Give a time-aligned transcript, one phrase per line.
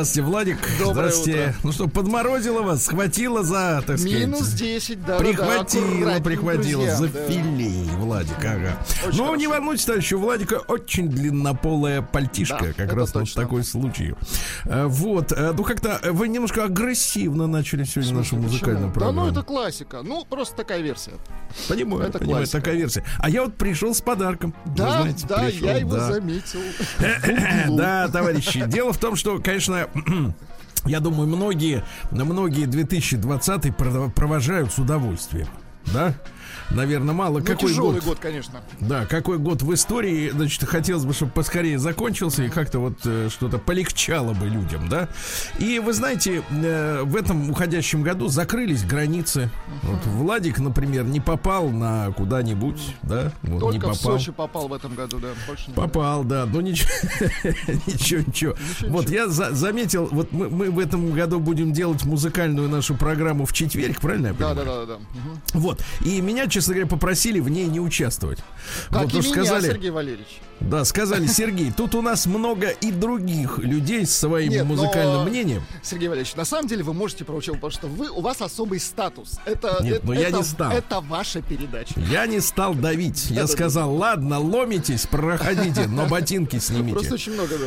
[0.00, 0.58] Здравствуйте, Владик.
[0.78, 1.40] Доброе Здравствуйте.
[1.40, 1.54] утро.
[1.62, 4.20] Ну что, подморозило вас, схватило за, так сказать...
[4.20, 7.26] Минус 10, да, Прихватило, да, прихватило друзья, за да.
[7.26, 8.76] филей, Владик, ага.
[9.06, 9.36] Очень Ну, хорошо.
[9.36, 13.42] не волнуйтесь, товарищи, у Владика очень длиннополая пальтишка, Да, как раз вот точно.
[13.42, 14.14] такой случай.
[14.64, 19.20] А, Вот, а, ну как-то э, вы немножко агрессивно начали сегодня нашу музыкальную Да программу.
[19.26, 20.00] ну это классика.
[20.02, 21.12] Ну, просто такая версия.
[21.68, 22.58] Понимаю, это понимаю, классика.
[22.58, 23.04] такая версия.
[23.18, 24.54] А я вот пришел с подарком.
[24.64, 26.12] Вы Да, знаете, да, пришел, я его да.
[26.12, 26.60] заметил.
[27.76, 29.86] Да, товарищи, дело в том, что, конечно,
[30.84, 35.46] я думаю, многие, многие 2020 пров- провожают с удовольствием.
[35.92, 36.14] Да?
[36.70, 37.38] Наверное, мало.
[37.40, 38.04] Ну, какой тяжелый год?
[38.04, 38.60] год, конечно.
[38.80, 43.28] Да, какой год в истории, значит, хотелось бы, чтобы поскорее закончился и как-то вот э,
[43.30, 45.08] что-то полегчало бы людям, да.
[45.58, 49.50] И вы знаете, э, в этом уходящем году закрылись границы.
[49.82, 54.18] Вот Владик, например, не попал на куда-нибудь, да, вот не Только в попал.
[54.18, 55.28] Сочи попал в этом году, да.
[55.48, 56.46] Больше не Попал, да.
[56.46, 56.88] Ну ничего,
[57.86, 58.54] ничего, ничего.
[58.88, 63.52] Вот я за- заметил, вот мы, в этом году будем делать музыкальную нашу программу в
[63.52, 64.66] четверг, правильно я Да, понимаю?
[64.66, 64.94] да, да, да.
[64.98, 65.40] Мгм.
[65.54, 65.82] Вот.
[66.04, 68.38] И меня, честно говоря, попросили в ней не участвовать.
[68.90, 70.40] Как вот и меня, сказали, Сергей Валерьевич.
[70.60, 75.28] да, сказали, Сергей, тут у нас много и других людей с своим Нет, но- музыкальным
[75.28, 75.62] мнением.
[75.82, 79.38] Сергей Валерьевич, на самом деле вы можете проучить, потому что вы, у вас особый статус.
[79.44, 80.72] Это, Нет, это, но я это- не стал.
[80.72, 81.94] Это ваша передача.
[82.10, 83.30] Я не стал давить.
[83.30, 86.94] Я сказал, ладно, ломитесь, проходите, но ботинки снимите.
[86.94, 87.66] Просто очень много, да.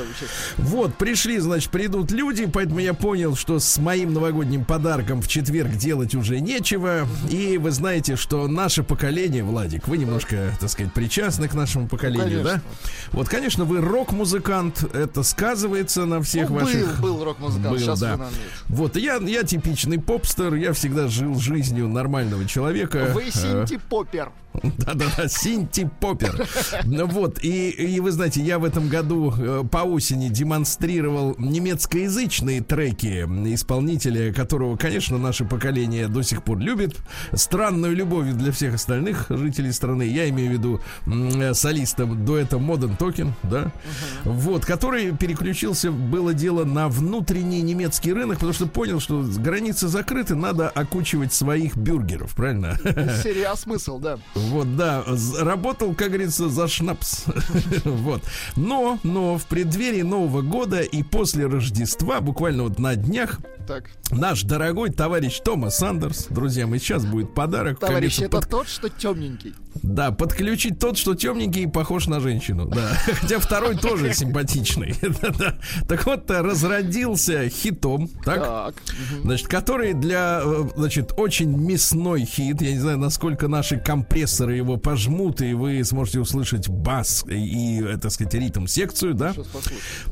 [0.58, 5.72] Вот, пришли, значит, придут люди, поэтому я понял, что с моим новогодним подарком в четверг
[5.76, 7.08] делать уже нечего.
[7.30, 8.48] И вы знаете, что
[8.84, 12.62] наше поколение, Владик, вы немножко, так сказать, причастны к нашему поколению, конечно.
[12.64, 12.88] да?
[13.12, 17.00] Вот, конечно, вы рок-музыкант, это сказывается на всех Ну, ваших...
[17.00, 18.20] был, был рок-музыкант, Был, сейчас да.
[18.68, 23.12] Вот, я, я типичный попстер, я всегда жил жизнью нормального человека.
[23.14, 24.32] Вы Э, синти-поппер.
[24.78, 26.48] да-да-да, Синти Поппер.
[26.84, 32.62] Ну Вот, и, и вы знаете, я в этом году э, по осени демонстрировал немецкоязычные
[32.62, 36.96] треки исполнителя, которого, конечно, наше поколение до сих пор любит.
[37.34, 40.04] Странную любовью для всех остальных жителей страны.
[40.04, 43.72] Я имею в виду э, солиста дуэта Modern Token, да?
[44.24, 50.36] Вот, который переключился, было дело, на внутренний немецкий рынок, потому что понял, что границы закрыты,
[50.36, 52.78] надо окучивать своих бюргеров, правильно?
[53.24, 54.18] Серия «А смысл, да.
[54.36, 55.04] Вот, да,
[55.40, 57.26] работал, как говорится, за шнапс.
[57.84, 58.24] Вот.
[58.56, 64.44] Но, но в преддверии Нового года и после Рождества, буквально вот на днях, Так, наш
[64.44, 67.80] дорогой товарищ Томас Сандерс, друзья, мы сейчас будет подарок.
[67.80, 69.56] товарищ, говорится, это под- тот, что темненький.
[69.82, 72.66] Да, подключить тот, что темненький и похож на женщину.
[72.66, 72.98] Да.
[73.22, 74.96] Хотя второй тоже симпатичный.
[75.88, 78.74] Так вот, э, разродился хитом, так?
[79.24, 82.62] Значит, который для, э, значит, очень мясной хит.
[82.62, 88.12] Я не знаю, насколько наши компрессоры его пожмут, и вы сможете услышать бас и, так
[88.12, 89.34] сказать, ритм-секцию, да?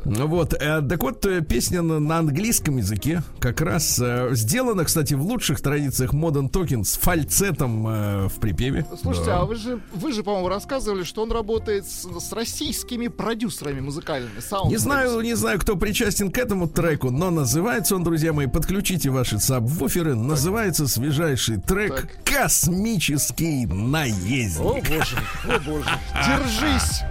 [0.05, 4.01] Ну Вот, э, так вот, песня на, английском языке как раз
[4.31, 7.83] сделана, кстати, в лучших традициях Modern Talking с фальцетом
[8.28, 8.85] в припеве.
[9.01, 13.81] Слушайте, а вы же, вы же, по-моему, рассказывали, что он работает с, с российскими продюсерами
[13.81, 14.39] музыкальными.
[14.69, 19.09] Не знаю, не знаю, кто причастен к этому треку, но называется он, друзья мои, подключите
[19.09, 22.23] ваши сабвуферы, называется свежайший трек Так.
[22.23, 24.61] «Космический наездник».
[24.61, 26.00] О боже, о боже.
[26.25, 27.01] Держись,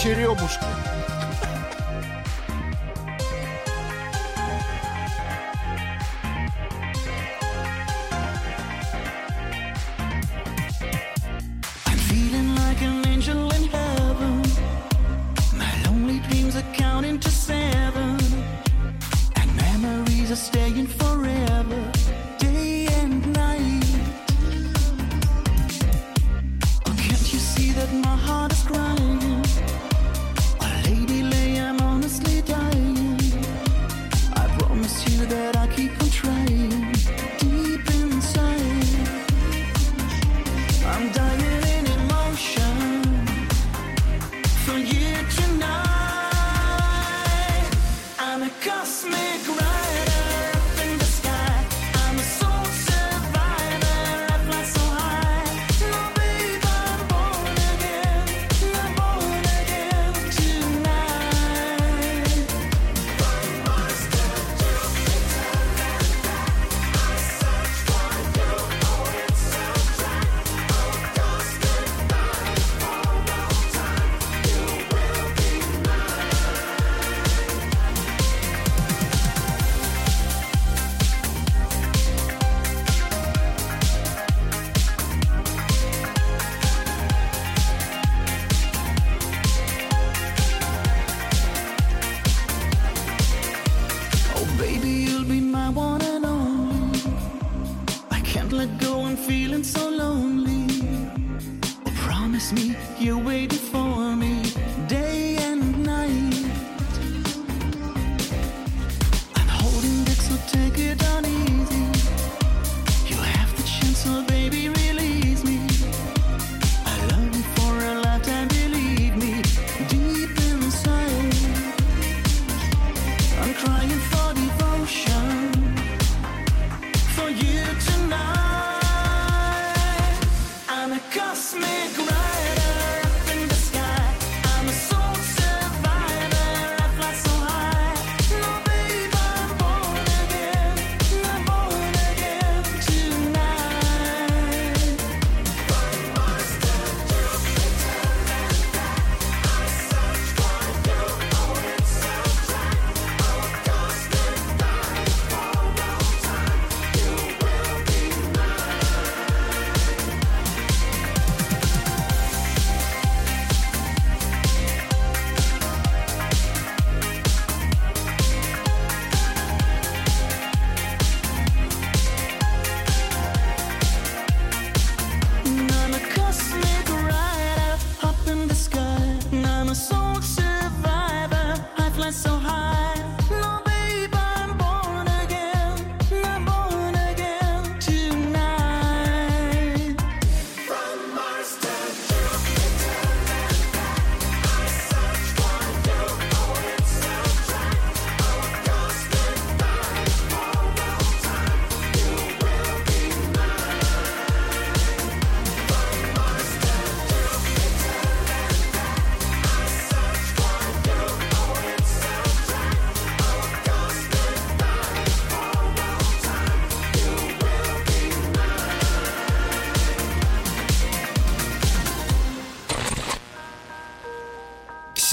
[0.00, 1.17] черемушка.
[17.48, 18.18] Seven.
[19.38, 21.07] And memories are staying forever,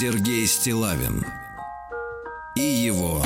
[0.06, 1.26] Сергей Стилавин
[2.54, 3.24] и его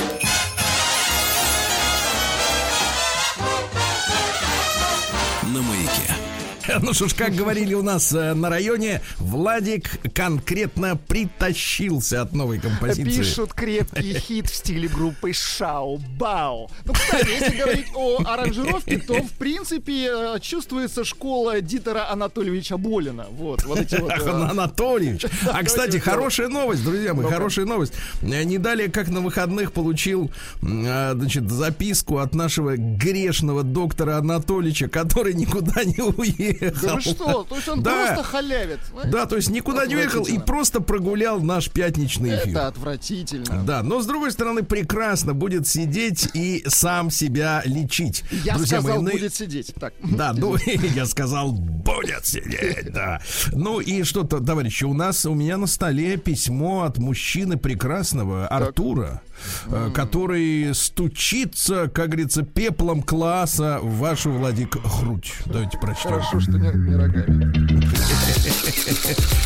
[5.43, 6.81] на маяке.
[6.81, 10.95] Ну что ж, как говорили у нас э, на районе, Владик конкретно
[11.41, 13.03] притащился от новой композиции.
[13.03, 16.69] Пишут крепкий хит в стиле группы Шау Бау.
[16.85, 23.25] Ну, кстати, если говорить о аранжировке, то, в принципе, э, чувствуется школа Дитера Анатольевича Болина.
[23.31, 24.11] Вот, вот эти вот...
[24.11, 25.25] Э, Анатольевич.
[25.51, 27.93] А, кстати, хорошая новость, друзья мои, хорошая новость.
[28.21, 35.33] Э, Не далее, как на выходных получил, значит, записку от нашего грешного доктора Анатольевича, который
[35.33, 36.87] никуда не уехал.
[36.87, 37.43] Да что?
[37.43, 38.79] То есть он просто халявит.
[39.05, 42.49] Да, то есть никуда не уехал и просто прогулял наш пятничный эфир.
[42.49, 43.63] Это отвратительно.
[43.63, 48.23] Да, но с другой стороны, прекрасно будет сидеть и сам себя лечить.
[48.43, 49.73] Я Друзья сказал, мои, ну- будет сидеть.
[49.79, 49.93] Так.
[50.03, 50.55] Да, ну,
[50.95, 53.21] я сказал, будет сидеть, да.
[53.51, 59.21] Ну и что-то, товарищи, у нас, у меня на столе письмо от мужчины прекрасного, Артура,
[59.67, 65.33] э, который стучится, как говорится, пеплом класса в вашу, Владик, грудь.
[65.45, 66.11] Давайте прочтем.
[66.11, 67.51] Хорошо, что не, не рогами.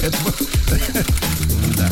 [0.02, 0.18] Это
[1.78, 1.90] Да.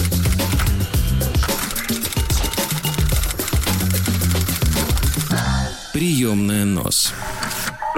[5.92, 7.14] Приемная нос.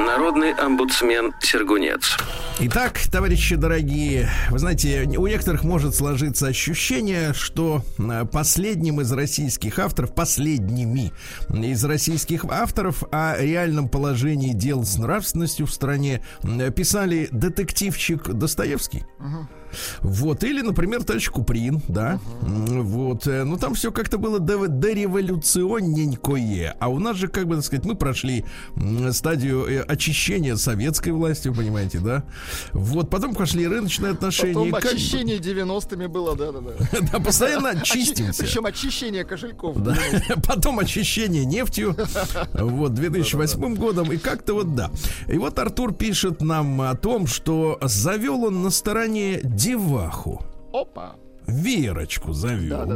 [0.06, 2.16] Народный омбудсмен Сергунец.
[2.60, 9.80] Итак, товарищи дорогие, вы знаете, у некоторых может сложиться ощущение, что э, последним из российских
[9.80, 11.12] авторов, последними
[11.52, 19.04] из российских авторов о реальном положении дел с нравственностью в стране э, писали детективчик Достоевский.
[20.02, 22.20] Вот, или, например, товарищ Куприн, да.
[22.44, 26.76] М, Вот, э, ну там все как-то было до- дореволюционненькое.
[26.80, 28.46] А у нас же, как бы так сказать, мы прошли
[29.12, 32.24] стадию э, очищения советской власти, понимаете, да?
[32.74, 34.72] Вот, потом пошли рыночные отношения.
[34.72, 36.72] Потом очищение 90-ми было, да-да-да.
[37.12, 38.44] Да, постоянно чистимся.
[38.44, 39.82] Причем очищение кошельков.
[39.82, 39.96] Да.
[40.48, 41.96] Потом очищение нефтью.
[42.54, 44.12] Вот, 2008 годом.
[44.12, 44.92] И как-то вот да.
[45.28, 50.44] И вот Артур пишет нам о том, что завел он на стороне деваху.
[50.72, 51.16] Опа.
[51.48, 52.96] Верочку завел, да,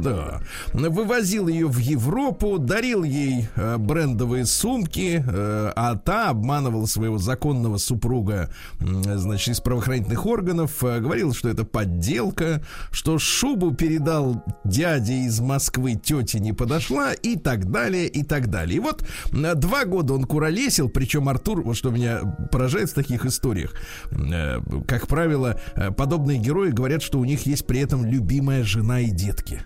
[0.74, 7.18] Да, Вывозил ее в Европу, дарил ей э, брендовые сумки, э, а та обманывала своего
[7.18, 14.44] законного супруга, м, значит, из правоохранительных органов, э, говорил, что это подделка, что шубу передал
[14.64, 18.78] дяде из Москвы, тете не подошла и так далее, и так далее.
[18.78, 23.26] И вот э, два года он куролесил, причем Артур, вот что меня поражает в таких
[23.26, 23.74] историях,
[24.12, 28.06] э, как правило, э, подобные герои говорят, что у них есть при этом
[28.40, 29.62] любимая жена и детки.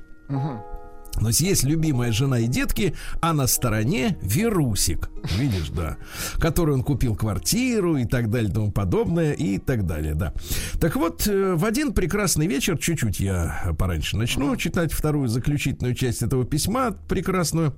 [1.20, 5.98] То есть есть любимая жена и детки, а на стороне Верусик, видишь, да,
[6.40, 10.34] который он купил квартиру и так далее, тому подобное, и так далее, да.
[10.80, 16.24] Так вот, э, в один прекрасный вечер, чуть-чуть я пораньше начну читать вторую заключительную часть
[16.24, 17.76] этого письма прекрасную.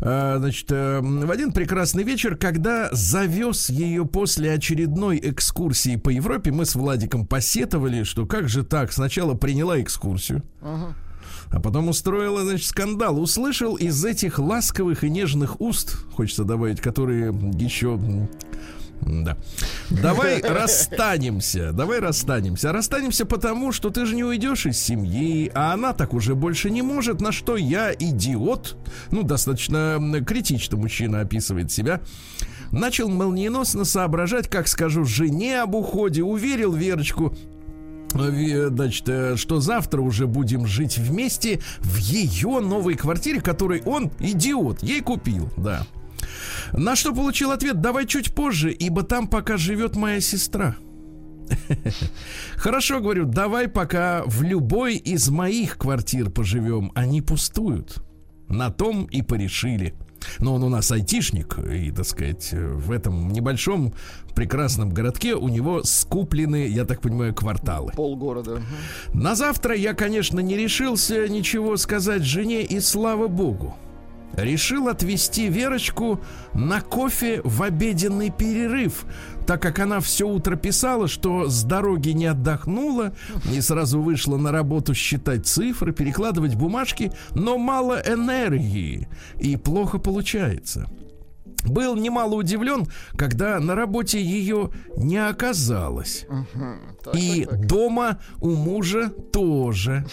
[0.00, 6.52] Э, Значит, э, в один прекрасный вечер, когда завез ее после очередной экскурсии по Европе,
[6.52, 10.42] мы с Владиком посетовали, что как же так, сначала приняла экскурсию,
[11.50, 13.20] а потом устроила, значит, скандал.
[13.20, 17.98] Услышал из этих ласковых и нежных уст, хочется добавить, которые еще...
[19.00, 19.36] Да.
[19.90, 21.72] Давай расстанемся.
[21.72, 22.70] Давай расстанемся.
[22.70, 26.68] А расстанемся потому, что ты же не уйдешь из семьи, а она так уже больше
[26.68, 27.20] не может.
[27.20, 28.76] На что я, идиот,
[29.12, 32.00] ну, достаточно критично мужчина описывает себя,
[32.72, 37.34] начал молниеносно соображать, как скажу жене об уходе, уверил Верочку,
[38.12, 44.82] Значит, э, что завтра уже будем жить вместе в ее новой квартире, которой он, идиот,
[44.82, 45.86] ей купил, да.
[46.72, 50.76] На что получил ответ, давай чуть позже, ибо там пока живет моя сестра.
[52.56, 58.02] Хорошо, говорю, давай пока в любой из моих квартир поживем, они пустуют.
[58.48, 59.94] На том и порешили.
[60.40, 63.92] Но он у нас айтишник, и, так сказать, в этом небольшом
[64.34, 67.92] прекрасном городке у него скуплены, я так понимаю, кварталы.
[67.96, 68.62] Полгорода.
[69.12, 73.76] На завтра я, конечно, не решился ничего сказать жене, и слава богу.
[74.34, 76.20] Решил отвезти Верочку
[76.54, 79.04] на кофе в обеденный перерыв,
[79.46, 83.14] так как она все утро писала, что с дороги не отдохнула
[83.52, 89.08] и сразу вышла на работу считать цифры, перекладывать бумажки, но мало энергии
[89.40, 90.88] и плохо получается.
[91.68, 96.26] Был немало удивлен, когда на работе ее не оказалось.
[97.04, 97.66] Так, И так, так.
[97.66, 100.06] дома у мужа тоже.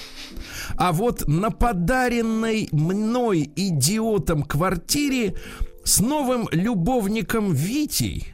[0.78, 5.36] А вот на подаренной мной идиотом квартире
[5.84, 8.28] с новым любовником Витей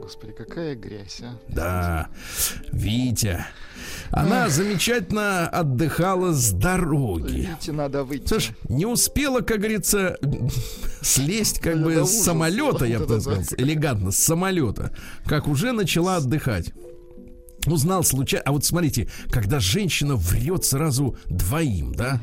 [0.00, 1.38] Господи, какая грязь, а.
[1.48, 2.08] Да,
[2.72, 3.44] Витя.
[4.10, 7.32] Она замечательно отдыхала с дороги.
[7.32, 8.26] Видите, надо выйти.
[8.26, 10.18] Слышь, не успела, как говорится,
[11.02, 14.90] слезть как бы с самолета, я бы так сказал, элегантно, с самолета,
[15.26, 16.72] как уже начала отдыхать.
[17.66, 18.44] Узнал случайно.
[18.46, 22.18] А вот смотрите, когда женщина врет сразу двоим, да?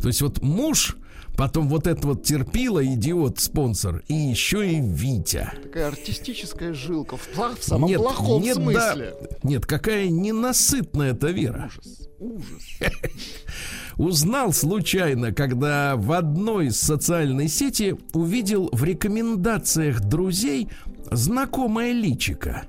[0.00, 0.96] То есть вот муж,
[1.36, 5.50] потом вот этот вот терпила, идиот, спонсор, и еще и Витя.
[5.62, 7.16] Такая артистическая жилка.
[7.16, 9.14] В, пла- в самом нет, плохом нет, смысле.
[9.20, 9.28] да.
[9.42, 11.70] нет, какая ненасытная эта вера.
[11.78, 12.62] Ужас, ужас.
[13.96, 20.68] Узнал случайно, когда в одной из социальной сети увидел в рекомендациях друзей
[21.10, 22.64] знакомое личико.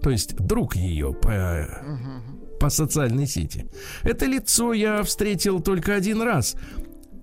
[0.00, 1.66] То есть друг ее по,
[2.60, 3.66] по социальной сети.
[4.02, 6.56] Это лицо я встретил только один раз.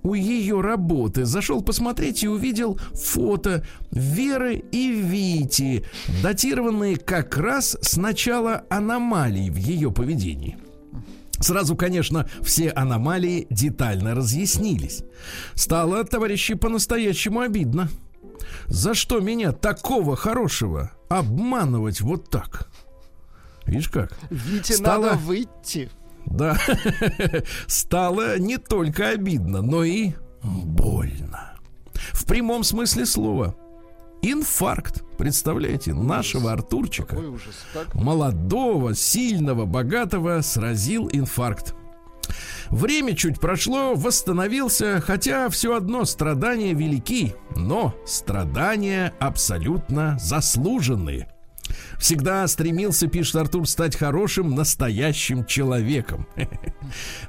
[0.04, 5.86] У ее работы зашел посмотреть и увидел фото Веры и Вити,
[6.24, 10.58] датированные как раз с начала аномалий в ее поведении.
[11.40, 15.04] Сразу, конечно, все аномалии детально разъяснились.
[15.56, 17.90] Стало, товарищи, по-настоящему обидно.
[18.68, 22.70] За что меня такого хорошего обманывать вот так?
[23.66, 24.18] Видишь как?
[24.30, 25.90] Вите Стало- надо выйти.
[26.32, 26.58] Да,
[27.68, 31.54] стало не только обидно, но и больно.
[31.94, 33.56] В прямом смысле слова.
[34.24, 37.18] Инфаркт, представляете, нашего Артурчика,
[37.94, 41.76] молодого, сильного, богатого, сразил инфаркт.
[42.70, 51.28] Время чуть прошло, восстановился, хотя все одно страдания велики, но страдания абсолютно заслуженные.
[52.00, 56.28] Всегда стремился, пишет Артур, стать хорошим, настоящим человеком.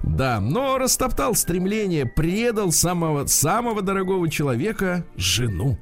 [0.03, 5.79] Да, но растоптал стремление, предал самого, самого дорогого человека, жену.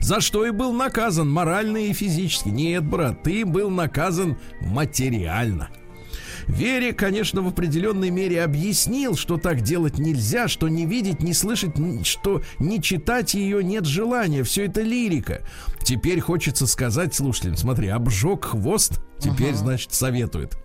[0.00, 2.48] За что и был наказан морально и физически.
[2.48, 5.70] Нет, брат, ты был наказан материально.
[6.48, 11.74] Вере, конечно, в определенной мере объяснил, что так делать нельзя, что не видеть, не слышать,
[12.06, 14.42] что не читать ее нет желания.
[14.42, 15.42] Все это лирика.
[15.82, 20.56] Теперь хочется сказать слушателям, смотри, обжег хвост, теперь, значит, советует.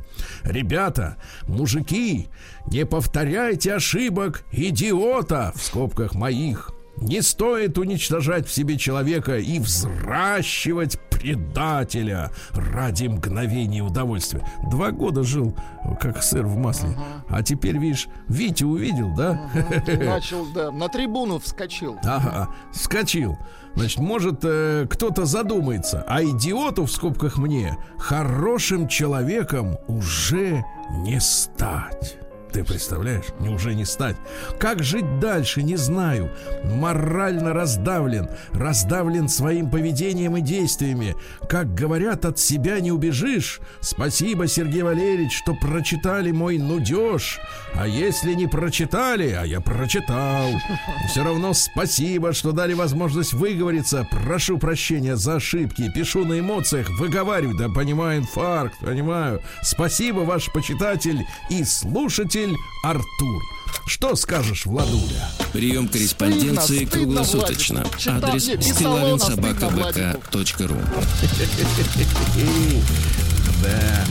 [0.43, 1.17] Ребята,
[1.47, 2.27] мужики,
[2.67, 6.71] не повторяйте ошибок идиота в скобках моих.
[6.97, 14.45] Не стоит уничтожать в себе человека и взращивать предателя ради мгновения удовольствия.
[14.71, 15.55] Два года жил,
[15.99, 16.97] как сыр в масле.
[17.29, 19.49] А теперь, видишь, Витя увидел, да?
[19.87, 21.97] начал, да, на трибуну вскочил.
[22.03, 23.37] Ага, вскочил.
[23.75, 32.17] Значит, может, э, кто-то задумается, а идиоту, в скобках мне, хорошим человеком уже не стать.
[32.51, 33.25] Ты представляешь?
[33.39, 34.15] Неужели не стать?
[34.59, 36.31] Как жить дальше, не знаю.
[36.63, 38.27] Морально раздавлен.
[38.53, 41.15] Раздавлен своим поведением и действиями.
[41.47, 43.59] Как говорят, от себя не убежишь.
[43.81, 47.39] Спасибо, Сергей Валерьевич, что прочитали мой нудеж.
[47.75, 50.49] А если не прочитали, а я прочитал.
[51.07, 54.07] Все равно спасибо, что дали возможность выговориться.
[54.09, 55.91] Прошу прощения за ошибки.
[55.93, 57.55] Пишу на эмоциях, выговариваю.
[57.55, 59.41] Да понимаю, инфаркт, понимаю.
[59.61, 62.38] Спасибо, ваш почитатель и слушатель
[62.83, 63.43] Артур.
[63.85, 65.29] Что скажешь, Владуля?
[65.53, 67.85] Прием корреспонденции Стыдно, стыдно, круглосуточно.
[67.97, 70.77] Читал, Адрес стыдно стилавинсобакабк.ру
[73.63, 74.05] Да.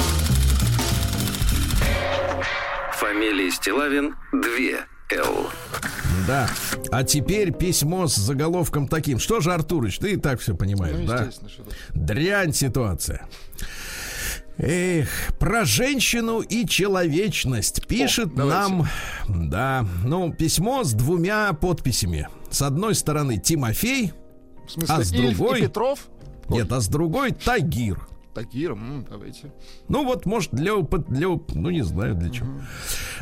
[2.99, 5.51] Фамилия Стилавин 2 Л.
[6.27, 6.49] Да.
[6.91, 9.19] А теперь письмо с заголовком таким.
[9.19, 11.29] Что же, Артурыч, ты и так все понимаешь, Ну, да?
[11.95, 13.27] Дрянь ситуация.
[14.59, 18.61] Эх, про женщину и человечность пишет давайте.
[18.73, 18.89] нам,
[19.49, 22.29] да, ну, письмо с двумя подписями.
[22.51, 24.13] С одной стороны Тимофей,
[24.67, 25.59] В смысле, А с другой?
[25.59, 26.09] и Петров?
[26.49, 28.01] нет, а с другой Тагир.
[28.35, 29.53] Тагир, м, давайте.
[29.89, 32.49] Ну вот, может, для для, ну не знаю для чего.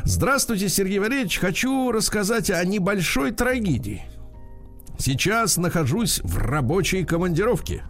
[0.03, 1.37] Здравствуйте, Сергей Валерьевич.
[1.39, 4.03] Хочу рассказать о небольшой трагедии.
[4.99, 7.83] Сейчас нахожусь в рабочей командировке.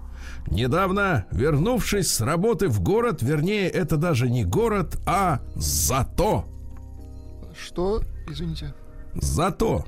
[0.47, 6.45] Недавно, вернувшись с работы в город, вернее, это даже не город, а зато.
[7.59, 8.73] Что, извините?
[9.15, 9.85] Зато.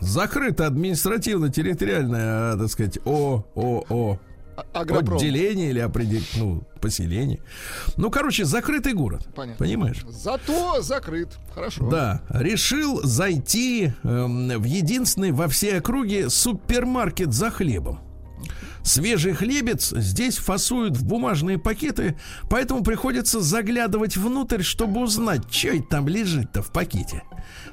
[0.00, 4.18] Закрыто административно-территориальное, а, так сказать, ООО.
[4.56, 5.16] А- Агропром.
[5.16, 7.40] Отделение или определение, ну, поселение.
[7.96, 9.26] Ну, короче, закрытый город.
[9.34, 9.64] Понятно.
[9.64, 10.04] Понимаешь?
[10.08, 11.30] Зато закрыт.
[11.52, 11.90] Хорошо.
[11.90, 17.98] Да, решил зайти эм, в единственный во всей округе супермаркет за хлебом.
[18.84, 22.18] Свежий хлебец здесь фасуют в бумажные пакеты,
[22.50, 27.22] поэтому приходится заглядывать внутрь, чтобы узнать, что это там лежит-то в пакете.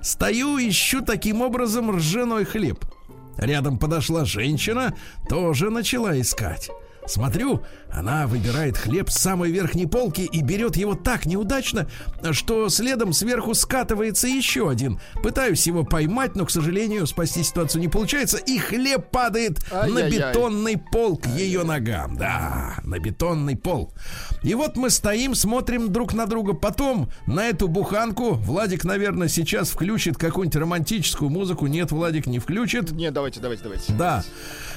[0.02, 2.86] Стою, ищу таким образом ржаной хлеб.
[3.38, 4.96] Рядом подошла женщина,
[5.28, 6.72] тоже начала искать.
[7.08, 11.88] Смотрю, она выбирает хлеб с самой верхней полки и берет его так неудачно,
[12.32, 15.00] что следом сверху скатывается еще один.
[15.24, 20.32] Пытаюсь его поймать, но, к сожалению, спасти ситуацию не получается, и хлеб падает на Ай-яй-яй.
[20.32, 22.16] бетонный пол к ее ногам.
[22.18, 23.92] Да, на бетонный пол.
[24.44, 26.54] И вот мы стоим, смотрим друг на друга.
[26.54, 31.68] Потом на эту буханку Владик, наверное, сейчас включит какую-нибудь романтическую музыку.
[31.68, 32.92] Нет, Владик не включит.
[32.92, 33.94] Не, давайте, давайте, давайте.
[33.94, 34.24] Да.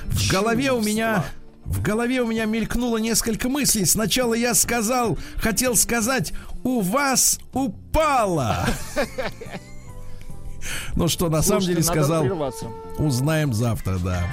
[0.07, 1.25] В голове у меня...
[1.65, 3.87] В голове у меня мелькнуло несколько мыслей.
[3.87, 8.67] Сначала я сказал, хотел сказать, у вас упало.
[10.97, 12.25] Ну что, на самом деле сказал,
[12.97, 14.27] узнаем завтра, да.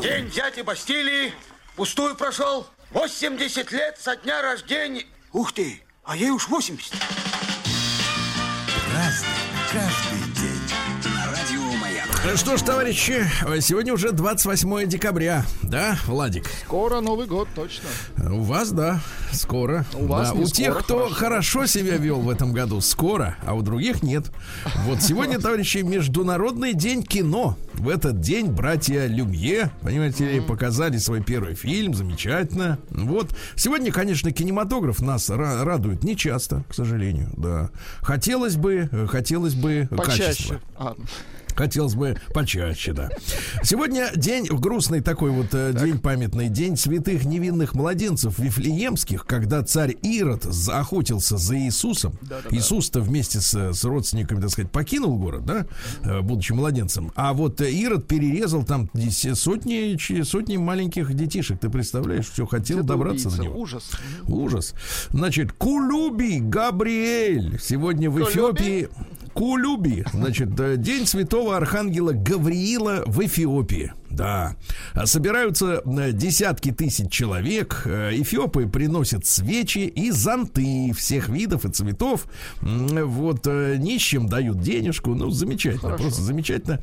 [0.00, 1.34] День дяди Бастилии
[1.76, 2.66] пустую прошел.
[2.92, 5.04] 80 лет со дня рождения.
[5.34, 6.94] Ух ты, а ей уж 80.
[8.92, 9.33] Ну
[12.36, 13.24] Что ж, товарищи,
[13.60, 16.46] сегодня уже 28 декабря, да, Владик?
[16.64, 17.88] Скоро Новый год, точно.
[18.32, 19.00] У вас, да,
[19.32, 19.84] скоро.
[19.94, 21.14] У вас Да, у тех, скоро, кто хорошо.
[21.14, 24.32] хорошо себя вел в этом году, скоро, а у других нет.
[24.84, 27.56] Вот сегодня, товарищи, Международный день кино.
[27.74, 32.78] В этот день братья Люмье, понимаете ли, показали свой первый фильм, замечательно.
[32.90, 33.36] Вот.
[33.54, 37.70] Сегодня, конечно, кинематограф нас ра- радует не часто, к сожалению, да.
[38.00, 39.88] Хотелось бы, э, хотелось бы.
[39.90, 40.60] Почаще.
[40.76, 40.94] А,
[41.56, 43.10] Хотелось бы почаще, да.
[43.62, 49.96] Сегодня день грустный такой вот э, день памятный, день святых невинных младенцев Вифлеемских, когда царь
[50.02, 52.14] Ирод за- охотился за Иисусом.
[52.50, 55.66] Иисус-то вместе с, с родственниками, так сказать, покинул город, да,
[56.02, 57.12] э, будучи младенцем.
[57.14, 58.90] А вот Ирод перерезал там
[59.34, 61.60] сотни, сотни маленьких детишек.
[61.60, 63.42] Ты представляешь, все хотел где-то добраться убийца.
[63.42, 63.60] до него.
[63.60, 63.90] Ужас.
[64.26, 64.74] Ужас.
[65.10, 68.88] Значит, Кулюби Габриэль сегодня в Эфиопии.
[69.34, 73.92] Кулюби, значит, э, день святого архангела Гавриила в Эфиопии.
[74.16, 74.56] Да.
[75.04, 77.82] Собираются э, десятки тысяч человек.
[77.84, 82.26] Э, Эфиопы приносят свечи и зонты всех видов и цветов.
[82.60, 85.14] Вот э, нищим дают денежку.
[85.14, 86.80] Ну, замечательно, просто замечательно.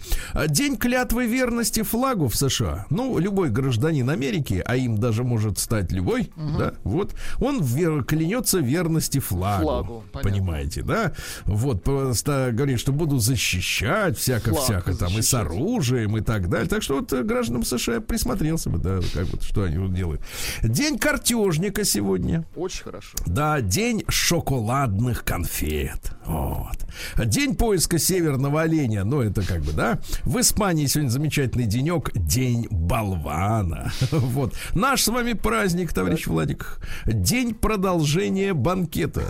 [0.47, 2.85] День клятвы верности флагу в США.
[2.89, 8.59] Ну, любой гражданин Америки, а им даже может стать любой, да, вот, он вер- клянется
[8.59, 9.63] верности флагу.
[9.63, 10.31] Флагу, понятно.
[10.31, 11.13] понимаете, да?
[11.45, 16.67] Вот, просто говорит, что буду защищать всяко-всяко, там, и с оружием, и так далее.
[16.67, 20.21] Так что вот гражданам США я присмотрелся бы, да, как вот, что они вот делают.
[20.63, 22.45] День картежника сегодня.
[22.55, 23.17] Очень хорошо.
[23.25, 26.13] Да, день шоколадных конфет.
[26.25, 26.77] Вот.
[27.25, 29.03] День поиска северного оленя.
[29.03, 29.99] Ну, это как бы, да.
[30.23, 32.11] В Испании сегодня замечательный денек.
[32.13, 33.91] День болвана.
[34.11, 34.53] Вот.
[34.73, 36.79] Наш с вами праздник, товарищ Владик.
[37.05, 39.23] День продолжения банкета.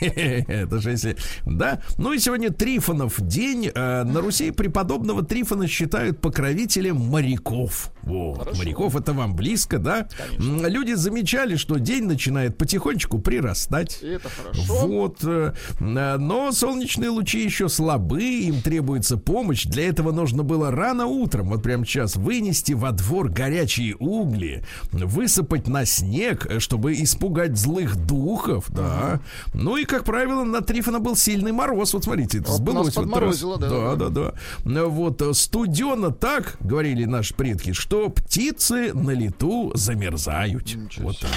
[0.00, 1.16] Это же если...
[1.46, 1.80] Да.
[1.98, 3.70] Ну и сегодня Трифонов день.
[3.74, 7.90] Э, На Руси преподобного Трифона считают покровителем моряков.
[8.02, 8.56] Вот.
[8.56, 10.08] Моряков это вам близко, да?
[10.38, 13.98] М, Люди замечали, что день начинает потихонечку прирастать.
[14.02, 14.86] И это хорошо.
[14.86, 19.64] Вот, э, э, но солнечные лучи еще слабы, им требуется помощь.
[19.64, 25.66] Для этого нужно было рано утром, вот прямо сейчас, вынести во двор горячие угли, высыпать
[25.68, 29.20] на снег, э, чтобы испугать злых духов, да.
[29.54, 31.92] Ну и, как правило, на Трифона был сильный мороз.
[31.94, 33.70] Вот смотрите, это Вот сбылось нас подморозило, раз.
[33.70, 34.34] да, да, да,
[34.64, 34.84] да.
[34.86, 36.56] Вот студено так,
[36.90, 40.74] говорили наши предки, что птицы на лету замерзают.
[40.74, 41.30] Ничего Вот так.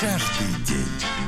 [0.00, 1.19] Каждый день.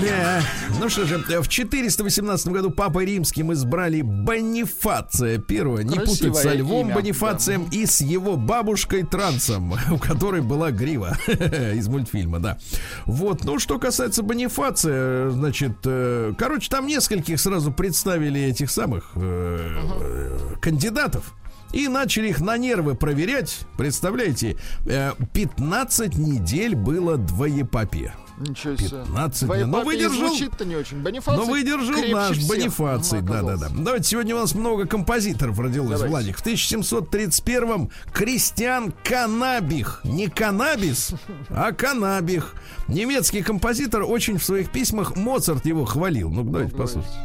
[0.00, 0.42] Да.
[0.80, 5.80] Ну что же, в 418 году Папой Римским избрали Бонифация первого.
[5.80, 11.18] Не путать со Львом имя, Бонифацием и с его бабушкой Трансом, у которой была грива
[11.26, 12.58] из мультфильма, да.
[13.04, 19.80] Вот, ну что касается Бонифация, значит, э, короче, там нескольких сразу представили этих самых э,
[20.00, 21.34] э, кандидатов.
[21.72, 23.60] И начали их на нервы проверять.
[23.76, 28.14] Представляете, э, 15 недель было двоепапие.
[28.40, 28.88] Ничего себе.
[28.88, 29.70] 15 Твоя дней.
[29.72, 31.02] Но выдержал- не очень.
[31.02, 33.20] Бонифаций Но выдержал крепче наш всех Бонифаций.
[33.20, 33.52] Да, да, да.
[33.52, 33.74] оказался.
[33.84, 36.08] Давайте сегодня у нас много композиторов родилось, Давайте.
[36.08, 36.38] Владик.
[36.38, 40.00] В 1731-м Кристиан Канабих.
[40.04, 41.12] Не Канабис,
[41.50, 42.54] а Канабих.
[42.88, 46.30] Немецкий композитор очень в своих письмах Моцарт его хвалил.
[46.30, 46.76] Ну, давайте говорите.
[46.76, 47.16] послушайте.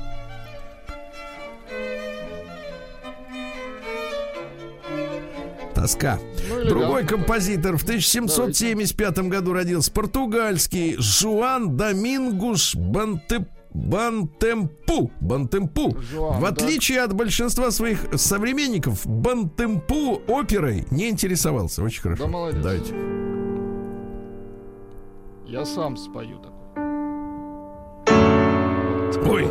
[5.73, 6.19] Тоска.
[6.49, 7.07] Ну, Другой да.
[7.09, 15.11] композитор в 1775 году родился португальский Жуан Домингус Банте Бантемпу.
[15.19, 15.97] Бантемпу.
[15.99, 16.47] Жуан, В да.
[16.47, 21.83] отличие от большинства своих современников, Бантемпу оперой не интересовался.
[21.83, 22.23] Очень хорошо.
[22.23, 22.61] Да молодец.
[22.63, 22.93] Давайте.
[25.47, 26.55] Я сам спою такой.
[29.27, 29.47] Ой.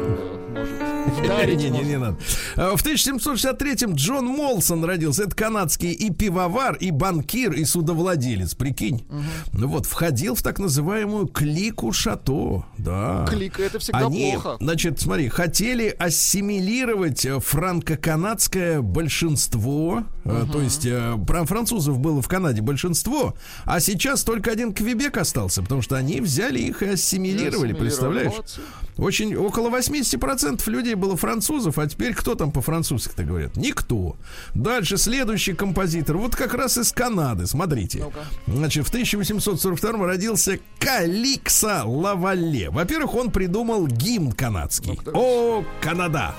[1.29, 2.17] Дарить Не, не, не надо.
[2.57, 5.25] А, В 1763-м Джон Молсон родился.
[5.25, 8.55] Это канадский и пивовар, и банкир, и судовладелец.
[8.55, 9.07] Прикинь.
[9.53, 12.65] Ну вот, входил в так называемую клику шато.
[12.79, 13.25] Да.
[13.29, 14.57] Клика это всегда Они, плохо.
[14.61, 20.05] значит, смотри, хотели ассимилировать э, франко-канадское большинство.
[20.25, 23.35] Э, То есть э, про французов было в Канаде большинство,
[23.65, 28.33] а сейчас только один Квебек остался, потому что они взяли их и ассимилировали, представляешь?
[28.33, 28.61] Молодцы.
[28.97, 33.57] Очень около 80% людей было французов, а теперь кто там по-французски-то говорят?
[33.57, 34.17] Никто.
[34.55, 38.05] Дальше следующий композитор, вот как раз из Канады, смотрите.
[38.05, 38.25] Ну-ка.
[38.47, 42.71] Значит, в 1842 родился Каликса Лавале.
[42.71, 44.99] Во-первых, он придумал гимн канадский.
[45.13, 46.35] О, Канада!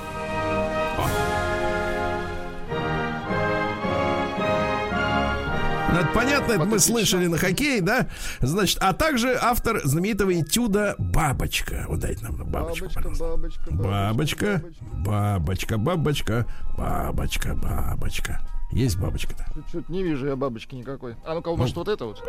[5.96, 8.08] Ну, это понятно, это мы слышали на хоккее, да?
[8.42, 11.86] Значит, а также автор знаменитого этюда «Бабочка».
[11.88, 13.26] Вот дайте нам бабочку, Бабочка, пожалуйста.
[13.72, 16.46] бабочка, Бабочка, бабочка, бабочка,
[16.78, 18.40] бабочка, бабочка.
[18.72, 19.46] Есть бабочка-то?
[19.54, 21.16] Чуть-чуть не вижу я бабочки никакой.
[21.26, 22.22] А ну-ка, может, вот это вот?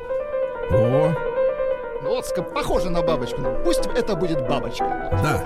[0.71, 1.13] О,
[2.03, 3.41] Ну, Вот, похоже на бабочку.
[3.41, 4.85] Ну, Пусть это будет бабочка.
[5.11, 5.45] да.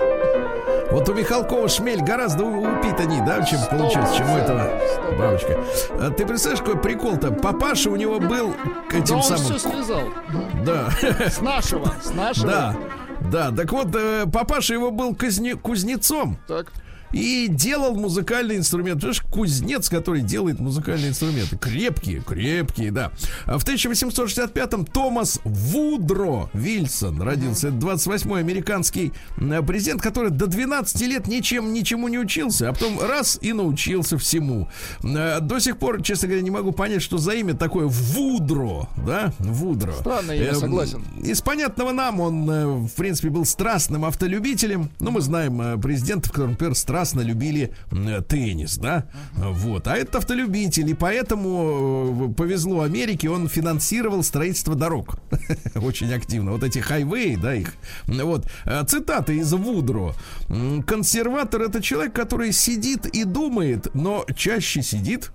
[0.91, 4.69] Вот у Михалкова шмель гораздо у- упитанней, да, чем получается, чем у этого
[5.17, 5.57] бабочка.
[5.99, 7.31] А ты представляешь, какой прикол-то?
[7.31, 8.53] Папаша у него был
[8.89, 9.43] к Да этим он самым...
[9.43, 10.01] все слезал.
[10.65, 10.89] Да.
[11.29, 12.47] С нашего, с нашего.
[12.51, 12.75] Да,
[13.21, 16.71] да, так вот, э, папаша его был казне- кузнецом Так.
[17.13, 18.99] И делал музыкальный инструмент.
[19.01, 21.57] Понимаешь, кузнец, который делает музыкальные инструменты.
[21.57, 23.11] Крепкие, крепкие, да.
[23.45, 27.67] А в 1865-м Томас Вудро Вильсон родился.
[27.69, 32.99] Это 28-й американский э, президент, который до 12 лет ничем, ничему не учился, а потом
[33.01, 34.69] раз и научился всему.
[35.03, 39.33] Э, До сих пор, честно говоря, не могу понять, что за имя такое Вудро, да?
[39.39, 39.91] Вудро.
[39.93, 41.03] Странное имя, Эм, согласен.
[41.23, 44.89] Из понятного нам он, э, в принципе, был страстным автолюбителем.
[44.99, 49.07] Ну, мы знаем президентов, которые, например, страстно любили м, теннис, да?
[49.35, 49.87] Вот.
[49.87, 55.17] А этот автолюбитель, и поэтому э, повезло Америке, он финансировал строительство дорог.
[55.75, 56.51] Очень активно.
[56.51, 57.73] Вот эти хайвеи, да, их.
[58.07, 58.47] Вот.
[58.65, 60.13] Э, Цитата из Вудро.
[60.85, 65.31] Консерватор это человек, который сидит и думает, но чаще сидит,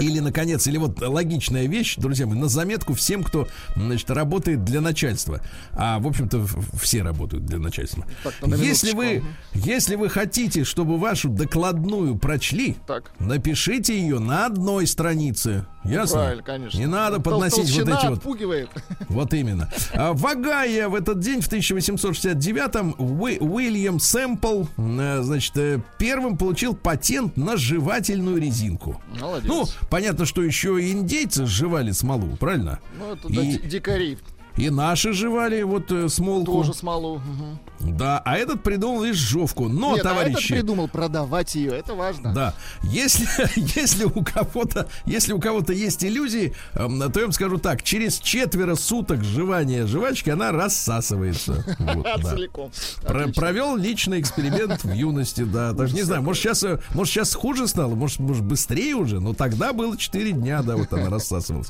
[0.00, 4.80] или, наконец, или вот логичная вещь, друзья мои, на заметку всем, кто, значит, работает для
[4.80, 5.40] начальства.
[5.72, 6.46] А, в общем-то,
[6.80, 8.04] все работают для начальства.
[8.42, 9.22] На Если вы,
[9.54, 13.10] если вы хотите, чтобы вашу докладную прочли, Так.
[13.18, 15.66] напишите ее на одной странице.
[15.84, 16.16] Ясно?
[16.18, 16.78] Правильно, конечно.
[16.78, 18.68] Не надо Тол- подносить вот толщина эти вот отпугивает.
[19.08, 19.70] вот именно.
[19.94, 26.36] А в Огайо в этот день, в 1869-м, Уи- Уильям Сэмпл, э, значит, э, первым
[26.36, 29.00] получил патент на жевательную резинку.
[29.20, 29.48] Молодец.
[29.48, 32.80] Ну, понятно, что еще и индейцы жевали смолу, правильно?
[32.98, 34.18] Ну, это и- ди- дикари.
[34.56, 36.52] И наши жевали вот э, смолку.
[36.52, 37.18] Тоже смолу.
[37.18, 37.58] Мгм.
[37.80, 39.68] Да, а этот придумал лишь жевку.
[39.68, 40.54] Но, Нет, а этот товарищи...
[40.54, 41.72] придумал продавать ее.
[41.72, 42.32] Это важно.
[42.32, 43.26] Да, если,
[43.78, 48.18] если у кого-то, если у кого-то есть иллюзии, эм, то я вам скажу так: через
[48.18, 51.64] четверо суток жевания жвачки она рассасывается.
[51.96, 52.30] Вот, да.
[52.30, 52.70] Целиком.
[53.02, 55.72] Про- провел личный эксперимент в юности, да.
[55.76, 59.34] Даже не знаю, может сейчас, э, может сейчас хуже стало, может, может быстрее уже, но
[59.34, 61.68] тогда было 4 дня, да, вот она рассасывалась.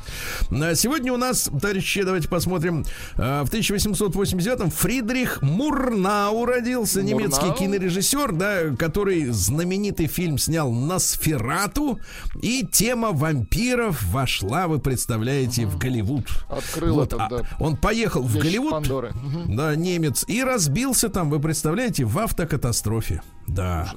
[0.51, 2.76] А Сегодня у нас, товарищи, давайте посмотрим.
[3.17, 7.59] Э, В 1889-м Фридрих Мурнау родился, немецкий Мурнау?
[7.59, 11.99] кинорежиссер, да, который знаменитый фильм снял «Носферату»,
[12.43, 16.27] и тема вампиров вошла, вы представляете, в Голливуд.
[16.49, 19.13] Открыл Вот, этот, а Он поехал в Голливуд, Пандоры.
[19.15, 19.57] Мгм.
[19.57, 20.25] да, немец.
[20.29, 23.23] И разбился там, вы представляете, в автокатастрофе.
[23.47, 23.93] Да.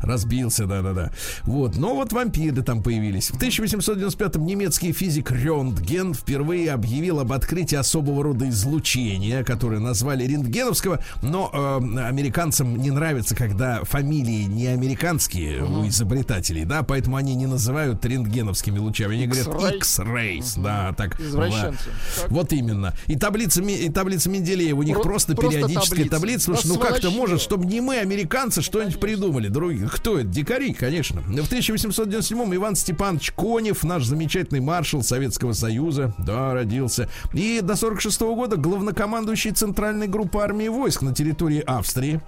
[0.00, 1.10] Разбился, да-да-да.
[1.44, 3.30] Вот, но вот вампиры там появились.
[3.30, 11.02] В 1895-м немецкий физик Рентген впервые объявил об открытии особого рода излучения, которое назвали рентгеновского,
[11.22, 17.46] но э, американцам не нравится, когда фамилии не американские у изобретателей, да, поэтому они не
[17.46, 20.38] называют рентгеновскими лучами, они говорят X-ray.
[20.38, 21.20] X-rays, да, так.
[21.20, 21.84] Извращенцы.
[21.86, 22.22] да.
[22.22, 22.30] Так.
[22.30, 22.94] Вот именно.
[23.06, 26.10] И таблица, и таблица Менделеева, у них Про- просто, просто периодические таблицы.
[26.10, 29.48] таблицы, потому что ну как-то может, чтобы не мы, американцы, что-нибудь придумали.
[29.62, 29.88] Другие.
[29.88, 30.28] Кто это?
[30.28, 31.20] Дикари, конечно.
[31.20, 37.08] В 1897-м Иван Степанович Конев, наш замечательный маршал Советского Союза, да, родился.
[37.32, 42.20] И до 46 года главнокомандующий Центральной группы армии войск на территории Австрии.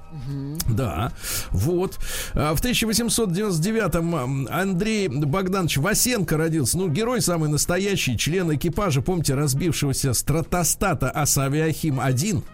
[0.68, 1.12] Да,
[1.50, 1.98] вот.
[2.34, 6.78] А В 1899-м м, Андрей Богданович Васенко родился.
[6.78, 12.44] Ну, герой самый настоящий, член экипажа, помните, разбившегося стратостата Асавиахим-1.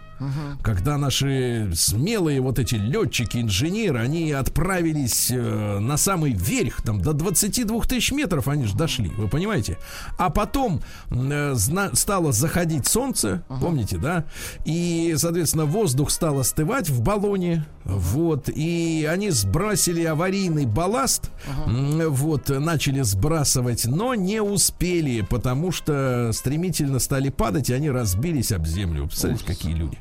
[0.61, 7.13] Когда наши смелые вот эти летчики, инженеры, они отправились э, на самый верх, там до
[7.13, 9.77] 22 тысяч метров они же дошли, вы понимаете?
[10.17, 11.55] А потом э,
[11.93, 14.25] стало заходить солнце, помните, да?
[14.65, 21.31] И, соответственно, воздух стал остывать в баллоне, вот, и они сбросили аварийный балласт,
[21.65, 28.51] м, вот, начали сбрасывать, но не успели, потому что стремительно стали падать, и они разбились
[28.51, 29.07] об землю.
[29.07, 29.97] Представляете, какие люди.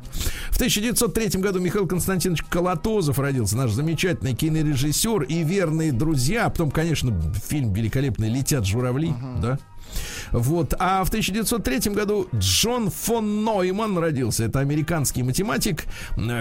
[0.50, 6.46] В 1903 году Михаил Константинович Колотозов родился, наш замечательный кинорежиссер и верные друзья.
[6.46, 7.18] А потом, конечно,
[7.48, 9.58] фильм великолепный «Летят журавли», да?
[10.32, 10.74] Вот.
[10.78, 14.44] А в 1903 году Джон фон Нойман родился.
[14.44, 15.84] Это американский математик,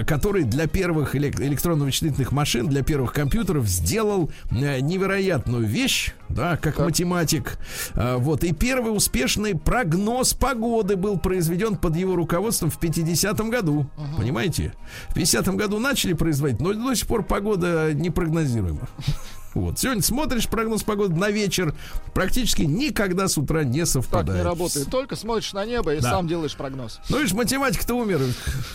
[0.06, 6.80] который для первых элек- электронно-вычислительных машин, для первых компьютеров сделал э, невероятную вещь, да, как
[6.80, 7.58] математик.
[7.96, 8.44] А, Вот.
[8.44, 13.88] И первый успешный прогноз погоды был произведен под его руководством в 50-м году.
[14.18, 14.74] Понимаете?
[15.10, 18.88] В 50-м году начали производить, но до сих пор погода непрогнозируема.
[19.54, 19.80] Вот.
[19.80, 21.74] Сегодня смотришь прогноз погоды на вечер,
[22.14, 24.40] практически никогда с утра не Так совпадает.
[24.40, 24.90] не работает.
[24.90, 26.12] Только смотришь на небо и Да.
[26.12, 27.00] сам делаешь прогноз.
[27.10, 28.22] Ну, видишь, математик-то умер.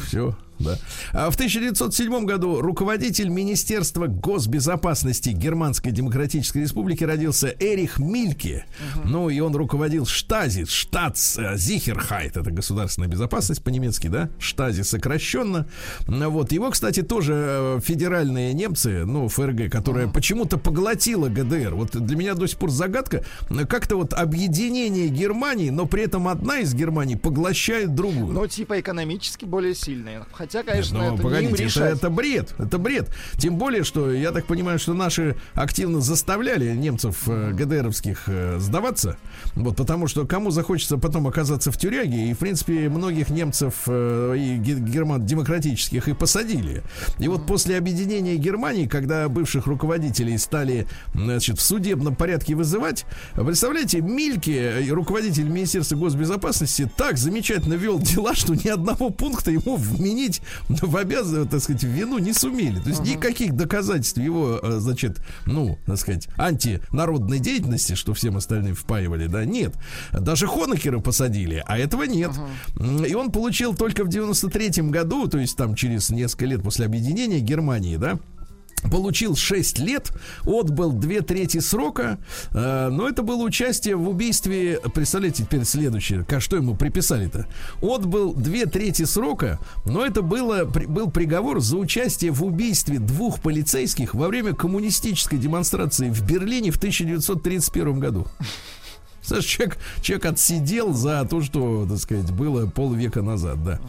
[0.07, 0.79] Все, да.
[1.12, 8.67] А в 1907 году руководитель Министерства госбезопасности Германской Демократической Республики родился Эрих Мильке.
[9.05, 12.37] Ну, и он руководил Штази, Штатс э, Зихерхайт.
[12.37, 14.31] Это государственная безопасность по-немецки, да?
[14.38, 15.67] Штази сокращенно.
[16.07, 16.53] Ну, Вот.
[16.53, 21.75] Его, кстати, тоже э, федеральные немцы, ну, ФРГ, которая почему-то поглотила ГДР.
[21.75, 23.25] Вот для меня до сих пор загадка,
[23.69, 28.33] как-то вот объединение Германии, но при этом одна из Германий поглощает другую.
[28.33, 30.25] Ну, типа экономически более сильные.
[30.33, 31.93] Хотя, конечно, Ну, это не им погодите, это, решать.
[31.99, 33.09] это бред, это бред.
[33.38, 39.17] Тем более, что я так понимаю, что наши активно заставляли немцев э, ГДРовских э, сдаваться,
[39.55, 44.35] вот потому что кому захочется потом оказаться в тюряге, и в принципе многих немцев э,
[44.38, 46.83] и ге- герман демократических и посадили.
[47.19, 54.01] И вот после объединения Германии, когда бывших руководителей стали, значит, в судебном порядке вызывать, представляете,
[54.01, 60.34] Мильке, э, руководитель Министерства госбезопасности, так замечательно вел дела, что ни одного пункта ему вменить
[60.68, 62.79] в обязанность, так сказать, в вину не сумели.
[62.81, 68.75] То есть никаких доказательств его, э, значит, ну, так сказать, антинародной деятельности, что всем остальным
[68.75, 69.75] впаивали, да, нет.
[70.12, 72.33] Даже Хонекера посадили, а этого нет.
[72.79, 76.87] М, И он получил только в 93-м году, то есть там через несколько лет после
[76.87, 78.18] объединения Германии, да,
[78.90, 80.12] Получил 6 лет,
[80.44, 82.18] отбыл две трети срока,
[82.53, 87.47] э, но это было участие в убийстве, представляете, теперь следующее, что ему приписали-то?
[87.83, 93.40] Отбыл две трети срока, но это было, при- был приговор за участие в убийстве двух
[93.40, 98.27] полицейских во время коммунистической демонстрации в Берлине в 1931 году.
[99.25, 103.81] Знаешь, человек, человек отсидел за то, что, так сказать, было полвека назад, да.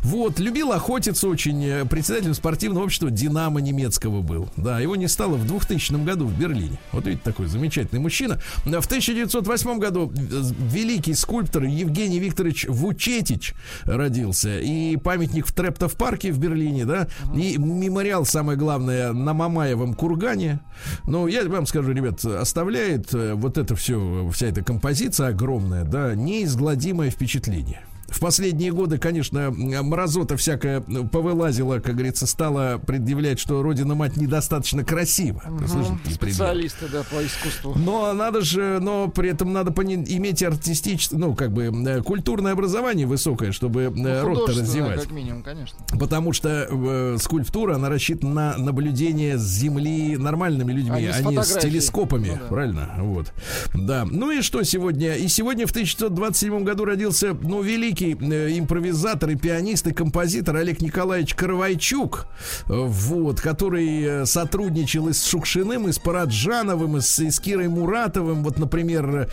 [0.00, 1.64] Вот, любил охотиться очень.
[1.64, 4.48] э, Председателем спортивного общества «Динамо» немецкого был.
[4.56, 6.78] Да, его не стало в 2000 году в Берлине.
[6.92, 8.40] Вот видите, такой замечательный мужчина.
[8.64, 14.58] В 1908 году э, великий скульптор Евгений Викторович Вучетич родился.
[14.60, 17.08] И памятник в Трептов-парке в Берлине, да.
[17.34, 20.60] И мемориал, самое главное, на Мамаевом кургане.
[21.06, 26.16] Ну, я вам скажу, ребят, оставляет э, вот это все, вся эта композиция огромная, да,
[26.16, 27.82] неизгладимое впечатление.
[28.12, 34.84] В последние годы, конечно, мразота всякая ну, повылазила, как говорится, стала предъявлять, что Родина-мать недостаточно
[34.84, 35.40] красива.
[35.42, 36.32] Такие предъявы?
[36.32, 37.74] Специалисты, да, по искусству.
[37.76, 42.52] Но надо же, но при этом надо пони- иметь артистическое, ну, как бы, э, культурное
[42.52, 45.02] образование высокое, чтобы э, рот Художественное, раздевать.
[45.02, 45.78] как минимум, конечно.
[45.98, 51.12] Потому что э, скульптура, она рассчитана на наблюдение с Земли нормальными людьми, А не а
[51.14, 52.28] с не с телескопами.
[52.28, 52.48] Ну да.
[52.48, 52.90] Правильно?
[52.98, 53.32] Вот.
[53.74, 54.04] Да.
[54.04, 55.14] Ну и что сегодня?
[55.14, 60.80] И сегодня в 1927 году родился, ну, великий э, импровизатор и пианист и композитор Олег
[60.80, 62.26] Николаевич Каравайчук,
[62.68, 67.40] э, вот, который э, сотрудничал и с Шукшиным, и с Параджановым, и с, и с
[67.40, 68.42] Кирой Муратовым.
[68.42, 69.28] Вот, например,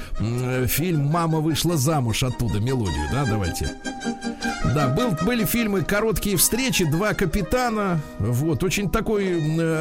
[0.67, 3.71] фильм «Мама вышла замуж» оттуда, мелодию, да, давайте.
[4.75, 7.99] Да, был, были фильмы «Короткие встречи», «Два капитана».
[8.19, 9.33] Вот, очень такой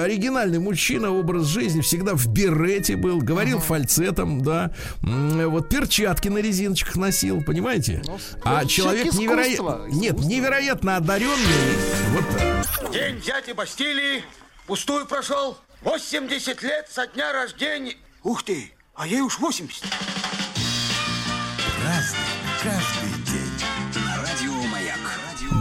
[0.04, 1.80] оригинальный мужчина, образ жизни.
[1.80, 4.70] Всегда в берете был, говорил фальцетом, да.
[5.02, 8.02] Вот перчатки на резиночках носил, понимаете?
[8.06, 9.86] Ну, А человек невероятно...
[9.88, 11.36] Нет, невероятно одаренный.
[12.10, 12.92] Вот так.
[12.92, 14.24] День дяди Бастилии
[14.66, 15.58] пустую прошел.
[15.82, 17.96] 80 лет со дня рождения.
[18.22, 19.84] Ух ты, а ей уж 80.
[21.84, 22.18] Разный,
[22.62, 23.48] каждый день.
[24.16, 24.98] Радио Маяк.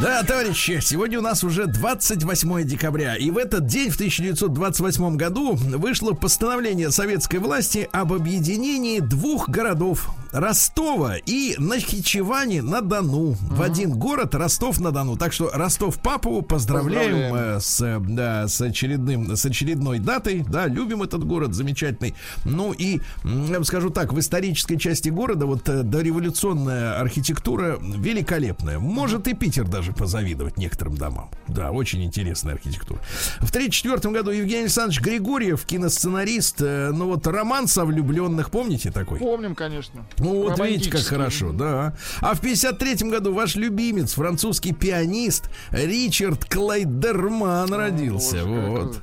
[0.01, 5.55] Да, товарищи, сегодня у нас уже 28 декабря, и в этот день, в 1928 году,
[5.55, 13.35] вышло постановление советской власти об объединении двух городов Ростова и Нахичевани на Дону.
[13.39, 15.17] В один город Ростов-на-Дону.
[15.17, 17.57] Так что Ростов Папу поздравляем, Поздравляем.
[17.57, 20.43] э, с, э, да, с очередным, с очередной датой.
[20.47, 22.15] Да, любим этот город, замечательный.
[22.45, 28.79] Ну и, я вам скажу так, в исторической части города вот э, дореволюционная архитектура великолепная.
[28.79, 31.29] Может и Питер даже позавидовать некоторым домам.
[31.47, 32.99] Да, очень интересная архитектура.
[33.39, 39.19] В 1934 году Евгений Александрович Григорьев, киносценарист, ну вот роман со влюбленных, помните такой?
[39.19, 40.05] Помним, конечно.
[40.19, 41.95] Ну вот видите, как хорошо, да.
[42.21, 48.43] А в 53 году ваш любимец, французский пианист Ричард Клайдерман родился.
[48.43, 49.01] Боже, вот.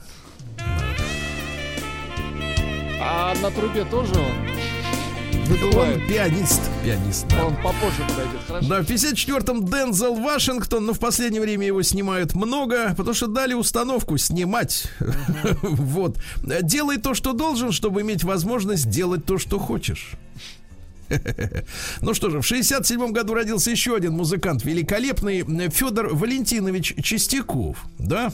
[3.00, 4.30] А на трубе тоже он
[5.34, 6.06] Он выдувает.
[6.08, 6.60] пианист.
[6.82, 7.44] Пианист, да.
[7.44, 8.68] Он попозже подойдет, хорошо?
[8.68, 13.52] Да, в 54-м Дензел Вашингтон, но в последнее время его снимают много, потому что дали
[13.54, 14.86] установку снимать.
[15.62, 16.18] Вот.
[16.62, 20.12] Делай то, что должен, чтобы иметь возможность делать то, что хочешь.
[22.00, 28.32] Ну что же, в 67 году родился еще один музыкант великолепный Федор Валентинович Чистяков, да?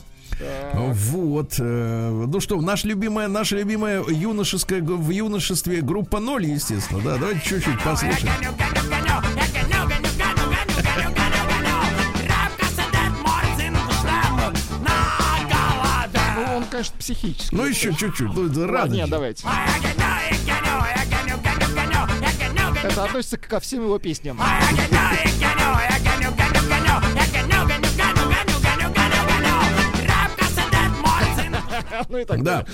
[0.74, 1.54] Вот.
[1.58, 7.16] э, Ну что, наша любимая, наша любимая юношеская в юношестве группа ноль, естественно, да.
[7.18, 8.28] Давайте чуть-чуть послушаем.
[16.36, 17.54] Ну, он, конечно, психический.
[17.56, 18.32] Ну еще чуть-чуть.
[18.34, 18.92] Ну, рано.
[18.92, 19.46] нет, давайте.
[22.82, 24.40] Это относится ко всем его песням.
[32.08, 32.62] Ну и так Да.
[32.62, 32.66] далее.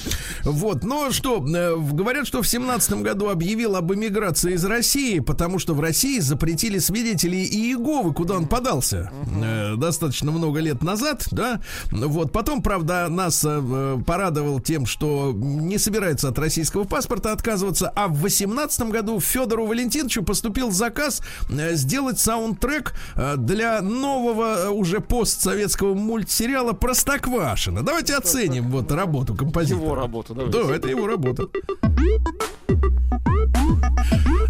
[0.46, 0.84] Вот.
[0.84, 5.74] Но что, э, говорят, что в семнадцатом году объявил об эмиграции из России, потому что
[5.74, 9.10] в России запретили свидетелей Иеговы, куда он подался
[9.42, 11.60] э, достаточно много лет назад, да.
[11.90, 12.30] Вот.
[12.32, 18.20] Потом, правда, нас э, порадовал тем, что не собирается от российского паспорта отказываться, а в
[18.20, 22.94] восемнадцатом году Федору Валентиновичу поступил заказ сделать саундтрек
[23.36, 27.82] для нового уже постсоветского мультсериала Простоквашино.
[27.82, 29.82] Давайте оценим вот работу композитора.
[29.82, 30.68] Его работу, давайте.
[30.68, 31.48] Да, это его работа.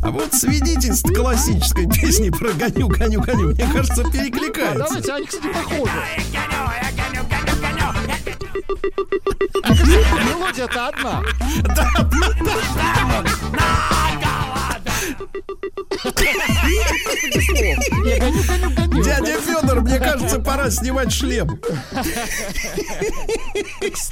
[0.02, 4.84] А вот свидетельств классической песни про гоню, гоню, гоню, мне кажется, А перекликается.
[4.88, 5.92] давайте, они, кстати, похожи.
[10.28, 11.22] Мелодия-то одна.
[11.44, 12.04] Я гоню,
[12.74, 13.95] гоню, гоню.
[19.04, 21.60] Дядя Федор, мне кажется, пора снимать шлем.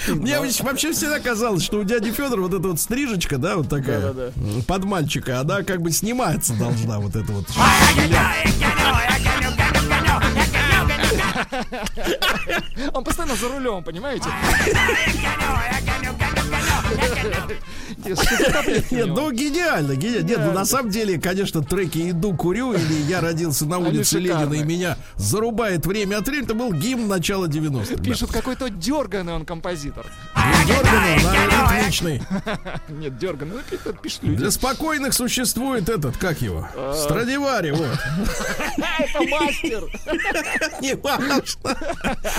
[0.08, 4.32] Мне вообще всегда казалось, что у дяди Федора вот эта вот стрижечка, да, вот такая,
[4.66, 7.46] под мальчика, она как бы сниматься должна, вот это вот.
[12.92, 14.28] Он постоянно за рулем, понимаете?
[18.05, 20.26] Нет, ну гениально, гениально.
[20.26, 24.55] Нет, ну на самом деле, конечно, треки «Иду курю» или «Я родился на улице Ленина»
[24.55, 27.96] и меня зарубает время от времени, это был гимн начала 90-х.
[27.96, 28.02] да.
[28.02, 30.07] Пишут, какой-то дерганый он композитор.
[30.66, 32.22] Дерганый, на ритмичный.
[32.88, 33.55] Нет, дерганый.
[33.55, 34.36] Ну, это пишут люди.
[34.36, 36.68] Для спокойных существует этот, как его?
[36.94, 37.86] Страдивари, вот.
[38.98, 39.84] Это мастер.
[40.80, 41.42] Не важно.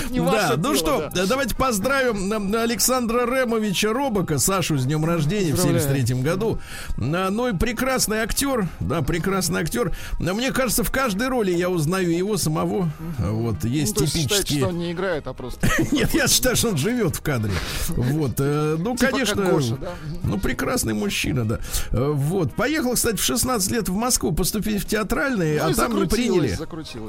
[0.10, 1.26] Не Да, ваше ну дело, что, да.
[1.26, 5.88] давайте поздравим Александра Ремовича Робока, Сашу с днем рождения в Поздравляю.
[5.88, 6.60] 73 году.
[6.97, 9.95] А, Ну и прекрасный актер, да, прекрасный актер.
[10.20, 12.89] Мне кажется, в каждой роли я узнаю его самого.
[13.20, 14.60] Вот, Ну, есть типические...
[14.60, 15.68] что он не играет, а просто...
[15.91, 17.53] Нет, я считаю, что он живет в кадре.
[17.89, 19.43] Вот, э, ну, Типа конечно,
[19.80, 19.89] да?
[20.24, 21.60] ну, прекрасный мужчина, да.
[21.91, 25.95] Э, Вот, поехал, кстати, в 16 лет в Москву поступить в театральные, Ну а там
[25.95, 26.58] не приняли.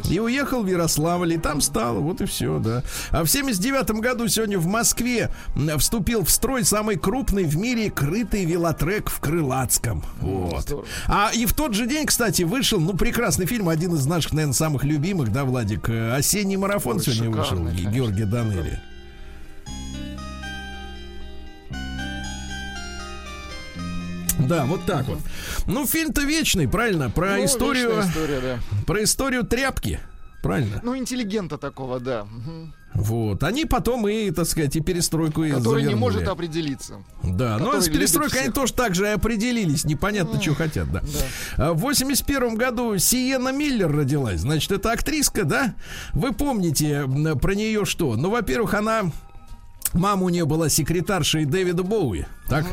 [0.08, 2.82] И уехал в Ярославль, и там стал, вот и все, да.
[3.10, 5.30] А в 79 году сегодня в Москве
[5.78, 10.02] вступил в строй самый крупный в мире крытый велотрек в Крылатском.
[10.20, 10.62] Вот.
[10.62, 10.86] здорово.
[11.06, 14.54] А и в тот же день, кстати, вышел, ну, прекрасный фильм, один из наших, наверное,
[14.54, 17.96] самых любимых, да, Владик, э, «Осенний марафон» Ой, сегодня вышел, шикарный, Ге- конечно.
[17.96, 18.80] Георгия Данели.
[24.38, 25.18] Да, вот так вот.
[25.66, 27.10] Ну, фильм-то вечный, правильно?
[27.10, 28.58] Про Ну, историю, история, да.
[28.86, 29.98] про историю тряпки.
[30.46, 30.80] Правильно?
[30.82, 32.26] Ну, интеллигента такого, да.
[32.94, 33.42] Вот.
[33.42, 35.94] Они потом и, так сказать, и перестройку Который не завернули.
[35.94, 36.94] может определиться.
[37.22, 39.84] Да, ну а который с перестройкой они тоже так же и определились.
[39.84, 41.02] Непонятно, что хотят, да.
[41.58, 44.40] А В 81 году Сиена Миллер родилась.
[44.40, 45.74] Значит, это актриска, да?
[46.14, 47.06] Вы помните
[47.42, 48.16] про нее что?
[48.16, 49.02] Ну, во-первых, она...
[49.92, 52.24] Мама у нее была секретаршей Дэвида Боуи.
[52.48, 52.66] Так?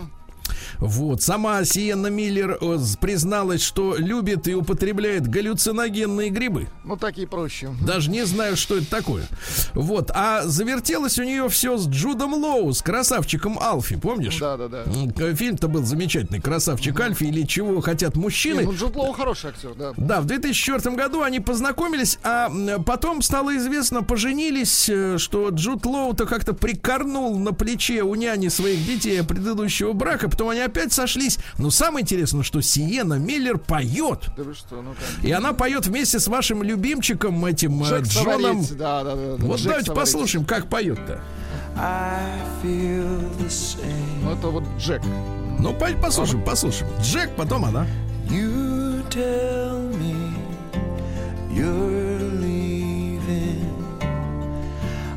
[0.80, 1.22] Вот.
[1.22, 6.68] Сама Сиенна Миллер э, призналась, что любит и употребляет галлюциногенные грибы.
[6.84, 7.70] Ну, такие проще.
[7.86, 9.28] Даже не знаю, что это такое.
[9.74, 10.12] Вот.
[10.14, 14.38] А завертелось у нее все с Джудом Лоу, с красавчиком Алфи, помнишь?
[14.40, 14.84] Да-да-да.
[14.84, 16.42] М, к- Фильм-то был замечательный.
[16.42, 18.64] Красавчик Альфи или чего хотят мужчины.
[18.64, 19.94] Ну, Джуд Лоу хороший актер, да.
[19.98, 22.52] Да, в 2004 году они познакомились, а
[22.86, 28.86] потом стало известно, поженились, э, что Джуд Лоу-то как-то прикорнул на плече у няни своих
[28.86, 31.38] детей предыдущего брака, потом они опять сошлись.
[31.58, 34.30] Но самое интересное, что Сиена Миллер поет.
[34.38, 35.00] Да вы что, ну-ка.
[35.26, 38.64] И она поет вместе с вашим любимчиком, этим э, Джек Джоном.
[38.64, 39.36] Саварец, да, да, да.
[39.46, 40.12] Вот Джек давайте Саварец.
[40.12, 41.22] послушаем, как поет-то.
[42.64, 45.02] Ну, это вот Джек.
[45.60, 46.92] Ну, по- послушаем, послушаем.
[47.02, 47.86] Джек, потом она.
[48.30, 50.16] You tell me
[51.52, 53.64] you're leaving.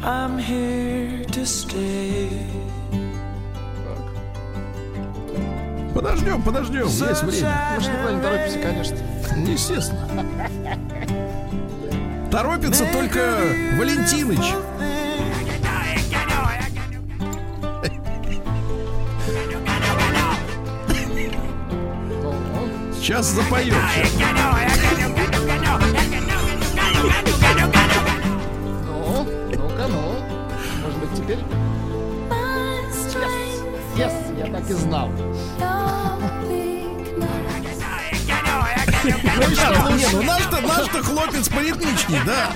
[0.03, 2.56] I'm here to stay.
[5.97, 7.57] Подождем, подождем, есть время.
[7.75, 8.99] Мы же никуда не торопимся, конечно.
[9.51, 10.27] Естественно.
[12.31, 13.19] Торопится только
[13.79, 14.53] Валентиныч.
[23.01, 23.73] Сейчас запоет.
[28.85, 30.19] Ну, ну-ка, ну.
[30.83, 31.39] Может быть, теперь?
[33.97, 34.26] Yes, я
[34.57, 35.11] так и знал.
[39.05, 42.51] Ребята, не, ну наш-то, наш-то хлопец поритмичней, да?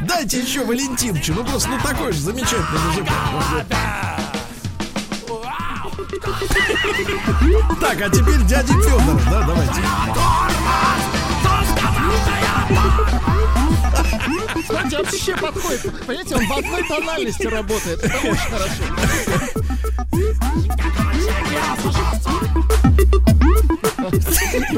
[0.00, 3.10] Дайте еще Валентинчу, ну просто, ну такой же замечательный музыкант.
[7.80, 9.80] Так, а теперь дядя Федор, да, давайте.
[14.62, 16.06] Кстати, вообще подходит.
[16.06, 18.02] Понимаете, он в одной тональности работает.
[18.02, 19.65] Это очень хорошо.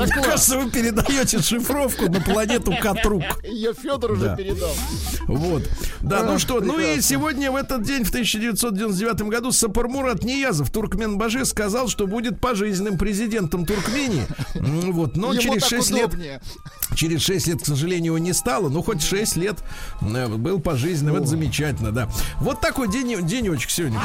[0.06, 3.22] Так вот, Кажется, вы передаете шифровку на планету Катрук.
[3.44, 4.36] ее Федор уже Да.
[4.36, 4.70] передал.
[5.26, 5.62] Вот.
[6.00, 11.44] Да, ну что, ну и сегодня в этот день, в 1999 году, Сапармурат Ниязов, Туркменбаши,
[11.44, 14.26] сказал, что будет пожизненным президентом Туркмении.
[14.54, 16.10] М, Вот, но Ему через так 6 лет,
[16.94, 19.58] через 6 лет, к сожалению, его не стало, но хоть 6 лет
[20.00, 22.08] э, был пожизненным, это замечательно, да.
[22.40, 24.00] Вот такой день, денечек сегодня.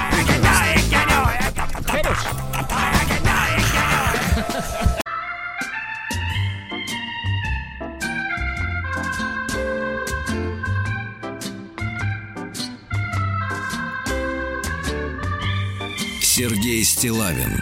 [16.36, 17.62] Сергей Стилавин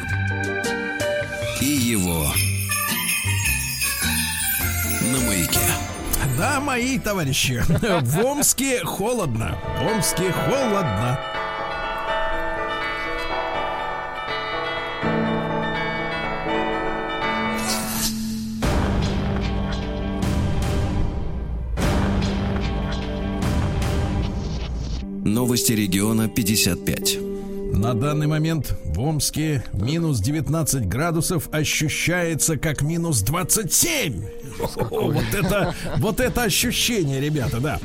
[1.60, 2.26] и его
[5.02, 5.60] на маяке.
[6.38, 9.58] Да, мои товарищи, в Омске холодно.
[9.78, 11.20] В Омске холодно.
[25.26, 27.31] Новости региона 55.
[27.82, 34.24] На данный момент в Омске минус 19 градусов ощущается как минус 27.
[34.92, 37.80] О, вот это, вот это ощущение, ребята, да.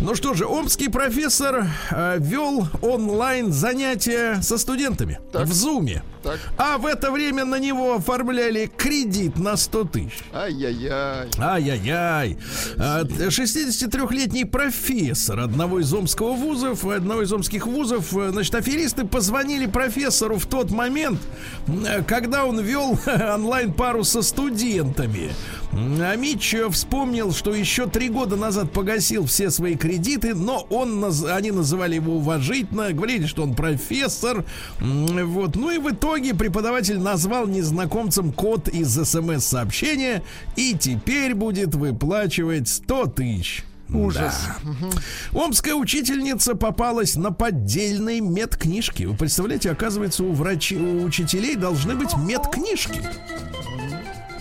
[0.00, 6.02] Ну что же, омский профессор э, вел онлайн занятия со студентами в Зуме.
[6.22, 6.38] Так.
[6.56, 10.18] А в это время на него оформляли кредит на 100 тысяч.
[10.32, 11.28] Ай-яй-яй.
[11.38, 12.38] Ай-яй-яй.
[12.78, 19.66] А, 63-летний профессор одного из омского вузов, одного из омских вузов, э, значит, аферисты позвонили
[19.66, 21.20] профессору в тот момент,
[21.66, 25.32] э, когда он вел онлайн-пару со студентами.
[25.72, 31.50] А Митч вспомнил, что еще три года назад погасил все свои кредиты, но он, они
[31.50, 34.44] называли его уважительно, говорили, что он профессор.
[34.78, 35.56] Вот.
[35.56, 40.22] Ну и в итоге преподаватель назвал незнакомцам код из смс-сообщения
[40.56, 43.64] и теперь будет выплачивать 100 тысяч.
[43.94, 44.34] Ужас.
[44.62, 45.38] Да.
[45.38, 49.04] Омская учительница попалась на поддельной медкнижки.
[49.04, 53.02] Вы представляете, оказывается, у врачей, у учителей должны быть медкнижки.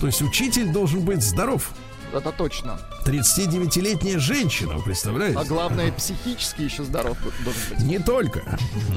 [0.01, 1.71] То есть учитель должен быть здоров.
[2.13, 2.77] Это точно.
[3.05, 5.37] 39-летняя женщина, представляете?
[5.39, 7.79] А главное, психически еще здоров должен быть.
[7.79, 8.41] Не только.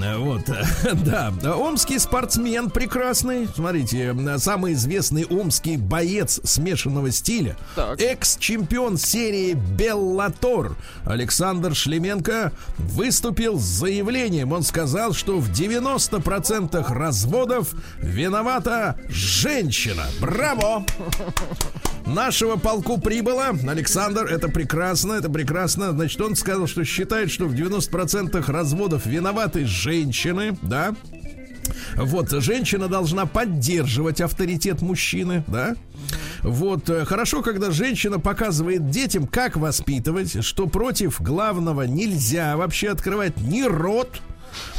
[0.03, 0.43] Э, Вот,
[1.05, 1.33] да.
[1.57, 3.49] Омский спортсмен прекрасный.
[3.55, 7.57] Смотрите, самый известный омский боец смешанного стиля.
[7.99, 14.53] Экс-чемпион серии Беллатор Александр Шлеменко выступил с заявлением.
[14.53, 20.05] Он сказал, что в 90% разводов виновата женщина.
[20.21, 20.85] Браво!
[22.07, 23.51] Нашего полку прибыло.
[23.69, 25.93] Александр, это прекрасно, это прекрасно.
[25.93, 30.95] Значит, он сказал, что считает, что в 90% разводов виноваты женщины, да?
[31.97, 35.77] Вот, женщина должна поддерживать авторитет мужчины, да?
[36.43, 43.37] Вот, э, хорошо, когда женщина показывает детям, как воспитывать, что против главного нельзя вообще открывать
[43.39, 44.21] ни рот,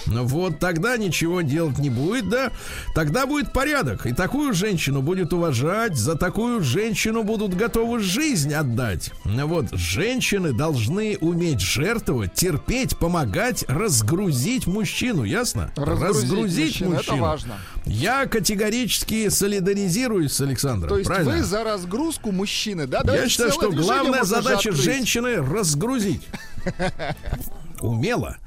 [0.06, 2.52] вот тогда ничего делать не будет, да?
[2.94, 4.06] Тогда будет порядок.
[4.06, 9.12] И такую женщину будет уважать, за такую женщину будут готовы жизнь отдать.
[9.24, 15.72] Вот женщины должны уметь жертвовать, терпеть, помогать, разгрузить мужчину, ясно?
[15.76, 17.56] Разгрузить мужчину, это важно.
[17.86, 20.90] Я категорически солидаризируюсь с Александром.
[20.90, 21.34] То есть правильно?
[21.34, 23.00] вы за разгрузку мужчины, да?
[23.00, 26.22] Я Давайте считаю, целое что главная задача женщины разгрузить.
[27.86, 28.38] Умело.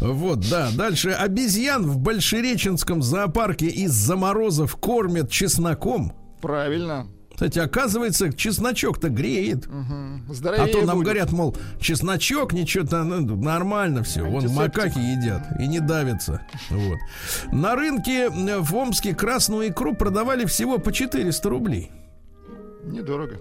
[0.00, 0.70] Вот, да.
[0.74, 1.10] Дальше.
[1.10, 6.12] Обезьян в Большереченском зоопарке из-за морозов кормят чесноком.
[6.40, 7.06] Правильно.
[7.38, 9.68] Кстати, оказывается, чесночок-то греет.
[10.28, 11.04] Здоровее А то нам будет.
[11.04, 14.24] говорят, мол, чесночок, ничего-то ну, нормально все.
[14.24, 16.42] Вон макаки едят и не давятся.
[16.68, 16.98] Вот.
[17.52, 21.92] На рынке э, в Омске красную икру продавали всего по 400 рублей.
[22.82, 23.38] Недорого.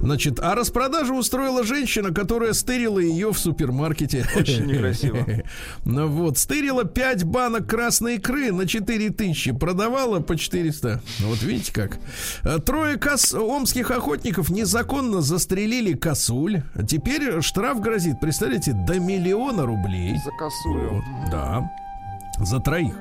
[0.00, 4.26] Значит, а распродажу устроила женщина, которая стырила ее в супермаркете.
[4.36, 5.24] Очень некрасиво.
[5.84, 11.00] Ну вот, стырила 5 банок красной икры на 4 тысячи, продавала по 400.
[11.20, 11.98] Ну Вот видите как.
[12.42, 16.62] А, Трое кос- омских охотников незаконно застрелили косуль.
[16.88, 20.16] Теперь штраф грозит, представляете, до миллиона рублей.
[20.24, 21.02] За косулю.
[21.30, 21.70] Да.
[22.38, 22.94] За троих.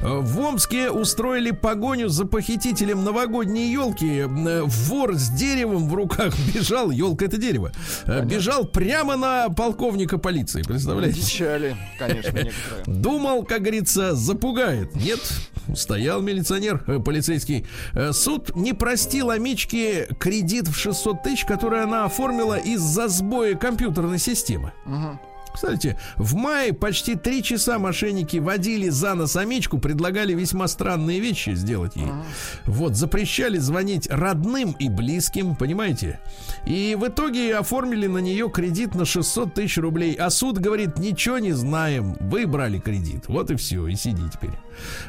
[0.00, 4.24] В Омске устроили погоню за похитителем новогодней елки.
[4.26, 7.72] Вор с деревом в руках бежал, елка это дерево,
[8.06, 11.20] э, бежал прямо на полковника полиции, представляете?
[11.20, 12.52] Дичали, конечно, некоторые.
[12.86, 14.94] Думал, как говорится, запугает.
[14.94, 15.20] Нет,
[15.74, 17.66] стоял милиционер э, полицейский.
[17.92, 24.18] Э, Суд не простил Амичке кредит в 600 тысяч, который она оформила из-за сбоя компьютерной
[24.18, 24.72] системы.
[25.52, 31.50] Кстати, в мае почти три часа мошенники водили за нос Амичку, предлагали весьма странные вещи
[31.54, 32.08] сделать ей.
[32.66, 36.20] Вот, запрещали звонить родным и близким, понимаете?
[36.66, 40.14] И в итоге оформили на нее кредит на 600 тысяч рублей.
[40.14, 43.24] А суд говорит, ничего не знаем, вы брали кредит.
[43.28, 44.58] Вот и все, и сиди теперь.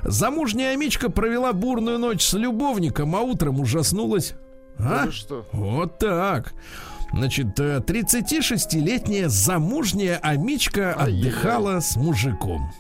[0.03, 4.33] Замужняя Амичка провела бурную ночь с любовником, а утром ужаснулась.
[4.79, 5.05] А?
[5.05, 5.45] Вы что?
[5.51, 6.53] Вот так.
[7.14, 12.72] Значит, э, 36-летняя замужняя Амичка отдыхала с мужиком.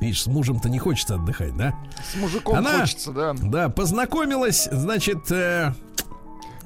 [0.00, 1.74] Видишь, с мужем-то не хочется отдыхать, да?
[2.12, 3.34] С мужиком Она- хочется, да.
[3.34, 5.72] Да, познакомилась, значит, э,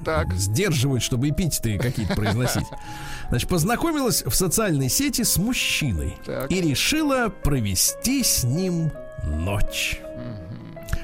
[0.04, 0.32] Так.
[0.34, 2.66] сдерживают, чтобы эпитеты какие-то произносить.
[3.30, 6.52] Значит, познакомилась в социальной сети с мужчиной Так.
[6.52, 8.90] и решила провести с ним
[9.24, 9.98] ночь.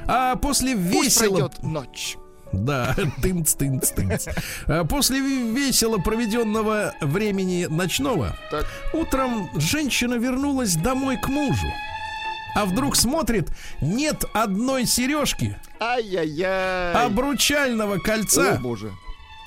[0.06, 1.36] А после Пусть весело...
[1.48, 2.16] пройдет ночь.
[2.52, 4.26] Да, тынц, тынц, тынц.
[4.66, 8.66] А После ве- весело проведенного времени ночного, Так.
[8.92, 11.66] утром женщина вернулась домой к мужу.
[12.56, 13.48] А вдруг смотрит,
[13.80, 16.92] нет одной сережки, Ай-яй-яй.
[17.06, 18.90] обручального О, кольца боже.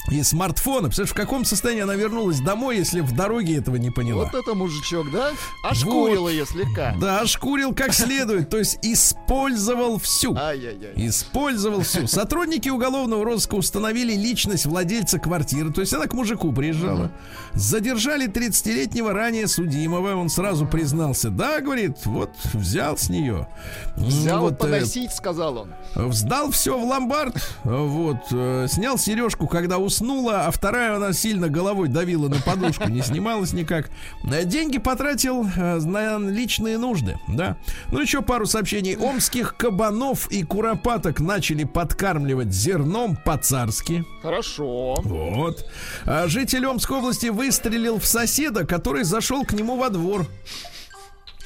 [0.10, 0.88] И смартфона.
[0.88, 4.26] Представляешь, в каком состоянии она вернулась домой, если в дороге этого не поняла?
[4.26, 5.32] Вот это мужичок, да?
[5.64, 6.96] Ошкурил ее слегка.
[7.00, 10.36] Да, ошкурил как следует, то есть использовал всю.
[10.36, 10.94] Ай-яй-яй.
[11.08, 12.08] Использовал всю.
[12.08, 15.72] Сотрудники уголовного розыска установили личность владельца квартиры.
[15.72, 17.12] То есть она к мужику приезжала.
[17.54, 20.16] Задержали 30-летнего ранее судимого.
[20.16, 21.30] Он сразу признался.
[21.30, 23.48] Да, говорит, вот взял с нее.
[23.96, 26.12] Взял вот, э, поносить, сказал он.
[26.14, 31.88] Сдал все в ломбард, вот, э, снял сережку, когда уснула, а вторая она сильно головой
[31.88, 33.90] давила на подушку, не снималась никак.
[34.24, 37.58] Э, Деньги потратил э, на личные нужды, да.
[37.92, 38.98] Ну, еще пару сообщений.
[38.98, 44.04] Омских кабанов и куропаток начали подкармливать зерном по-царски.
[44.22, 44.96] Хорошо.
[45.04, 45.70] Вот.
[46.06, 50.28] А житель Омской области выстрелил в соседа, который зашел к нему во двор.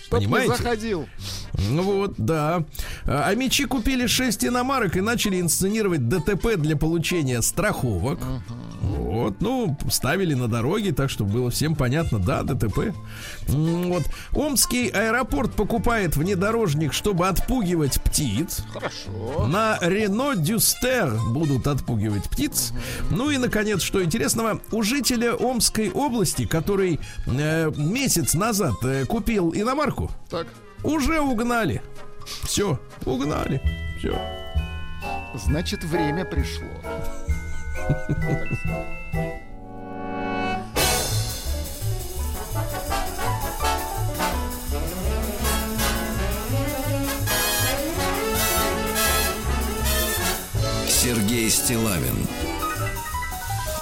[0.08, 0.56] Чтоб не Понимаете?
[0.56, 1.10] заходил.
[1.70, 2.64] Ну вот, да.
[3.06, 8.20] А а мечи купили 6 иномарок и начали инсценировать ДТП для получения страховок.
[8.82, 12.94] Вот, ну, ставили на дороге, так чтобы было всем понятно, да, ДТП.
[13.48, 14.04] Вот.
[14.34, 18.62] Омский аэропорт покупает внедорожник, чтобы отпугивать птиц.
[18.72, 19.48] Хорошо.
[19.48, 22.72] На Рено Дюстер будут отпугивать птиц.
[23.10, 29.54] Ну и, наконец, что интересного, у жителя Омской области, который э, месяц назад э, купил
[29.54, 29.97] иномарку,
[30.30, 30.48] Так.
[30.84, 31.82] уже угнали.
[32.44, 33.62] Все, угнали.
[33.98, 34.20] Все.
[35.36, 36.68] Значит, время пришло.
[50.88, 52.28] Сергей Стилавин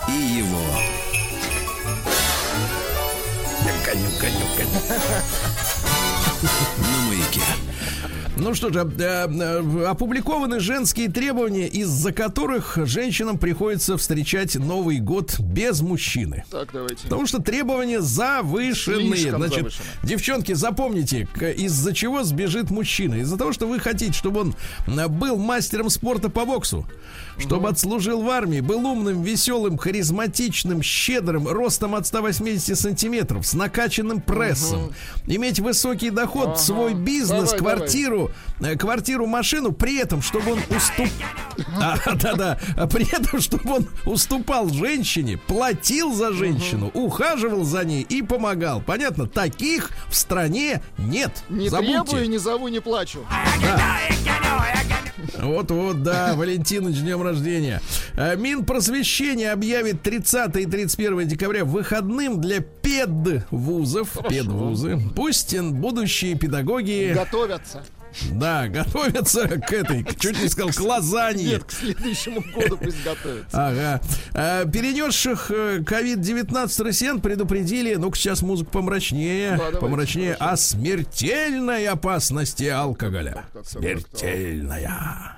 [0.07, 0.61] и его
[3.83, 5.64] Коню, коню, коню.
[6.77, 7.41] На маяке.
[8.37, 15.39] Ну что же, э, э, опубликованы женские требования, из-за которых женщинам приходится встречать Новый год
[15.39, 16.43] без мужчины.
[16.51, 17.03] Так, давайте.
[17.03, 19.15] Потому что требования завышенные.
[19.15, 19.85] Слишком Значит, завышены.
[20.03, 23.15] девчонки, запомните, из-за чего сбежит мужчина.
[23.15, 24.55] Из-за того, что вы хотите, чтобы он
[24.87, 26.85] э, был мастером спорта по боксу,
[27.39, 34.21] чтобы отслужил в армии, был умным, веселым, харизматичным, щедрым, ростом от 180 сантиметров, с накачанным
[34.21, 34.93] прессом,
[35.27, 41.07] иметь высокий доход, свой бизнес, квартиру, э, квартиру, машину, при этом, чтобы он уступ...
[41.79, 48.03] А, да-да, а при этом, чтобы он уступал женщине, платил за женщину, ухаживал за ней
[48.03, 48.81] и помогал.
[48.81, 49.27] Понятно?
[49.27, 51.31] Таких в стране нет.
[51.49, 52.03] Не Забудьте.
[52.03, 53.19] требую, не зову, не плачу.
[55.37, 57.81] Вот-вот, да, Валентиныч, днем рождения.
[58.13, 64.17] Э, Минпросвещение объявит 30 и 31 декабря выходным для педвузов.
[64.29, 64.99] Педвузы.
[65.15, 67.83] Пусть будущие педагоги, Готовятся.
[68.31, 71.45] Да, готовятся к этой, к- чуть не сказал, к лазанье.
[71.53, 73.67] Нет, к следующему году пусть готовятся.
[73.67, 74.01] Ага.
[74.33, 82.63] А, перенесших э, COVID-19 россиян предупредили, ну-ка сейчас музыку помрачнее, Да, помрачнее, о смертельной опасности
[82.65, 83.31] алкоголя.
[83.33, 85.35] Так, так, так, Смертельная.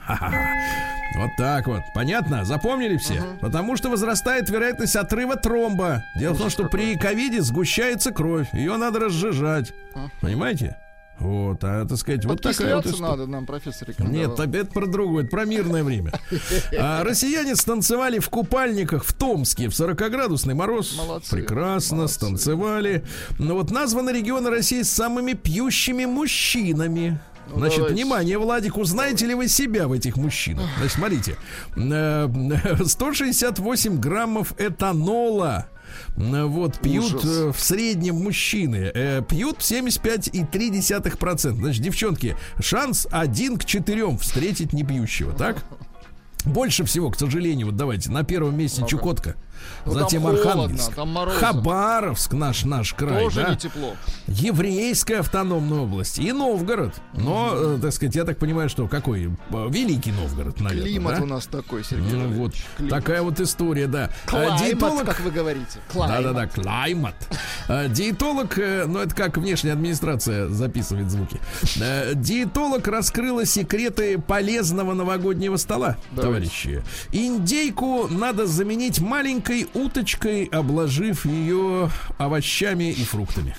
[1.17, 1.81] Вот так вот.
[1.95, 2.45] Понятно?
[2.45, 3.23] Запомнили все?
[3.41, 6.03] Потому что возрастает вероятность отрыва тромба.
[6.19, 8.47] Дело в том, что при ковиде сгущается кровь.
[8.53, 9.73] Ее надо разжижать.
[10.21, 10.77] Понимаете?
[11.19, 13.09] Вот, а так сказать, вот такая вот история.
[13.09, 13.89] надо нам, профессор.
[13.99, 16.11] Нет, это про другое, это про мирное время.
[16.79, 20.95] А россияне станцевали в купальниках в Томске в 40-градусный мороз.
[20.97, 22.15] Молодцы, Прекрасно, молодцы.
[22.15, 23.03] станцевали.
[23.39, 27.19] Ну вот названы регионы России с самыми пьющими мужчинами.
[27.49, 27.95] Ну, Значит, давайте.
[27.95, 30.65] внимание, Владик, узнаете ли вы себя в этих мужчинах?
[30.77, 31.35] Значит, смотрите.
[31.77, 32.27] Э,
[32.85, 35.67] 168 граммов этанола.
[36.17, 37.23] Э, Вот, пьют Ужас.
[37.25, 38.91] э, в среднем мужчины.
[38.93, 41.55] э, Пьют 75,3%.
[41.55, 45.63] Значит, девчонки, шанс 1 к 4 встретить непьющего, так?
[46.45, 49.35] Больше всего, к сожалению, вот давайте, на первом месте Чукотка,
[49.85, 51.39] Ну, там затем холодно, Архангельск, там морозно.
[51.39, 53.49] Хабаровск, наш, наш край, Тоже да?
[53.51, 53.95] не тепло.
[54.27, 56.93] Еврейская автономная область и Новгород.
[57.13, 59.25] Но, э, так сказать, я так понимаю, что какой?
[59.51, 61.23] Э, Великий Новгород, наверное, Климат да?
[61.23, 62.11] у нас такой, Сергей.
[62.13, 62.53] Ну, вот.
[62.77, 62.93] Климат.
[62.93, 64.09] такая вот история, да.
[64.25, 65.79] А, Клаймат, диетолог- как вы говорите.
[65.93, 67.15] Да-да-да, клаймат.
[67.69, 71.39] А, Диетолог, э, ну это как внешняя администрация записывает звуки.
[71.81, 76.21] Э, Диетолог раскрыла секреты полезного новогоднего стола, Давайте.
[76.49, 76.83] товарищи.
[77.11, 83.55] Индейку надо заменить маленькой уточкой, обложив ее овощами и фруктами.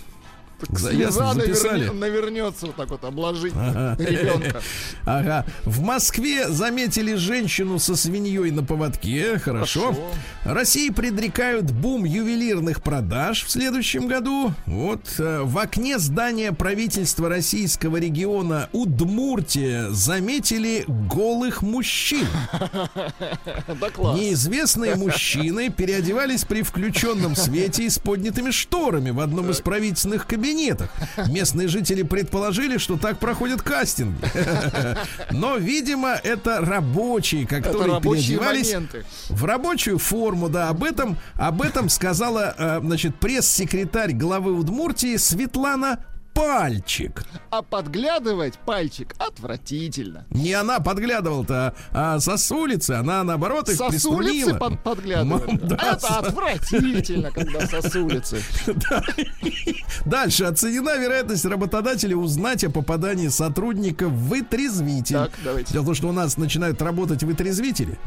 [0.76, 3.96] Слеза наверне- навернется вот так вот обложить Ага.
[4.02, 4.60] ребенка.
[5.04, 5.46] Ага.
[5.64, 9.38] В Москве заметили женщину со свиньей на поводке.
[9.38, 9.92] Хорошо.
[9.92, 10.00] Хорошо.
[10.44, 14.52] России предрекают бум ювелирных продаж в следующем году.
[14.66, 22.26] Вот э, в окне здания правительства российского региона Удмуртия заметили голых мужчин.
[23.80, 24.18] Да класс.
[24.18, 30.90] Неизвестные мужчины переодевались при включенном свете и с поднятыми шторами в одном из правительственных кабинетах.
[31.28, 34.16] Местные жители предположили, что так проходят кастинги.
[35.30, 39.04] Но, видимо, это рабочие, которые рабочие переодевались моменты.
[39.28, 46.04] в рабочую форму, да, об этом, об этом сказала, э, значит, пресс-секретарь главы Удмуртии Светлана
[46.38, 47.24] Пальчик.
[47.50, 50.24] А подглядывать пальчик отвратительно.
[50.30, 54.46] Не она подглядывала-то, а со с улицы она, наоборот, их Со с приструнила.
[54.46, 55.48] улицы под, подглядывать.
[55.48, 58.40] М, да, Это со- отвратительно, когда со с улицы.
[58.88, 59.02] Да.
[60.04, 65.16] Дальше оценена вероятность работодателя узнать о попадании сотрудника в вытрезвитель.
[65.16, 65.72] Так, давайте.
[65.72, 67.98] Дело в том, что у нас начинают работать вытрезвители.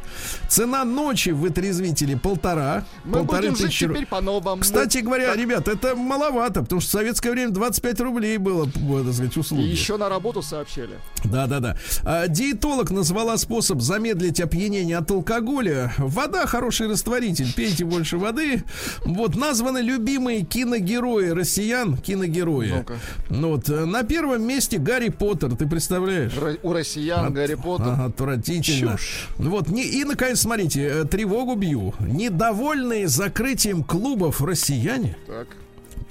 [0.48, 2.86] Цена ночи в вытрезвителе полтора.
[3.04, 4.62] Мы полторы будем жить тысячи теперь по-новому.
[4.62, 9.14] Кстати говоря, ребят, это маловато, потому что в советское время 25 рублей было, э, так
[9.14, 9.62] сказать, И услуги.
[9.64, 11.00] еще на работу сообщали.
[11.24, 11.78] Да, да, да.
[12.04, 15.94] А, диетолог назвала способ замедлить опьянение от алкоголя.
[15.98, 17.52] Вода хороший растворитель.
[17.54, 18.64] Пейте больше воды.
[19.06, 21.98] Вот названы любимые киногерои россиян.
[21.98, 22.86] Киногерои.
[23.30, 25.56] Ну вот э, на первом месте Гарри Поттер.
[25.56, 26.34] Ты представляешь?
[26.34, 27.88] Ро- У россиян От- Гарри Поттер.
[27.90, 28.92] Ага, отвратительно.
[28.98, 29.28] Чушь.
[29.38, 31.94] Вот, не, и, наконец, смотрите, э, тревогу бью.
[32.00, 35.48] Недовольные закрытием клубов россияне Так.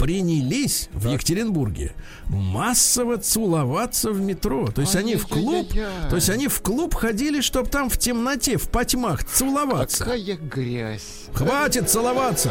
[0.01, 1.95] Принялись в Екатеринбурге
[2.27, 4.69] массово целоваться в метро.
[4.69, 6.09] То есть они в клуб, Ай-яй-яй-яй.
[6.09, 10.05] то есть они в клуб ходили, чтобы там в темноте, в потьмах целоваться.
[10.05, 11.27] Какая грязь.
[11.35, 12.51] Хватит целоваться.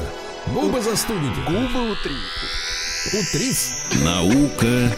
[0.53, 1.41] Губы застудите.
[1.47, 2.15] Губы утри.
[3.13, 3.71] Утрись.
[4.03, 4.95] Наука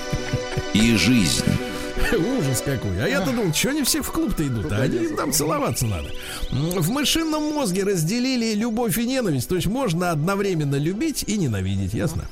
[0.73, 1.45] и жизнь.
[2.39, 3.03] Ужас какой.
[3.03, 6.09] А я-то думал, что они все в клуб-то идут, а они там целоваться надо.
[6.51, 9.47] В мышином мозге разделили любовь и ненависть.
[9.47, 12.27] То есть можно одновременно любить и ненавидеть, ясно?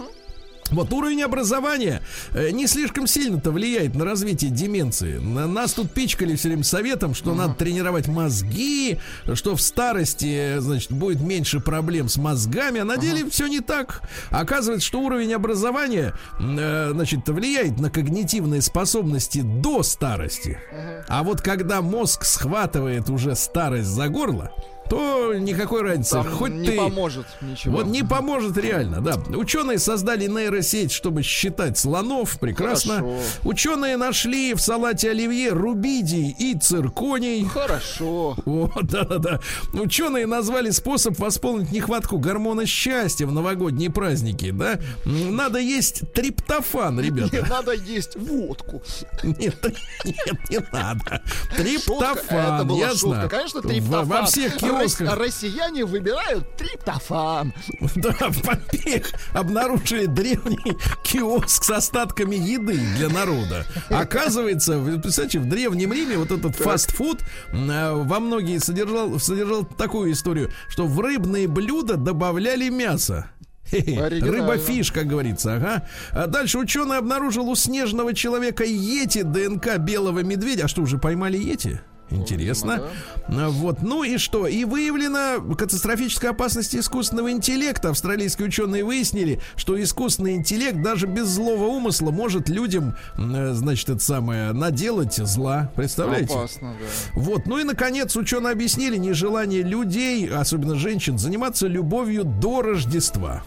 [0.72, 2.02] Вот уровень образования
[2.34, 5.18] э, не слишком сильно-то влияет на развитие деменции.
[5.18, 9.00] На- нас тут пичкали все время советом, что надо тренировать мозги,
[9.34, 12.82] что в старости, э, значит, будет меньше проблем с мозгами.
[12.82, 14.02] А на деле все не так.
[14.30, 20.60] Оказывается, что уровень образования, э, значит, влияет на когнитивные способности до старости.
[21.08, 24.52] А вот когда мозг схватывает уже старость за горло,
[24.90, 26.12] то никакой разницы.
[26.12, 27.78] Там Хоть не ты поможет ничего.
[27.78, 29.16] вот не поможет реально, да.
[29.36, 32.40] Ученые создали нейросеть, чтобы считать слонов.
[32.40, 32.96] Прекрасно.
[32.96, 33.18] Хорошо.
[33.44, 37.46] Ученые нашли в салате оливье рубидий и цирконий.
[37.46, 38.36] Хорошо.
[38.46, 39.40] О, да-да-да.
[39.74, 44.80] Ученые назвали способ восполнить нехватку гормона счастья в новогодние праздники, да?
[45.06, 47.46] Надо есть триптофан, Не ребята.
[47.50, 48.82] надо есть водку.
[49.24, 49.56] Нет,
[50.06, 51.22] нет, не надо.
[51.50, 52.98] Шутка, Триптофан, это была ясно.
[53.00, 53.30] шутка.
[53.30, 54.08] Конечно, Во- триптофан.
[54.08, 55.18] Во всех Рос- киосках.
[55.18, 57.54] Россияне выбирают триптофан.
[57.96, 63.66] Да, в Помпеях обнаружили древний киоск с остатками еды для народа.
[63.90, 67.22] Оказывается, вы представляете, в Древнем Риме вот этот фастфуд
[67.52, 73.30] э, во многие содержал, содержал такую историю, что в рыбные блюда добавляли мясо.
[73.72, 74.32] Оригинально.
[74.32, 75.88] Рыба-фиш, как говорится, ага.
[76.12, 80.66] А дальше ученый обнаружил у снежного человека Йети ДНК белого медведя.
[80.66, 81.82] А что, уже поймали Йети?
[82.12, 82.90] Интересно.
[83.28, 84.48] А, Вот, ну и что?
[84.48, 87.90] И выявлена катастрофическая опасность искусственного интеллекта.
[87.90, 94.00] Австралийские ученые выяснили, что искусственный интеллект даже без злого умысла может людям, э, значит, это
[94.00, 95.72] самое, наделать зла.
[95.76, 96.34] Представляете?
[96.34, 97.20] Опасно, да.
[97.22, 103.44] Вот, ну и наконец ученые объяснили нежелание людей, особенно женщин, заниматься любовью до Рождества.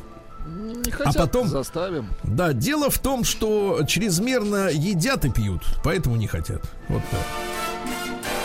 [0.46, 2.08] Не хотят, потом- заставим.
[2.24, 6.62] Да, дело в том, что чрезмерно едят и пьют, поэтому не хотят.
[6.88, 7.20] Вот так.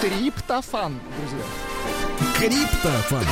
[0.01, 1.45] Триптофан, друзья.
[2.37, 3.23] Криптофан.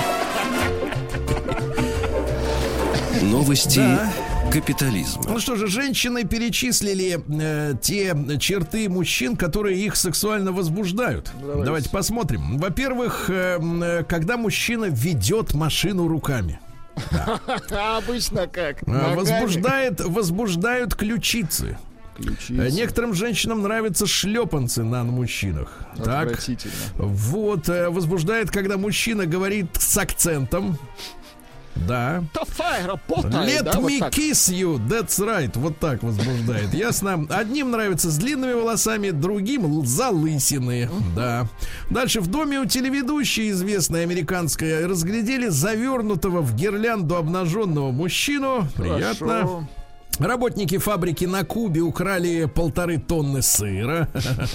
[3.22, 4.12] Новости Да.
[4.52, 5.24] капитализма.
[5.28, 11.32] Ну что же, женщины перечислили э, те черты мужчин, которые их сексуально возбуждают.
[11.40, 11.66] Давайте.
[11.66, 12.58] Давайте, посмотрим.
[12.58, 16.60] Во-первых, э, э, когда мужчина ведет машину руками.
[17.72, 18.82] А обычно как?
[18.84, 19.16] Э, Ногами?
[19.16, 21.78] возбуждает, возбуждают ключицы.
[22.16, 22.54] Ключицы.
[22.54, 25.80] Э, Некоторым женщинам нравятся шлепанцы на мужчинах.
[26.04, 26.40] Так.
[26.96, 30.78] Вот, э, возбуждает, когда мужчина говорит с акцентом.
[31.88, 32.24] Да.
[32.86, 35.52] Работай, Let да, me вот kiss you, that's right.
[35.56, 36.74] Вот так возбуждает.
[36.74, 37.28] Ясно.
[37.30, 40.90] Одним нравится с длинными волосами, другим л- залысины.
[41.18, 41.48] Да.
[41.90, 48.66] Дальше в доме у телеведущей известной американской разглядели завернутого в гирлянду обнаженного мужчину.
[48.78, 49.28] Приятно.
[49.28, 49.68] Хорошо.
[50.20, 54.08] Работники фабрики на Кубе украли полторы тонны сыра.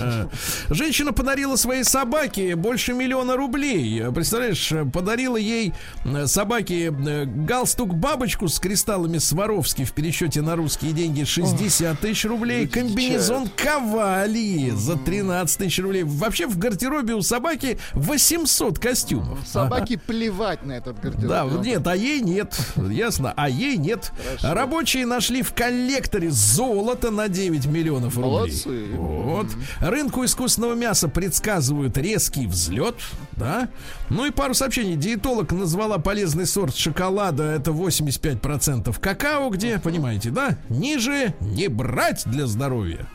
[0.71, 4.03] Женщина подарила своей собаке больше миллиона рублей.
[4.13, 11.25] Представляешь, подарила ей э, собаке э, галстук-бабочку с кристаллами Сваровски в пересчете на русские деньги
[11.25, 12.67] 60 тысяч рублей.
[12.67, 16.05] Комбинезон Кавали за 13 тысяч рублей.
[16.05, 19.39] Вообще в гардеробе у собаки 800 костюмов.
[19.47, 21.29] Собаке плевать на этот гардероб.
[21.29, 22.59] Да, нет, а ей нет.
[22.77, 24.13] Ясно, а ей нет.
[24.43, 28.31] Рабочие нашли в коллекторе золото на 9 миллионов рублей.
[28.31, 28.87] Молодцы.
[28.97, 29.47] Вот.
[29.81, 32.97] Рынку искусственного мяса предсказывают резкий взлет.
[33.33, 33.69] Да.
[34.09, 34.97] Ну и пару сообщений.
[34.97, 37.45] Диетолог назвала полезный сорт шоколада.
[37.45, 40.59] Это 85% какао, где, понимаете, да?
[40.69, 43.07] Ниже не брать для здоровья.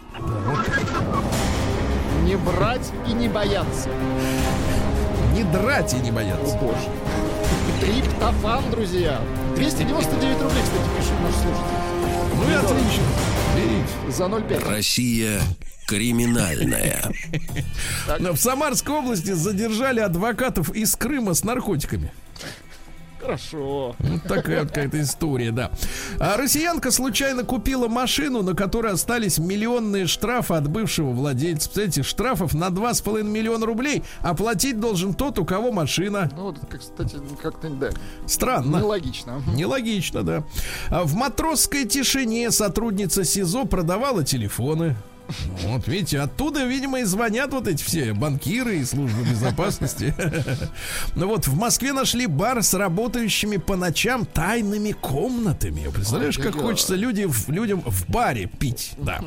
[2.23, 3.89] Не брать и не бояться.
[5.35, 6.57] Не драть и не О, бояться.
[6.57, 6.89] боже.
[7.81, 9.19] Триптофан, друзья.
[9.55, 11.94] 299 рублей, кстати, пишет наш слушатель.
[12.35, 13.03] Ну и отлично.
[13.55, 14.11] Берите.
[14.11, 14.69] За 0,5.
[14.69, 15.39] Россия
[15.87, 17.01] криминальная.
[18.19, 22.11] Но в Самарской области задержали адвокатов из Крыма с наркотиками.
[23.25, 23.95] Хорошо.
[23.97, 25.71] Вот такая вот какая-то история, да.
[26.19, 31.65] А россиянка случайно купила машину, на которой остались миллионные штрафы от бывшего владельца.
[31.69, 36.29] Представляете, штрафов на 2,5 миллиона рублей, а платить должен тот, у кого машина.
[36.35, 37.89] Ну, вот, кстати, как-то, да,
[38.27, 38.77] Странно.
[38.77, 39.41] нелогично.
[39.47, 40.43] Нелогично, да.
[40.89, 44.95] А в матросской тишине сотрудница СИЗО продавала телефоны.
[45.63, 50.13] Вот, видите, оттуда, видимо, и звонят вот эти все банкиры и службы безопасности.
[51.15, 55.89] Ну вот, в Москве нашли бар с работающими по ночам тайными комнатами.
[55.93, 59.21] Представляешь, как хочется люди, людям в баре пить, да.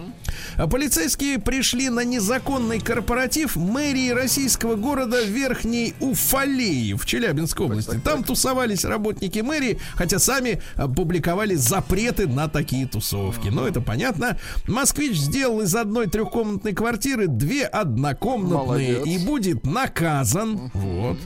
[0.57, 7.99] А полицейские пришли на незаконный корпоратив мэрии российского города Верхней Уфалеи в Челябинской области.
[8.05, 10.62] Там тусовались работники мэрии, хотя сами
[10.94, 13.49] публиковали запреты на такие тусовки.
[13.49, 14.38] Но это понятно.
[14.66, 19.07] Москвич сделал из одной одной трехкомнатной квартиры две однокомнатные Молодец.
[19.07, 20.70] и будет наказан.
[20.74, 21.16] Вот.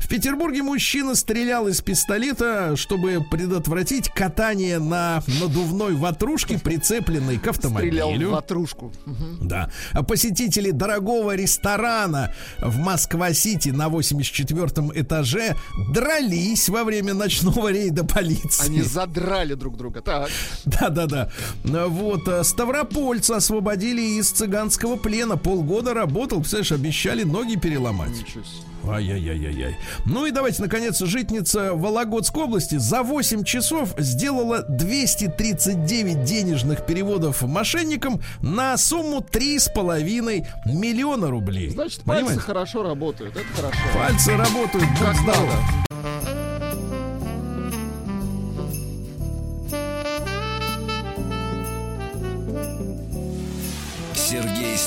[0.00, 8.08] В Петербурге мужчина стрелял из пистолета, чтобы предотвратить катание на надувной ватрушке, прицепленной к Стрелял
[8.08, 8.30] в автомобилю.
[8.32, 8.92] ватрушку.
[9.40, 9.70] Да.
[9.92, 15.54] А посетители дорогого ресторана в Москва-Сити на 84-м этаже
[15.94, 18.66] дрались во время ночного рейда полиции.
[18.66, 20.00] Они задрали друг друга.
[20.00, 20.28] Так.
[20.64, 21.30] Да-да-да.
[21.64, 22.26] Вот.
[22.28, 25.36] а, Ставропольца освободили из цыганского плена.
[25.36, 26.38] Полгода работал.
[26.38, 28.10] Представляешь, обещали ноги переломать.
[28.10, 28.66] Ничего себе.
[28.88, 29.76] Ай-яй-яй-яй.
[30.06, 38.20] Ну и давайте, наконец, житница Вологодской области за 8 часов сделала 239 денежных переводов мошенникам
[38.40, 41.70] на сумму 3,5 миллиона рублей.
[41.70, 42.40] Значит, пальцы Понимаете?
[42.40, 43.36] хорошо работают.
[43.36, 43.78] Это хорошо.
[43.94, 46.39] Пальцы работают, Как надо.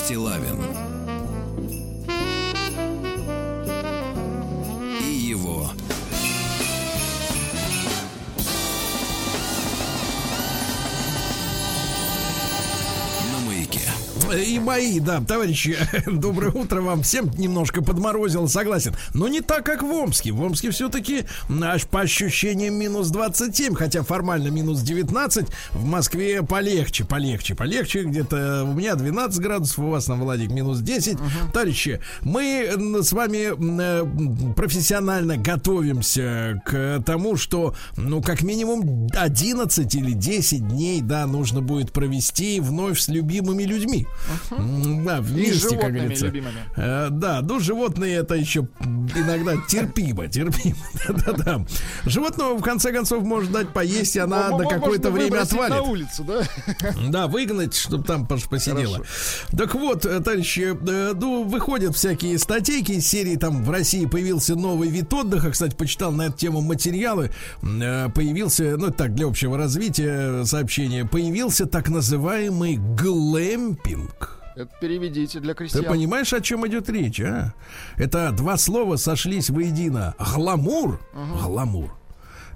[0.03, 0.62] Стилавин
[14.38, 15.77] И мои, да, товарищи,
[16.07, 17.29] доброе утро вам всем.
[17.38, 18.95] Немножко подморозил, согласен.
[19.13, 20.31] Но не так, как в Омске.
[20.31, 21.25] В Омске все-таки
[21.61, 25.47] аж по ощущениям минус 27, хотя формально минус 19.
[25.73, 28.03] В Москве полегче, полегче, полегче.
[28.03, 31.17] Где-то у меня 12 градусов, у вас на Владик минус 10.
[31.53, 32.69] Товарищи, мы
[33.01, 41.01] с вами э, профессионально готовимся к тому, что, ну, как минимум 11 или 10 дней,
[41.01, 44.07] да, нужно будет провести вновь с любимыми людьми.
[44.51, 46.26] М, Да, вместе, как говорится.
[46.28, 46.63] любимыми.
[46.76, 48.67] Э, Да, ну животные это еще
[49.15, 50.76] иногда терпимо, терпимо.
[51.07, 51.65] Да-да-да.
[52.05, 55.76] Животного в конце концов может дать поесть, и она до какое-то время отвалит.
[55.76, 56.41] на улицу, да?
[57.09, 59.01] Да, выгнать, чтобы там посидела.
[59.55, 64.55] Так вот, э, товарищи, э, ну, выходят всякие статейки из серии, там в России появился
[64.55, 67.32] новый вид отдыха, кстати, почитал на эту тему материалы,
[67.63, 74.12] Э, появился, ну, так, для общего развития сообщения, появился так называемый глэмпинг.
[74.55, 75.86] Это переведите для Ты крестьян.
[75.86, 77.53] понимаешь, о чем идет речь, а?
[77.97, 80.14] Это два слова сошлись воедино.
[80.36, 80.99] Гламур,
[81.41, 81.91] гламур.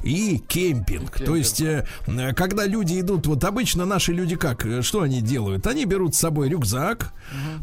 [0.04, 1.20] И кемпинг.
[1.24, 5.22] То есть, э, э, когда люди идут, вот обычно наши люди как, э, что они
[5.22, 5.68] делают?
[5.68, 7.14] Они берут с собой рюкзак,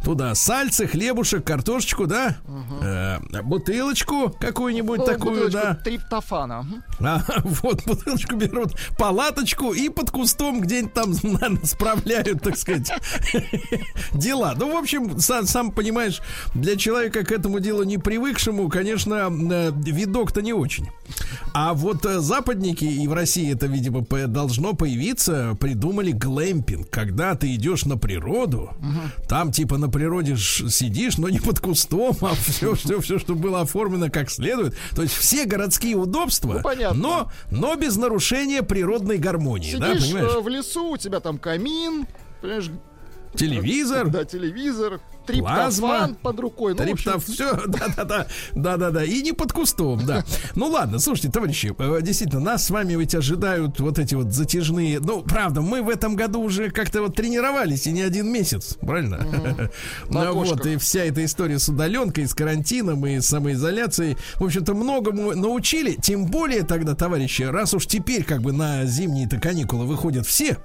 [0.05, 2.37] туда сальцы, хлебушек, картошечку, да,
[2.83, 5.75] Э, бутылочку какую-нибудь Ну, такую, бутылочку да.
[5.75, 6.67] Триптофана.
[7.01, 12.91] А, вот бутылочку берут, палаточку и под кустом где-нибудь там наверно, справляют, так сказать,
[14.13, 14.55] дела.
[14.57, 16.21] Ну, в общем, сам, сам понимаешь,
[16.55, 20.91] для человека к этому делу не привыкшему, конечно, видок-то не очень.
[21.53, 27.85] А вот западники, и в России это, видимо, должно появиться, придумали глэмпинг, когда ты идешь
[27.85, 28.71] на природу,
[29.29, 33.61] там типа на природе сидишь, но не под кустом, а все, все, все, что было
[33.61, 34.75] оформлено как следует.
[34.97, 37.01] То есть все городские удобства, Ну, понятно.
[37.01, 40.33] но, но без нарушения природной гармонии, да, Сидишь понимаешь?
[40.37, 42.07] э, в лесу, у тебя там камин,
[42.41, 42.71] понимаешь,
[43.35, 46.75] Телевизор, да, телевизор, триптофан под рукой.
[46.75, 50.25] Ну, Триптоф, все, да-да-да, да-да-да, и не под кустом, да.
[50.55, 55.01] Ну ладно, слушайте, товарищи, э, действительно, нас с вами ведь ожидают вот эти вот затяжные,
[55.01, 59.19] ну, правда, мы в этом году уже как-то вот тренировались, и не один месяц, правильно?
[60.09, 64.75] На Ну вот, и вся эта история с удаленкой, с карантином и самоизоляцией, в общем-то,
[64.75, 70.27] многому научили, тем более тогда, товарищи, раз уж теперь как бы на зимние-то каникулы выходят
[70.27, 70.59] все,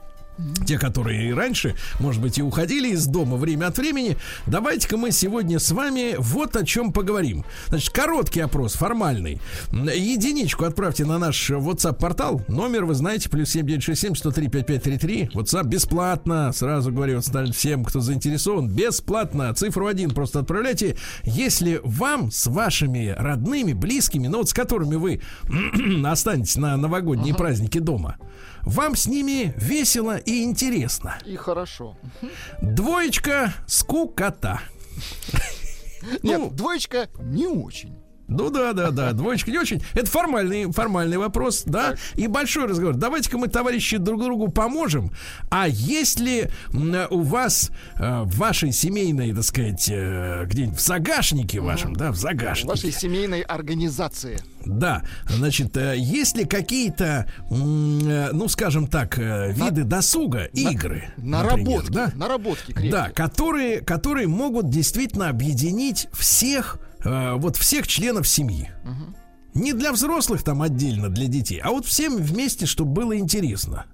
[0.66, 5.12] те, которые и раньше, может быть, и уходили из дома время от времени, давайте-ка мы
[5.12, 7.46] сегодня с вами вот о чем поговорим.
[7.68, 9.42] Значит, короткий опрос, формальный.
[9.72, 12.42] Единичку отправьте на наш WhatsApp-портал.
[12.48, 15.32] Номер, вы знаете, плюс 7967-103-5533.
[15.34, 16.52] WhatsApp бесплатно.
[16.54, 17.22] Сразу говорю
[17.52, 19.54] всем, кто заинтересован, бесплатно.
[19.54, 20.96] Цифру один просто отправляйте.
[21.24, 25.22] Если вам с вашими родными, близкими, ну вот с которыми вы
[26.06, 28.18] останетесь на новогодние праздники дома,
[28.64, 31.18] вам с ними весело и интересно.
[31.26, 31.98] И хорошо.
[32.62, 34.62] Двоечка скукота.
[36.24, 37.99] Нет, Ну, двоечка не очень.
[38.30, 39.82] Ну да, да, да, двоечка не очень.
[39.94, 42.96] Это формальный, формальный вопрос, да, и большой разговор.
[42.96, 45.12] Давайте-ка мы, товарищи, друг другу поможем.
[45.50, 46.52] А если
[47.10, 52.16] у вас э, в вашей семейной, так сказать, э, где-нибудь в загашнике вашем, да, в
[52.16, 54.40] В загашнике, вашей семейной организации.
[54.66, 61.92] Да, значит, э, есть ли какие-то, ну, скажем так, виды досуга, игры, например, Наработки.
[61.92, 62.12] да?
[62.16, 62.92] Наработки крепкие.
[62.92, 68.70] Да, которые, которые могут действительно объединить всех, э, вот всех членов семьи.
[69.54, 73.86] Не для взрослых там отдельно, для детей, а вот всем вместе, чтобы было интересно.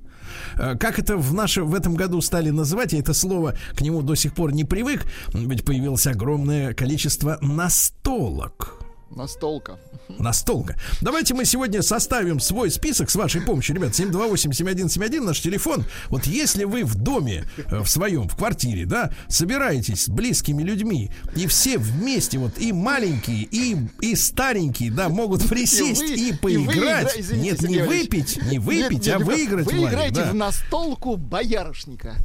[0.57, 4.01] э, как это в наше в этом году стали называть, я это слово к нему
[4.01, 8.84] до сих пор не привык, ведь появилось огромное количество настолок.
[9.11, 9.77] Настолка.
[10.19, 10.77] Настолка.
[11.01, 13.91] Давайте мы сегодня составим свой список с вашей помощью, ребят.
[13.93, 15.85] 728-7171 наш телефон.
[16.09, 21.11] Вот если вы в доме, э, в своем, в квартире, да, собираетесь с близкими людьми,
[21.35, 26.31] и все вместе, вот и маленькие, и, и старенькие, да, могут присесть вы- и, и
[26.31, 27.13] вы поиграть.
[27.17, 29.65] извините, Нет, не выпить, не Нет, выпить, нет, а ребят, выиграть.
[29.67, 32.17] Вы играете в настолку боярышника.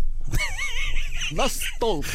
[1.33, 2.09] Настолка.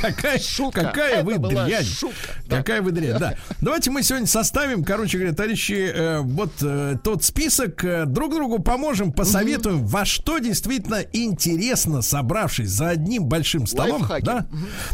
[0.00, 0.82] Какая, Шутка.
[0.82, 1.84] какая Это вы дрянь.
[1.84, 2.16] шутка.
[2.46, 2.56] Да.
[2.58, 3.34] Какая вы дрянь, да.
[3.62, 8.58] Давайте мы сегодня составим, короче говоря, товарищи, э, вот э, тот список, э, друг другу
[8.58, 14.24] поможем, посоветуем, во что действительно интересно, собравшись за одним большим столом, Лайфхаки.
[14.26, 14.46] да,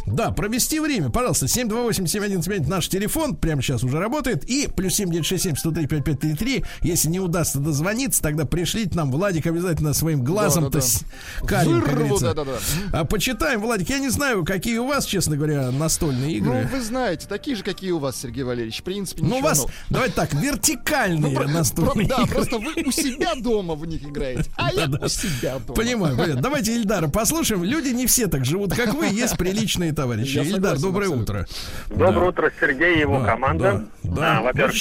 [0.06, 1.10] да, провести время.
[1.10, 8.22] Пожалуйста, 728-7175 наш телефон, прямо сейчас уже работает, и плюс 7967-103-5533, если не удастся дозвониться,
[8.22, 10.86] тогда пришлите нам, Владик обязательно своим глазом-то Да-да-да.
[10.86, 12.34] с- карим, как Вырву, говорится.
[12.34, 12.98] да-да-да.
[13.00, 16.68] А почитаем, Владик, я не знаю, какие у вас, честно говоря, настольные Ну, игры.
[16.72, 18.80] вы знаете, такие же, какие у вас, Сергей Валерьевич.
[18.80, 19.72] В принципе, Ну, у ничего вас, нового.
[19.90, 22.34] давайте так, вертикальные Про- настольные про- Да, игры.
[22.34, 25.74] просто вы у себя дома в них играете, а я у себя дома.
[25.74, 26.40] Понимаю, понятно.
[26.42, 27.64] Давайте Ильдара послушаем.
[27.64, 30.36] Люди не все так живут, как вы, есть приличные товарищи.
[30.36, 31.22] Я Ильдар, согласен, доброе абсолютно.
[31.34, 31.48] утро.
[31.88, 32.28] Доброе Да.
[32.28, 33.84] утро, Сергей и его Да, команда.
[34.04, 34.40] Да, да.
[34.42, 34.74] Во-первых,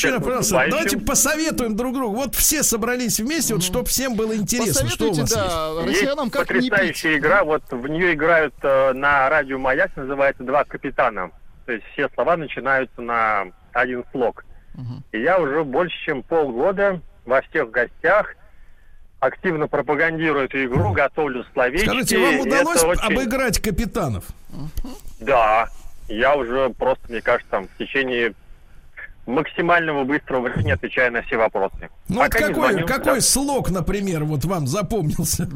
[0.69, 2.15] давайте посоветуем друг другу.
[2.15, 5.35] Вот все собрались вместе, вот чтобы всем было интересно, что у Посоветуйте, вас есть.
[5.35, 10.43] да, Есть россиянам как потрясающая игра, вот в нее играют э, на радио «Маяк», называется
[10.43, 11.31] «Два капитана».
[11.65, 14.43] То есть все слова начинаются на один слог.
[15.11, 18.33] И я уже больше, чем полгода во всех гостях
[19.19, 21.85] активно пропагандирую эту игру, готовлю словечки.
[21.85, 24.23] Скажите, вам удалось очень- обыграть капитанов?
[25.19, 25.67] Да,
[26.07, 28.33] я уже просто, мне кажется, там в течение
[29.25, 31.89] максимального быстрого времени отвечаю на все вопросы.
[32.07, 33.21] Ну вот Пока какой, звоню, какой да.
[33.21, 35.47] слог, например, вот вам запомнился?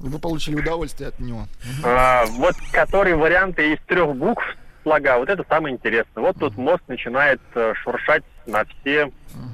[0.00, 1.46] Вы получили удовольствие от него.
[1.84, 4.44] А, вот который варианты из трех букв
[4.82, 6.22] слога, вот это самое интересное.
[6.22, 9.10] Вот тут мозг начинает э, шуршать на все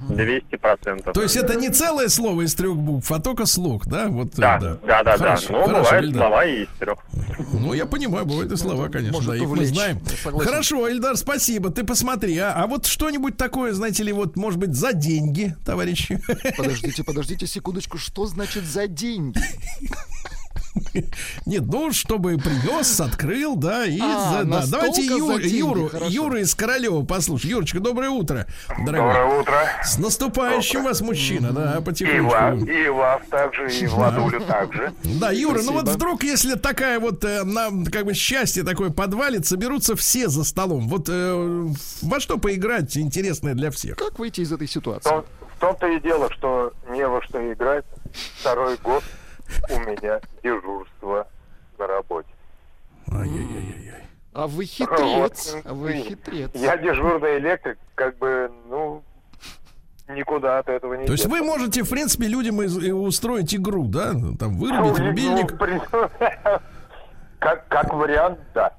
[0.09, 1.13] 200%.
[1.13, 4.09] То есть это не целое слово из трех букв, а только слог, да?
[4.09, 5.17] Вот, э, Да, да, да, да.
[5.19, 6.23] Хорошо, Но хорошо, бывают Ильдар.
[6.23, 6.99] слова и из трех.
[7.53, 10.01] Ну, я понимаю, бывают и слова, конечно, может да, их мы знаем.
[10.25, 11.71] Хорошо, Эльдар, спасибо.
[11.71, 16.21] Ты посмотри, а, а вот что-нибудь такое, знаете ли, вот, может быть, за деньги, товарищи.
[16.57, 19.39] Подождите, подождите секундочку, что значит за деньги?
[21.47, 23.99] Нет, ну, чтобы принес, открыл, да, и...
[24.01, 24.65] А, за- да.
[24.67, 26.11] Давайте за Ю- деньги, Юру, хорошо.
[26.11, 27.51] Юра из Королева послушай.
[27.51, 28.47] Юрочка, доброе утро,
[28.85, 29.41] дорогой.
[29.41, 29.55] утро.
[29.85, 32.67] С наступающим вас, мужчина, да, И вас, потихонечку.
[32.71, 34.93] и вас также, и Владулю также.
[35.19, 35.91] Да, Юра, ну вот Спасибо.
[35.97, 40.89] вдруг, если такая вот э, нам как бы счастье такое подвалит, соберутся все за столом.
[40.89, 41.67] Вот э,
[42.03, 43.97] во что поиграть интересное для всех?
[43.97, 45.11] Как выйти из этой ситуации?
[45.57, 47.85] в том-то и дело, что не во что играть.
[48.41, 49.03] Второй год
[49.71, 51.27] у меня дежурство
[51.79, 52.29] на работе.
[53.11, 54.05] Ай-яй-яй-яй.
[54.35, 55.63] А вы хитрец, Вот.
[55.65, 56.51] а вы хитрец.
[56.55, 59.03] Я дежурный электрик, как бы, ну,
[60.09, 64.13] никуда от этого не То есть вы можете, в принципе, людям из- устроить игру, да?
[64.39, 65.59] Там Ну, вырубить ну, рубильник.
[65.59, 66.11] принципе,
[67.39, 68.75] Как, как вариант, да.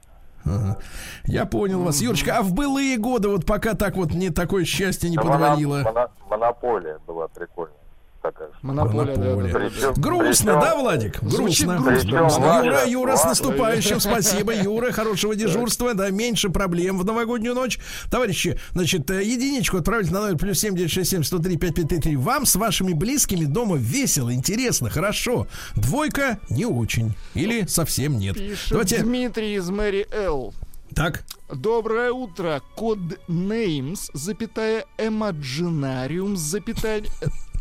[0.46, 0.78] Ага.
[1.26, 2.38] Я понял вас, Юрочка.
[2.40, 5.82] А в былые годы, вот пока так вот не такое счастье не Моно- подвалило.
[5.84, 7.76] моно- Монополия была прикольная.
[8.22, 8.50] Такая.
[8.62, 9.54] Монополия, да, Монополия.
[9.54, 9.70] да, да.
[9.70, 11.16] Причем- Грустно, причем- да, Владик?
[11.22, 11.78] Звучит Грустно.
[11.78, 11.92] грустно.
[12.02, 12.46] Причем Грустно.
[12.46, 13.30] важно, Юра, Юра, с важно.
[13.30, 14.00] наступающим.
[14.02, 14.92] Спасибо, Юра.
[14.92, 15.94] Хорошего дежурства.
[15.94, 17.80] Да, меньше проблем в новогоднюю ночь.
[18.12, 22.16] Товарищи, значит, э, единичку отправить на номер плюс 7967 103 5533.
[22.18, 25.48] Вам с вашими близкими дома весело, интересно, хорошо.
[25.76, 27.14] Двойка не очень.
[27.36, 28.36] Или совсем нет.
[28.36, 28.98] Пишет Давайте.
[29.02, 30.54] Дмитрий из Мэри Эл.
[30.94, 31.24] Так.
[31.54, 32.62] Доброе утро.
[32.76, 32.98] Код
[33.30, 37.04] Names, запятая Imaginarium, запятая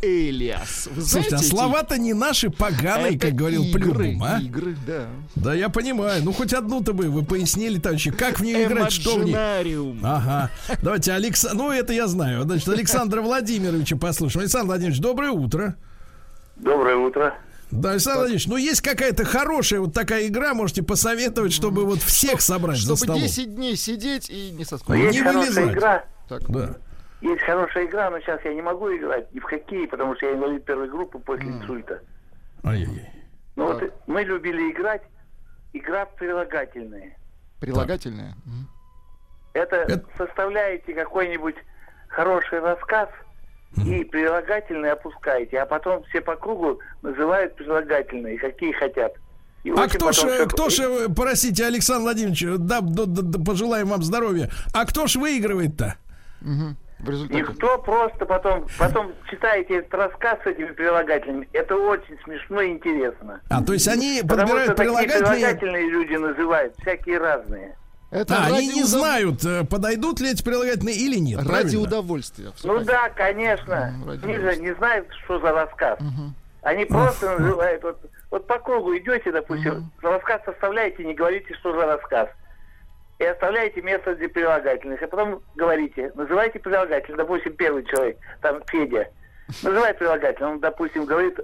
[0.03, 0.88] Элиас.
[0.92, 4.40] Вы Слушайте, а эти- слова-то не наши поганые, Это как говорил игры, а?
[4.40, 5.07] Игры, да.
[5.34, 6.22] Да, я понимаю.
[6.24, 9.34] Ну, хоть одну-то бы вы пояснили, товарищи, как в нее играть, что в ней.
[10.03, 10.51] Ага.
[10.82, 11.46] Давайте, Алекс...
[11.53, 12.42] Ну, это я знаю.
[12.44, 14.42] Значит, Александра Владимировича послушаем.
[14.42, 15.76] Александр Владимирович, доброе утро.
[16.57, 17.34] Доброе утро.
[17.70, 22.40] Да, Александр Владимирович, ну есть какая-то хорошая вот такая игра, можете посоветовать, чтобы вот всех
[22.40, 23.20] собрать за Чтобы столом.
[23.22, 25.11] 10 дней сидеть и не соскучиться.
[25.12, 25.72] не вылезать.
[25.74, 26.05] игра.
[26.30, 26.51] Так.
[26.51, 26.76] Да.
[27.21, 30.35] Есть хорошая игра, но сейчас я не могу играть ни в хоккей, потому что я
[30.35, 32.01] инвалид первой группы после инсульта.
[32.64, 33.11] Ай-яй-яй.
[33.57, 35.03] Но вот мы любили играть,
[35.73, 37.16] игра прилагательные.
[37.61, 38.35] Прилагательное.
[38.45, 38.69] Мгм.
[39.55, 41.57] Это, Это- составляете какой-нибудь
[42.09, 43.09] хороший рассказ
[43.85, 49.12] и прилагательные опускаете, а потом все по кругу называют прилагательные, какие хотят.
[49.64, 53.23] И А кто потом ж, всё- кто ж, э, простите, Александр Владимирович, да, да, да,
[53.23, 54.51] да, пожелаем вам здоровья.
[54.73, 55.97] А кто ж выигрывает-то?
[56.99, 57.40] В результате.
[57.42, 61.49] Никто просто потом, потом читаете этот рассказ с этими прилагательными.
[61.53, 63.40] Это очень смешно и интересно.
[63.49, 65.32] А, то есть они Потому подбирают что такие прилагательные...
[65.36, 67.76] прилагательные люди называют, всякие разные.
[68.11, 71.38] Это А, они не удов- знают, э, подойдут ли эти прилагательные или нет.
[71.40, 71.80] Ради правильно?
[71.82, 72.53] удовольствия.
[72.64, 72.84] Ну понятно.
[72.92, 73.94] да, конечно.
[74.07, 75.99] Ради Они же не знают, что за рассказ.
[76.62, 81.86] Они просто называют, вот, вот по кругу идете, допустим, рассказ составляете, не говорите, что за
[81.86, 82.28] рассказ.
[83.19, 85.03] И оставляете место для прилагательных.
[85.03, 87.19] А потом говорите, называйте прилагательный.
[87.19, 89.11] Допустим, первый человек, там Федя,
[89.62, 90.51] называет прилагательный.
[90.51, 91.39] Он, допустим, говорит,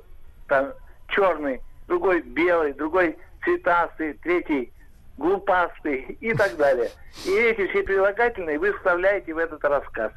[0.46, 0.72] там,
[1.08, 4.72] черный, другой белый, другой цветастый, третий
[5.16, 6.90] глупастый и так далее.
[7.24, 10.12] И эти все прилагательные вы вставляете в этот рассказ.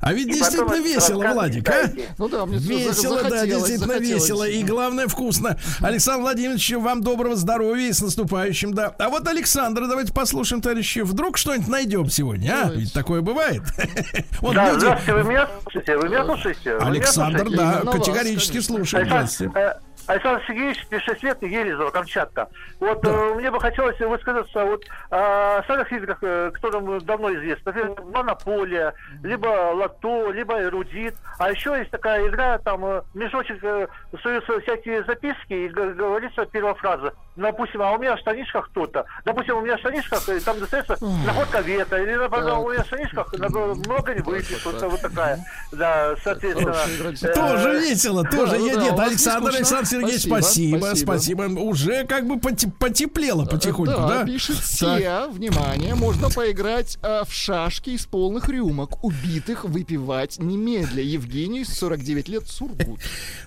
[0.00, 1.90] А ведь И действительно весело, Владик, а?
[2.16, 4.22] Ну да, мне Весело, да, действительно захотелось.
[4.22, 4.48] весело.
[4.48, 5.58] И главное, вкусно.
[5.80, 8.94] Александр Владимирович, вам доброго здоровья и с наступающим, да.
[8.98, 11.00] А вот Александра, давайте послушаем, товарищи.
[11.00, 12.70] Вдруг что-нибудь найдем сегодня, а?
[12.70, 13.62] Ведь такое бывает.
[14.40, 14.80] Вот Да, люди...
[14.80, 15.96] здравствуйте, вы меня слушаете?
[15.98, 16.76] Вы меня слушаете?
[16.78, 19.06] Александр, да, Именно вас, категорически слушаем.
[19.06, 19.52] Здравствуйте.
[19.54, 22.48] Александр, Александр Сергеевич, 56 лет, Елизово, Камчатка.
[22.80, 27.72] Вот э, мне бы хотелось высказаться вот о старых играх, э, кто нам давно известно.
[27.72, 28.92] Например, Монополия,
[29.22, 31.14] либо Лото, либо Эрудит.
[31.38, 33.86] А еще есть такая игра, там э, мешочек э,
[34.20, 37.14] суются всякие записки, и говорится первая фраза.
[37.36, 39.04] Допустим, а у меня в штанишках кто-то.
[39.24, 41.96] Допустим, у меня в штанишках э, там достается находка вета.
[41.96, 44.64] Или, например, у меня в штанишках много не выпьешь.
[44.64, 45.44] Вот, вот такая.
[45.72, 46.74] Да, соответственно.
[47.22, 48.98] Э, Тоже весело, тоже ну я да, нет.
[48.98, 49.50] Александр.
[49.54, 51.42] Александр Сергеевич, Спасибо, спасибо.
[51.42, 54.24] Уже как бы поте- потеплело потихоньку, да?
[54.24, 54.56] пишет.
[54.64, 55.26] Сия.
[55.28, 59.02] Внимание, можно поиграть э, в шашки из полных рюмок.
[59.04, 61.02] Убитых выпивать немедля.
[61.02, 63.00] Евгений, 49 лет, Сургут.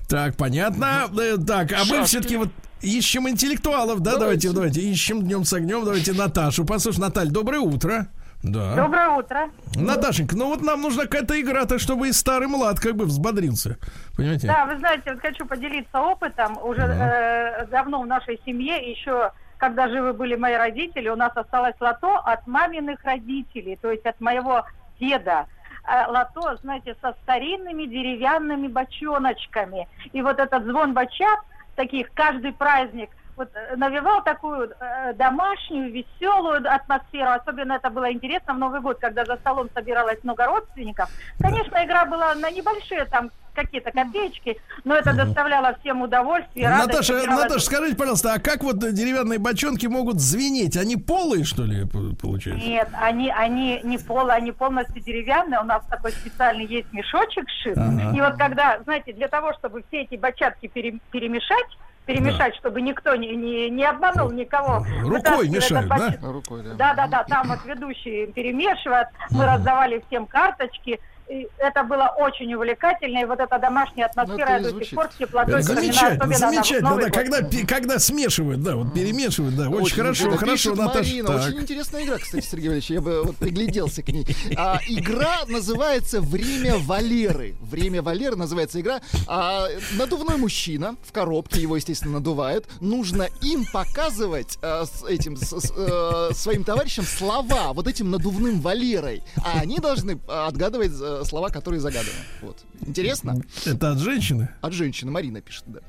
[0.07, 1.09] Так, понятно.
[1.45, 2.49] Так, а мы все-таки вот
[2.83, 4.17] ищем интеллектуалов, да?
[4.17, 4.79] Давайте, Давайте.
[4.79, 5.83] давайте, ищем днем с огнем.
[5.85, 6.65] Давайте Наташу.
[6.65, 8.07] Послушай, Наталь, доброе утро.
[8.43, 8.75] Да.
[8.75, 9.49] Доброе утро.
[9.75, 13.77] Наташенька, ну вот нам нужна какая-то игра-то, чтобы и старый млад как бы взбодрился.
[14.17, 14.47] Понимаете?
[14.47, 16.57] Да, вы знаете, вот хочу поделиться опытом.
[16.61, 21.75] Уже э, давно в нашей семье, еще когда живы были мои родители, у нас осталось
[21.79, 24.65] лото от маминых родителей, то есть от моего
[24.99, 25.45] деда.
[25.87, 29.87] Э, Лото, знаете, со старинными деревянными бочоночками.
[30.11, 31.39] И вот этот звон бочат,
[31.75, 37.31] таких каждый праздник, вот э, навевал такую э, домашнюю, веселую атмосферу.
[37.31, 41.09] Особенно это было интересно в Новый год, когда за столом собиралось много родственников.
[41.39, 46.67] Конечно, игра была на небольшие там какие-то копеечки, но это доставляло всем удовольствие.
[46.67, 50.75] радость, Наташа, Наташа, скажите, пожалуйста, а как вот деревянные бочонки могут звенеть?
[50.75, 51.85] Они полые, что ли,
[52.19, 52.65] получается?
[52.67, 55.59] Нет, они, они не полые, они полностью деревянные.
[55.59, 57.77] У нас такой специальный есть мешочек сшит.
[57.77, 58.11] Ага.
[58.15, 63.15] И вот когда, знаете, для того, чтобы все эти бочатки пере- перемешать, перемешать, чтобы никто
[63.15, 64.85] не, не, не обманул никого.
[65.03, 66.17] Рукой мешают, да?
[66.21, 66.73] Рукой, да.
[66.73, 70.99] Да, да, да, там вот ведущие перемешивают, мы раздавали всем карточки.
[71.29, 75.09] И это было очень увлекательно, и вот эта домашняя атмосфера Ну, и до сих пор
[75.11, 77.37] с теплотой замечательно, замечательно, да, когда,
[77.67, 80.37] когда смешивают, да, вот перемешивают, да, очень, хорошо, неожиданно.
[80.37, 80.99] хорошо, Пишет Наташа.
[81.09, 81.47] Марина, так.
[81.47, 84.25] очень интересная игра, кстати, Сергей Валерьевич, я бы вот пригляделся к ней.
[84.57, 87.55] А, игра называется «Время Валеры».
[87.61, 89.01] «Время Валеры» называется игра.
[89.27, 89.67] А,
[89.97, 92.67] надувной мужчина в коробке, его, естественно, надувают.
[92.81, 98.59] Нужно им показывать а, с этим, с- с, э, своим товарищам слова вот этим надувным
[98.59, 99.23] Валерой.
[99.43, 100.91] А они должны а, отгадывать
[101.21, 102.15] э, слова, которые загаданы.
[102.41, 102.57] Вот.
[102.85, 103.35] Интересно?
[103.65, 104.49] Это от женщины?
[104.61, 105.79] От женщины Марина пишет, да.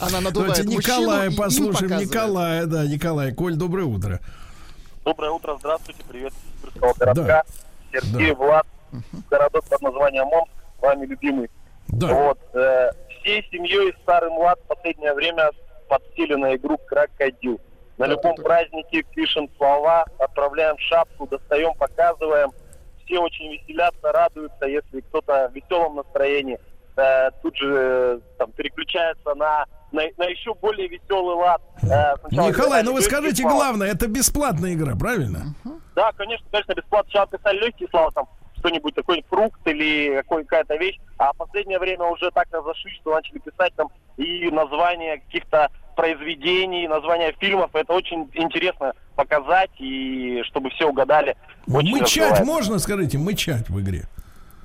[0.00, 2.00] Она надувает Давайте Николая послушаем.
[2.00, 3.32] Николая, да, Николай.
[3.32, 4.20] Коль, доброе утро.
[5.04, 6.32] Доброе утро, здравствуйте, привет
[6.64, 7.14] из городка.
[7.14, 7.44] Да.
[7.92, 8.66] Сергей, Влад,
[9.30, 11.50] городок под названием Омск, вами любимый.
[11.88, 12.08] Да.
[12.08, 15.50] Вот, э, всей семьей Старый Млад в последнее время
[15.88, 17.60] подсели на игру «Крокодил».
[17.98, 22.50] На любом празднике пишем слова, отправляем шапку, достаем, показываем.
[23.10, 26.60] Все очень веселятся, радуются, если кто-то в веселом настроении.
[26.96, 31.60] э, тут же э, там переключается на, на, на еще более веселый лад.
[31.82, 33.56] Э, Николай, ну вы скажите слова.
[33.56, 35.54] главное, это бесплатная игра, правильно?
[35.96, 37.10] Да, конечно, конечно, бесплатно.
[37.10, 38.28] Сначала писали легкие слова, там,
[38.58, 41.00] что-нибудь, такой фрукт или какая-то вещь.
[41.18, 43.88] А в последнее время уже так разошлись, что начали писать там
[44.18, 47.70] и названия каких-то произведений, названия фильмов.
[47.74, 51.36] Это очень интересно показать, и чтобы все угадали.
[51.66, 54.04] Очень Мычать можно, скажите, мычать в игре?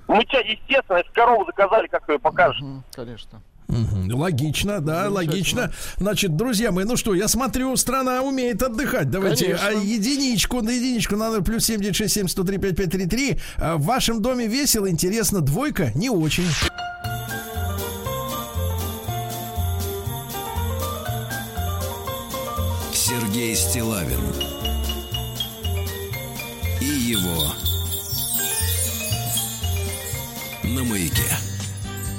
[0.07, 2.61] Мычать, естественно, если корову заказали, как ее покажешь.
[2.61, 3.41] Мгм, Конечно.
[3.68, 5.72] Мгм, Логично, да, логично.
[5.97, 9.10] Значит, друзья мои, ну что, я смотрю, страна умеет отдыхать.
[9.10, 9.68] Давайте Конечно.
[9.68, 13.38] а, единичку на единичку на номер плюс 7967 103 5533.
[13.57, 16.45] А, В вашем доме весело, интересно, двойка не очень.
[23.36, 24.22] Сергей Стилавин
[26.80, 27.53] и его
[30.64, 31.45] на маяке.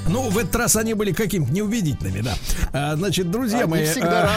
[0.09, 2.35] Ну, в этот раз они были какими-то неубедительными, да.
[2.73, 3.85] А, значит, друзья Они мои...
[3.85, 4.31] всегда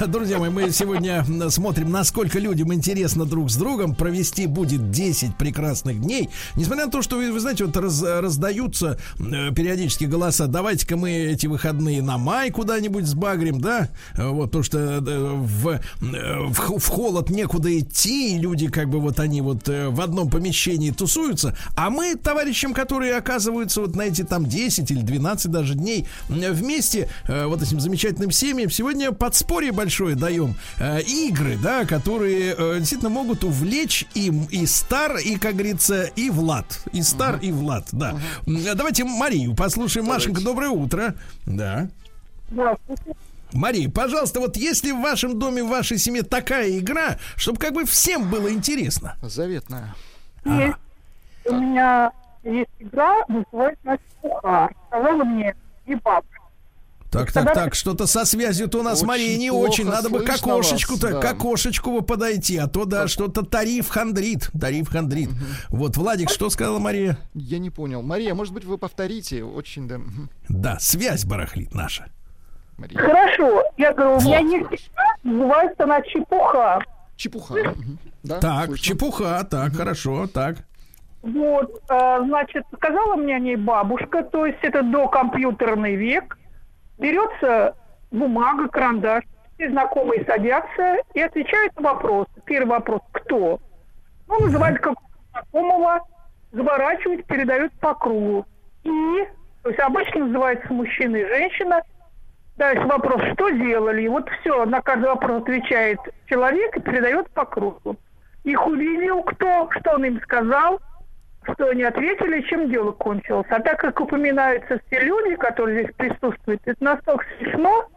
[0.00, 3.94] а, друзья мои, мы сегодня смотрим, насколько людям интересно друг с другом.
[3.94, 6.28] Провести будет 10 прекрасных дней.
[6.56, 11.10] Несмотря на то, что, вы, вы знаете, вот раз- раздаются э, периодически голоса, давайте-ка мы
[11.10, 13.88] эти выходные на май куда-нибудь сбагрим, да?
[14.16, 19.00] Вот, то, что э, в, э, в, в холод некуда идти, и люди как бы
[19.00, 21.56] вот они вот э, в одном помещении тусуются.
[21.76, 26.52] А мы товарищам, которые оказываются вот на эти там 10 или 12 даже дней э,
[26.52, 30.54] вместе, э, вот этим замечательным семьям, сегодня подспорье большое даем.
[30.78, 36.80] Э, Игры, да, которые действительно могут увлечь им и Стар, и, как говорится, и Влад.
[36.92, 38.18] И Стар, и Влад, да.
[38.46, 40.06] М, Давайте Марию послушаем.
[40.06, 41.14] Машенька, доброе утро.
[41.46, 41.88] Да.
[43.52, 47.84] Мария, пожалуйста, вот если в вашем доме, в вашей семье такая игра, чтобы как бы
[47.86, 49.16] всем было интересно.
[49.22, 49.94] Заветная.
[50.44, 50.76] Есть.
[51.46, 52.12] У меня
[52.50, 54.74] есть игра, называется «Пухар».
[54.88, 55.54] Сказала мне
[55.86, 56.34] и бабушка.
[57.10, 59.86] Так, так, так, что-то со связью-то у нас, Очень Мария, не очень.
[59.86, 61.30] Надо бы к окошечку-то, вас, к да.
[61.30, 65.30] окошечку бы подойти, а то, да, что-то тариф хандрит, тариф хандрит.
[65.70, 67.16] Вот, Владик, что сказала Мария?
[67.32, 68.02] Я не понял.
[68.02, 69.42] Мария, может быть, вы повторите?
[69.42, 70.00] Очень, да.
[70.50, 72.10] Да, связь барахлит наша.
[72.76, 72.98] Мария.
[73.00, 73.62] Хорошо.
[73.78, 76.78] Я говорю, у меня есть игра, называется она «Чепуха».
[77.16, 77.54] Чепуха.
[77.54, 77.98] мгм.
[78.22, 78.84] Да, Так, слышно.
[78.84, 80.58] чепуха, так, хорошо, так.
[81.34, 86.38] Вот, э, значит, сказала мне о ней бабушка, то есть это докомпьютерный век.
[86.98, 87.76] Берется
[88.10, 89.24] бумага, карандаш,
[89.54, 92.30] все знакомые садятся и отвечают на вопросы.
[92.46, 93.58] Первый вопрос– кто?
[94.26, 94.94] Ну, называют как
[95.32, 96.00] знакомого,
[96.52, 98.46] заворачивают, передают по кругу.
[98.84, 99.28] И,
[99.62, 101.82] то есть обычно называется мужчина и женщина.
[102.56, 104.02] Дальше вопрос, что делали?
[104.02, 107.96] И вот все, на каждый вопрос отвечает человек и передает по кругу.
[108.44, 110.80] Их увидел кто, что он им сказал,
[111.54, 113.46] что они ответили, чем дело кончилось.
[113.50, 117.88] А так как упоминаются все люди, которые здесь присутствуют, это настолько смешно,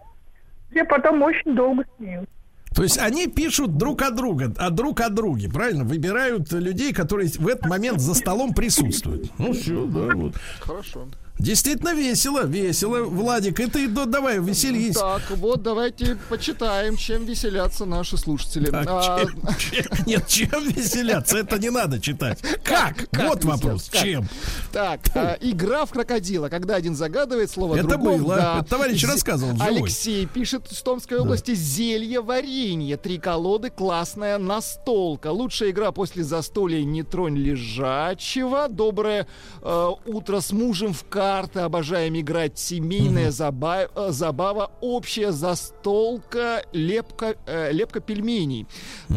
[0.72, 2.32] все потом очень долго смеются.
[2.74, 5.84] То есть они пишут друг о друга, а друг о друге, правильно?
[5.84, 9.30] Выбирают людей, которые в этот момент за столом присутствуют.
[9.38, 10.36] Ну все, да, вот.
[10.62, 11.08] Хорошо.
[11.40, 13.04] Действительно весело, весело.
[13.04, 14.96] Владик, и ты да, давай веселись.
[14.96, 18.70] Так, вот давайте почитаем, чем веселятся наши слушатели.
[18.72, 21.40] А А, чем- чем- нет, чем веселяться?
[21.40, 22.40] Это не надо читать.
[22.64, 23.10] Как?
[23.10, 23.90] Как вот вопрос.
[23.92, 24.04] Как?
[24.04, 24.28] Чем?
[24.72, 28.18] Так, а, игра в крокодила, когда один загадывает слово Это другому.
[28.20, 28.36] было.
[28.36, 28.64] да.
[28.70, 29.68] Товарищ рассказывал, живой.
[29.82, 32.98] Алексей пишет из Томской области зелье варенье.
[32.98, 35.32] Три колоды, классная настолка.
[35.32, 38.68] Лучшая игра после застолья не тронь лежачего.
[38.70, 39.26] Доброе
[39.64, 41.60] э, утро с мужем в карты.
[41.62, 42.58] Обожаем играть.
[42.60, 44.72] Семейная заба- э, забава.
[44.82, 46.64] Общая застолка.
[46.74, 48.68] Лепка, э, лепка пельменей.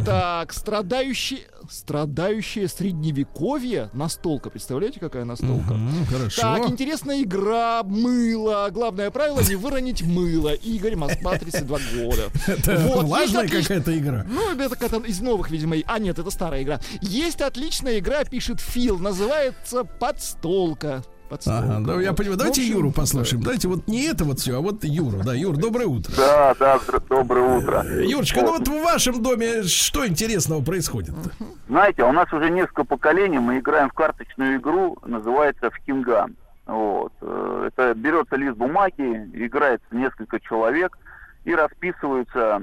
[0.05, 1.45] Так, страдающий...
[1.71, 4.51] Страдающее средневековье настолка.
[4.51, 5.73] Представляете, какая настолка?
[5.73, 6.43] М, Хорошо.
[6.43, 8.69] Так, интересная игра, мыло.
[8.71, 10.53] Главное правило не выронить мыло.
[10.53, 12.25] Игорь, Москва, 32 года.
[12.47, 14.27] Это Вот, влажная есть отлич- какая-то игра.
[14.29, 15.77] Ну, это какая-то из новых, видимо.
[15.87, 16.81] А, нет, это старая игра.
[17.01, 18.99] Есть отличная игра, пишет Фил.
[18.99, 21.03] Называется «Подстолка».
[21.35, 21.77] Подстолка.
[21.77, 22.17] Ага, да, я Вот.
[22.19, 22.39] понимаю.
[22.39, 23.43] Давайте общем, Юру послушаем.
[23.43, 25.19] Давайте вот не это вот все, а вот Юру.
[25.25, 26.13] Да, Юр, доброе утро.
[26.17, 26.79] Да, да,
[27.09, 27.85] доброе утро.
[28.03, 31.15] Юрочка, ну вот в вашем доме что интересного происходит?
[31.69, 36.37] Знаете, у нас уже несколько поколений, мы играем в карточную игру, называется в Кинган.
[36.67, 37.13] Вот.
[37.21, 40.97] Э, Это берется лист бумаги, играется несколько человек
[41.45, 42.63] и расписываются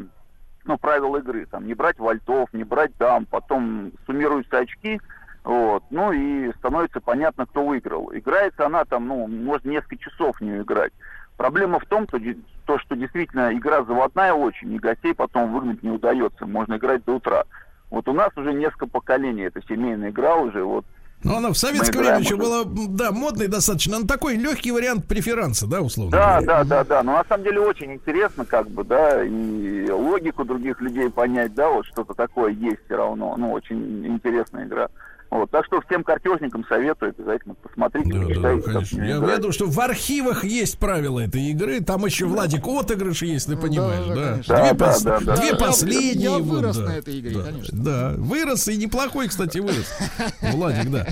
[0.63, 1.45] ну, правила игры.
[1.45, 5.01] Там не брать вальтов, не брать дам, потом суммируются очки,
[5.43, 8.11] вот, ну и становится понятно, кто выиграл.
[8.13, 10.91] Играется она там, ну, может несколько часов в нее играть.
[11.37, 15.89] Проблема в том, де- то, что действительно игра заводная очень, и гостей потом выгнать не
[15.89, 16.45] удается.
[16.45, 17.43] Можно играть до утра.
[17.89, 20.85] Вот у нас уже несколько поколений, это семейная игра уже, вот
[21.23, 22.43] Ну, она в советское время еще уже.
[22.43, 23.97] была, да, модной достаточно.
[23.99, 26.45] Ну, такой легкий вариант преферанса, да, условно Да, говоря.
[26.45, 27.03] да, да, да.
[27.03, 31.69] Но на самом деле очень интересно, как бы, да, и логику других людей понять, да,
[31.69, 33.35] вот что-то такое есть все равно.
[33.37, 34.87] Ну, очень интересная игра.
[35.31, 35.49] Вот.
[35.49, 39.01] Так что всем картежникам советую обязательно посмотрите, Да, да, почитайте, в конечно.
[39.01, 39.29] Я, играть.
[39.31, 41.79] я думаю, что в архивах есть правила этой игры.
[41.79, 44.31] Там еще Владик отыгрыш, если понимаешь, да, да.
[44.31, 44.55] конечно.
[44.57, 45.57] Две, Да, пос- да, да, две да.
[45.57, 46.13] Последние.
[46.31, 46.83] я вот, вырос да.
[46.85, 47.77] на этой игре, да, конечно.
[47.81, 49.97] Да, вырос и неплохой, кстати, вырос.
[50.41, 51.07] Владик, да.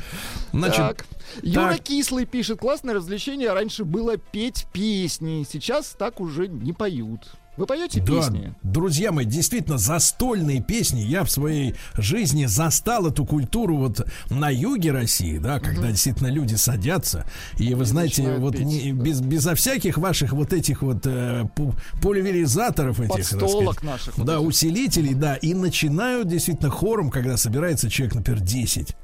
[0.51, 1.05] Значит, Так.
[1.41, 1.79] Юра так.
[1.81, 7.21] Кислый пишет, классное развлечение, раньше было петь песни, сейчас так уже не поют.
[7.60, 8.53] Вы поете Да, песни?
[8.64, 11.02] друзья мои, действительно, застольные песни.
[11.02, 16.56] Я в своей жизни застал эту культуру вот на юге России, да, когда действительно люди
[16.56, 17.26] садятся.
[17.57, 19.03] И вы знаете, начинают вот петь, не- да.
[19.03, 24.36] без, безо всяких ваших вот этих вот э, пу- пульверизаторов этих, Подстолок наших вот Да,
[24.38, 24.48] этих.
[24.48, 25.36] усилителей, да.
[25.36, 28.95] И начинают действительно хором, когда собирается человек, например, 10.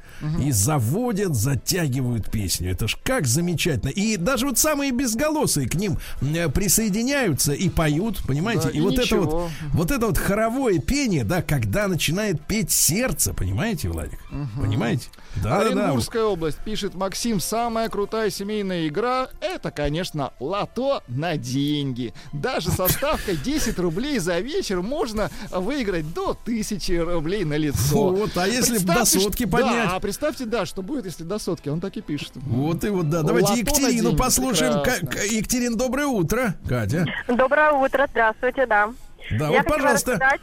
[0.41, 2.71] И заводят, затягивают песню.
[2.71, 3.89] Это ж как замечательно.
[3.89, 8.63] И даже вот самые безголосые к ним э, присоединяются и поют, понимаете?
[8.63, 12.71] Да, и и вот это вот, вот это вот хоровое пение, да, когда начинает петь
[12.71, 14.19] сердце, понимаете, Владик?
[14.59, 15.07] Понимаете?
[15.43, 15.65] Да, да, да.
[15.83, 22.13] Оренбургская область пишет Максим, самая крутая семейная игра это, конечно, лото на деньги.
[22.33, 28.09] Даже со ставкой 10 рублей за вечер можно выиграть до 1000 рублей на лицо.
[28.09, 29.89] Вот, а если до сотки поднять?
[29.89, 31.69] Да, а представьте, да, что будет, если до сотки.
[31.69, 32.31] Он так и пишет.
[32.35, 33.17] Вот и вот, да.
[33.17, 34.17] Лото Давайте на Екатерину деньги.
[34.17, 34.73] послушаем.
[35.31, 36.55] Екатерин, доброе утро.
[36.67, 37.05] Катя.
[37.27, 38.91] Доброе утро, здравствуйте, да.
[39.31, 40.11] Да, Я вот, хотела пожалуйста.
[40.13, 40.41] рассказать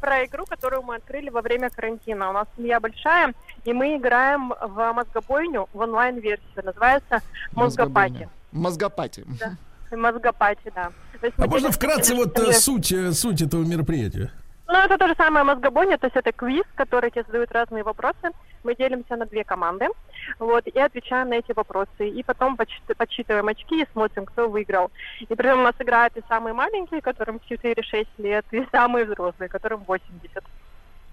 [0.00, 2.30] про игру, которую мы открыли во время карантина.
[2.30, 3.34] У нас семья большая,
[3.68, 6.64] и мы играем в мозгобойню в онлайн-версию.
[6.64, 7.20] Называется
[7.52, 8.28] Мозгопати.
[8.52, 9.24] Мозгопати.
[9.40, 9.56] Да.
[9.96, 10.90] Мозгопати, да.
[11.36, 14.30] А можно вкратце вот э, суть, э, суть этого мероприятия?
[14.68, 18.30] Ну, это то же самое мозгобойня, то есть это квиз, который тебе задают разные вопросы.
[18.64, 19.86] Мы делимся на две команды,
[20.38, 22.08] вот, и отвечаем на эти вопросы.
[22.08, 24.90] И потом подсчит- подсчитываем очки и смотрим, кто выиграл.
[25.20, 29.84] И причем у нас играют и самые маленькие, которым 4-6 лет, и самые взрослые, которым
[29.86, 30.44] 80.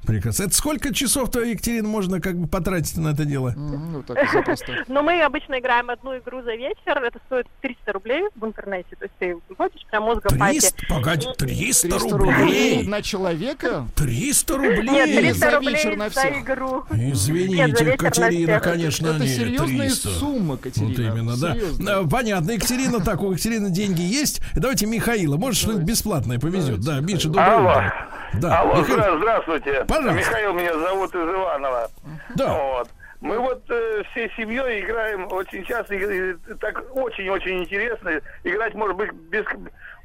[0.06, 0.44] Прекрасно.
[0.44, 3.54] Это сколько часов-то, Екатерина, можно как бы потратить на это дело?
[3.56, 4.72] Ну, так и запросто.
[4.88, 9.06] Но мы обычно играем одну игру за вечер, это стоит 300 рублей в интернете, то
[9.06, 10.60] есть ты вводишь прям мозгопати.
[10.60, 12.88] 300, погоди, 300, 300 рублей?
[12.88, 13.88] на человека?
[13.96, 14.90] 300 рублей?
[14.90, 16.38] Нет, Или 300 за рублей вечер на за всех?
[16.44, 16.84] игру.
[16.92, 20.08] Извините, Катерина, конечно, Это 300.
[20.10, 20.90] суммы, Катерина.
[20.90, 21.56] Вот именно, да.
[22.02, 24.42] А, Понятно, Екатерина, так, у Екатерины деньги есть.
[24.56, 26.80] Давайте Михаила, может, что-нибудь бесплатное повезет.
[26.82, 27.70] Да, Миша, доброе Алло.
[27.72, 27.94] утро.
[28.42, 29.86] Да, Алло, здравствуйте.
[29.98, 30.14] Пожалуйста.
[30.30, 31.90] Михаил меня зовут из Иванова.
[32.36, 32.54] Да.
[32.54, 32.90] Вот.
[33.22, 38.20] Мы вот э, всей семьей играем очень часто, и- и так очень-очень интересно.
[38.44, 39.46] Играть может быть без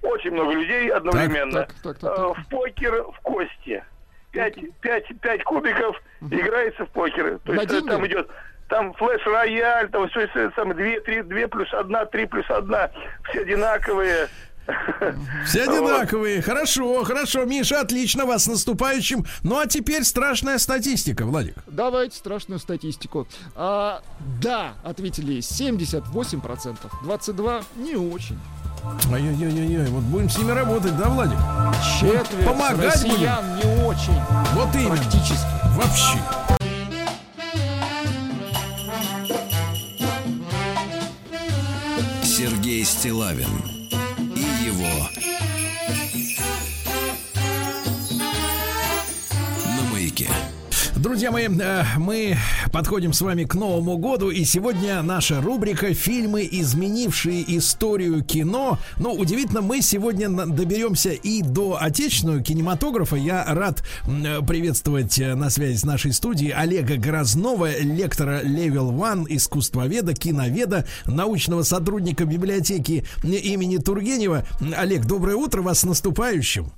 [0.03, 1.67] очень много людей одновременно.
[1.67, 2.39] Так, так, так, Э, так.
[2.39, 3.85] В покер в кости.
[4.33, 6.01] Пять, пять, пять кубиков
[6.31, 7.39] играется в покер.
[7.45, 7.89] То есть э, деньги?
[7.89, 8.31] там идет
[8.69, 12.89] там флеш-рояль, там все, все самое, две, три, две плюс одна, три плюс одна,
[13.29, 14.29] все одинаковые.
[15.47, 15.79] Все Вот.
[15.79, 16.43] одинаковые.
[16.43, 17.45] Хорошо, хорошо.
[17.45, 19.25] Миша, отлично вас с наступающим.
[19.43, 21.57] Ну а теперь страшная статистика, Владик.
[21.67, 23.27] Давайте страшную статистику.
[23.55, 24.03] А,
[24.41, 26.77] да, ответили 78%.
[27.05, 28.39] 22% не очень.
[29.13, 31.39] Ай-яй-яй-яй, вот будем с ними работать, да, Владик?
[32.01, 34.19] Четверть Помогать россиян не очень.
[34.55, 34.97] Вот именно.
[34.97, 35.47] Практически.
[35.77, 36.19] Вообще.
[42.23, 43.80] Сергей Стилавин
[44.81, 45.09] его
[49.77, 50.29] на маяке.
[51.01, 52.37] Друзья мои, э, мы
[52.73, 58.79] подходим с вами к Новому году, и сегодня наша рубрика «Фильмы, изменившие историю кино».
[58.99, 63.17] Ну, удивительно, мы сегодня доберемся и до отечественного кинематографа.
[63.17, 69.25] Я рад э, приветствовать э, на связи с нашей студией Олега Грознова, лектора Level One,
[69.27, 74.45] искусствоведа, киноведа, научного сотрудника библиотеки имени Тургенева.
[74.77, 76.71] Олег, доброе утро, вас с наступающим.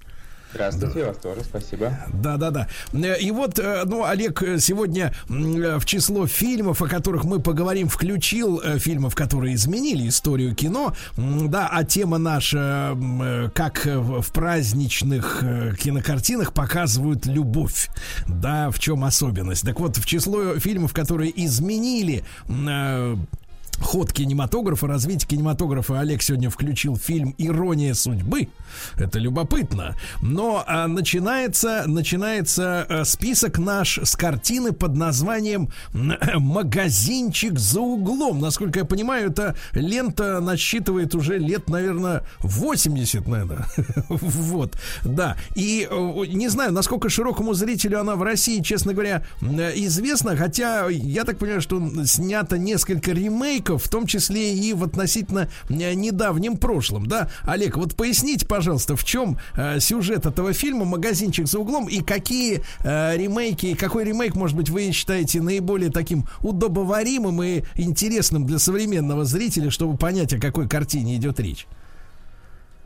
[0.52, 1.98] Здравствуйте, вас тоже, спасибо.
[2.12, 2.68] Да, да, да.
[3.14, 7.88] И вот, э, ну, Олег э, сегодня э, в число фильмов, о которых мы поговорим,
[7.88, 10.94] включил фильмов, которые изменили историю кино.
[11.16, 12.96] Да, а тема наша,
[13.54, 15.42] как в праздничных
[15.80, 17.88] кинокартинах показывают любовь.
[18.28, 19.64] Да, в чем особенность.
[19.64, 22.24] Так вот, в число фильмов, которые изменили
[23.82, 26.00] ход кинематографа, развитие кинематографа.
[26.00, 28.48] Олег сегодня включил фильм «Ирония судьбы».
[28.96, 29.96] Это любопытно.
[30.22, 38.40] Но а, начинается, начинается а, список наш с картины под названием «Магазинчик за углом».
[38.40, 43.66] Насколько я понимаю, эта лента насчитывает уже лет, наверное, 80, наверное.
[44.08, 45.36] Вот, да.
[45.54, 50.36] И э, не знаю, насколько широкому зрителю она в России, честно говоря, м, известна.
[50.36, 55.94] Хотя я так понимаю, что снято несколько ремейков, в том числе и в относительно э,
[55.94, 57.06] недавнем прошлом.
[57.06, 62.00] Да, Олег, вот поясните, пожалуйста, в чем э, сюжет этого фильма «Магазинчик за углом» и
[62.00, 68.58] какие э, ремейки, какой ремейк, может быть, вы считаете наиболее таким удобоваримым и интересным для
[68.58, 71.66] современного зрителя, чтобы понять, о какой картине идет речь?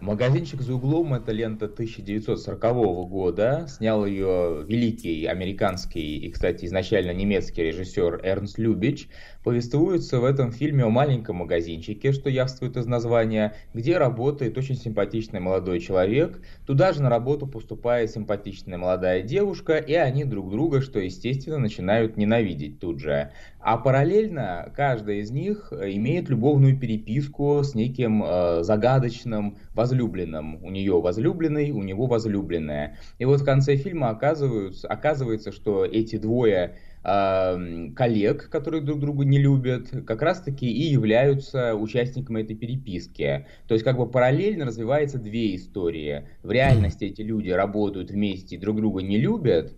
[0.00, 3.66] Магазинчик за углом это лента 1940 года.
[3.66, 9.08] Снял ее великий американский и, кстати, изначально немецкий режиссер Эрнст Любич.
[9.46, 15.38] Повествуется в этом фильме о маленьком магазинчике, что явствует из названия, где работает очень симпатичный
[15.38, 16.40] молодой человек.
[16.66, 22.16] Туда же на работу поступает симпатичная молодая девушка, и они друг друга, что естественно, начинают
[22.16, 23.30] ненавидеть тут же.
[23.60, 30.64] А параллельно каждая из них э, имеет любовную переписку с неким э, загадочным возлюбленным.
[30.64, 32.98] У нее возлюбленный, у него возлюбленная.
[33.20, 39.38] И вот в конце фильма оказываются, оказывается, что эти двое коллег, которые друг друга не
[39.38, 43.46] любят, как раз-таки и являются участниками этой переписки.
[43.68, 46.28] То есть как бы параллельно развивается две истории.
[46.42, 49.74] В реальности эти люди работают вместе друг друга не любят,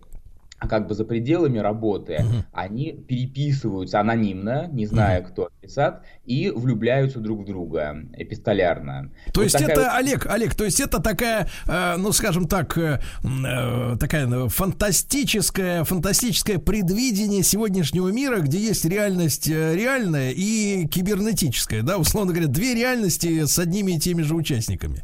[0.67, 2.43] как бы за пределами работы mm-hmm.
[2.53, 5.27] они переписываются анонимно, не зная, mm-hmm.
[5.31, 9.11] кто адресат, и влюбляются друг в друга эпистолярно.
[9.33, 9.89] То вот есть это, вот...
[9.93, 15.83] Олег, Олег, то есть это такая, э, ну скажем так, э, э, такая ну, фантастическая,
[15.83, 22.75] фантастическое предвидение сегодняшнего мира, где есть реальность э, реальная и кибернетическая, да, условно говоря, две
[22.75, 25.03] реальности с одними и теми же участниками.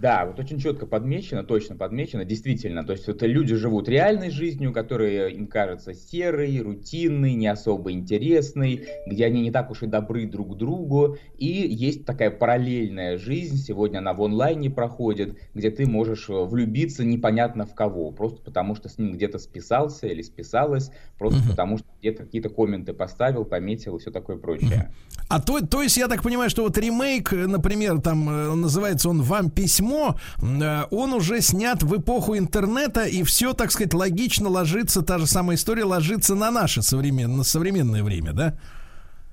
[0.00, 2.84] Да, вот очень четко подмечено, точно подмечено, действительно.
[2.84, 8.86] То есть это люди живут реальной жизнью, которая им кажется серой, рутинной, не особо интересной,
[9.06, 11.18] где они не так уж и добры друг другу.
[11.36, 17.04] И есть такая параллельная жизнь, сегодня она в онлайне проходит, где ты можешь э, влюбиться
[17.04, 21.50] непонятно в кого, просто потому что с ним где-то списался или списалась, просто uh-huh.
[21.50, 24.90] потому что где-то какие-то комменты поставил, пометил и все такое прочее.
[24.90, 25.24] Uh-huh.
[25.28, 29.22] А то, то есть я так понимаю, что вот ремейк, например, там э, называется он
[29.22, 34.48] «Вам письмо», письмо, э, он уже снят в эпоху интернета, и все, так сказать, логично
[34.48, 38.54] ложится, та же самая история ложится на наше современное, на современное время, да?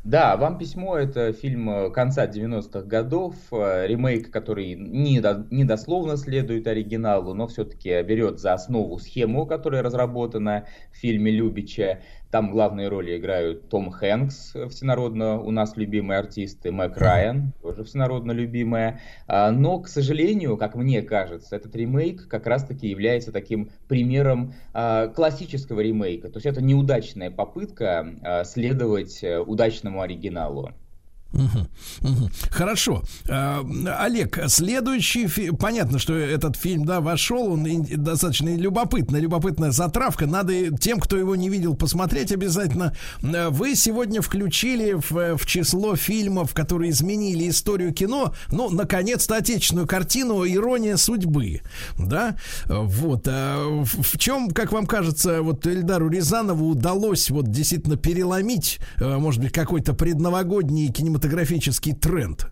[0.03, 5.65] Да, «Вам письмо»— это фильм э, конца 90-х годов, э, ремейк, который не, до, не
[5.65, 10.63] дословно следует оригиналу, но все-таки берет за основу схему, которая разработана
[10.93, 11.99] в фильме Любича.
[12.31, 18.33] Там главные роли играют Том Хэнкс, всенародно у нас любимые артисты, Мэг Райан, тоже всенародно
[18.33, 18.99] любимая.
[19.27, 25.07] А, но, к сожалению, как мне кажется, этот ремейк как раз-таки является таким примером а,
[25.07, 26.29] классического ремейка.
[26.29, 30.73] То есть это неудачная попытка а, следовать э, удачному оригиналу.
[32.49, 33.03] Хорошо.
[33.29, 33.63] А,
[33.99, 35.57] Олег, следующий фильм...
[35.57, 40.25] Понятно, что этот фильм, да, вошел, он достаточно любопытная, любопытная затравка.
[40.25, 42.93] Надо тем, кто его не видел, посмотреть обязательно.
[43.21, 50.45] Вы сегодня включили в, в число фильмов, которые изменили историю кино, ну, наконец-то, отечественную картину
[50.45, 51.61] «Ирония судьбы».
[51.97, 52.35] Да?
[52.67, 53.27] Вот.
[53.27, 59.41] А в чем, как вам кажется, вот Эльдару Рязанову удалось вот действительно переломить, э, может
[59.41, 62.47] быть, какой-то предновогодний кинематографический кинематографический тренд?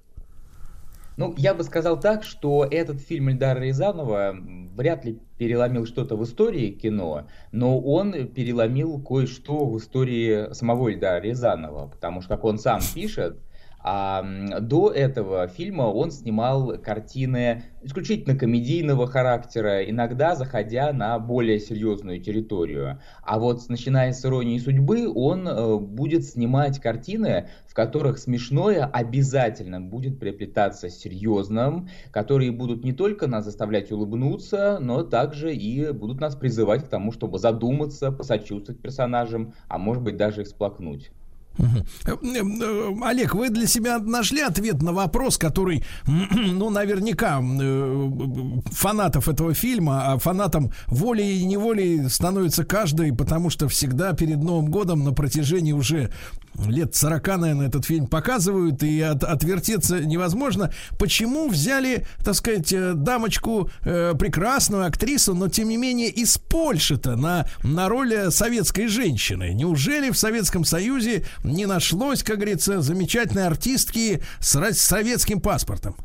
[1.18, 4.36] Ну, я бы сказал так, что этот фильм Эльдара Рязанова
[4.76, 11.22] вряд ли переломил что-то в истории кино, но он переломил кое-что в истории самого Эльдара
[11.22, 13.38] Рязанова, потому что, как он сам пишет,
[13.88, 14.24] а
[14.62, 23.00] до этого фильма он снимал картины исключительно комедийного характера, иногда заходя на более серьезную территорию.
[23.22, 29.80] А вот начиная с «Иронии судьбы» он э, будет снимать картины, в которых смешное обязательно
[29.80, 36.36] будет приплетаться серьезным, которые будут не только нас заставлять улыбнуться, но также и будут нас
[36.36, 40.48] призывать к тому, чтобы задуматься, посочувствовать персонажам, а может быть даже их
[41.56, 43.04] всплакнуть.
[43.04, 48.10] Олег, вы для себя нашли ответ на вопрос, который, ну, наверняка э,
[48.72, 54.70] фанатов этого фильма, а фанатом волей и неволей становится каждый, потому что всегда перед Новым
[54.72, 56.12] годом на протяжении уже
[56.68, 60.72] лет 40, наверное, этот фильм показывают, и от, отвертеться невозможно.
[60.98, 67.16] Почему взяли, так сказать, э, дамочку, э, прекрасную актрису, но тем не менее из Польши-то
[67.16, 69.54] на, на роль советской женщины?
[69.54, 75.96] Неужели в Советском Союзе не нашлось, как говорится, замечательной артистки с, советским паспортом?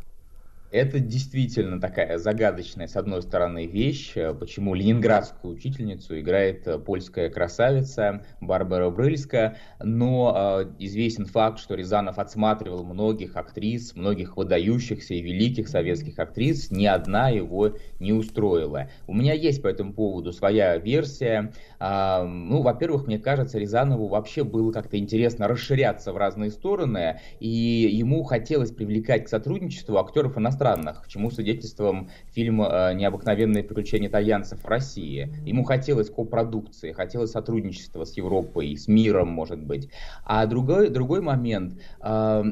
[0.71, 7.29] Это действительно такая загадочная, с одной стороны, вещь, э, почему ленинградскую учительницу играет э, польская
[7.29, 15.21] красавица Барбара Брыльска, но э, известен факт, что Рязанов отсматривал многих актрис, многих выдающихся и
[15.21, 18.89] великих советских актрис, ни одна его не устроила.
[19.09, 21.53] У меня есть по этому поводу своя версия.
[21.81, 27.49] Э, ну, во-первых, мне кажется, Рязанову вообще было как-то интересно расширяться в разные стороны, и
[27.49, 34.62] ему хотелось привлекать к сотрудничеству актеров иностранных странах, чему свидетельством фильм э, «Необыкновенные приключения итальянцев
[34.62, 35.35] в России».
[35.47, 39.89] Ему хотелось копродукции, хотелось сотрудничества с Европой, с миром, может быть.
[40.23, 42.43] А другой, другой момент, э,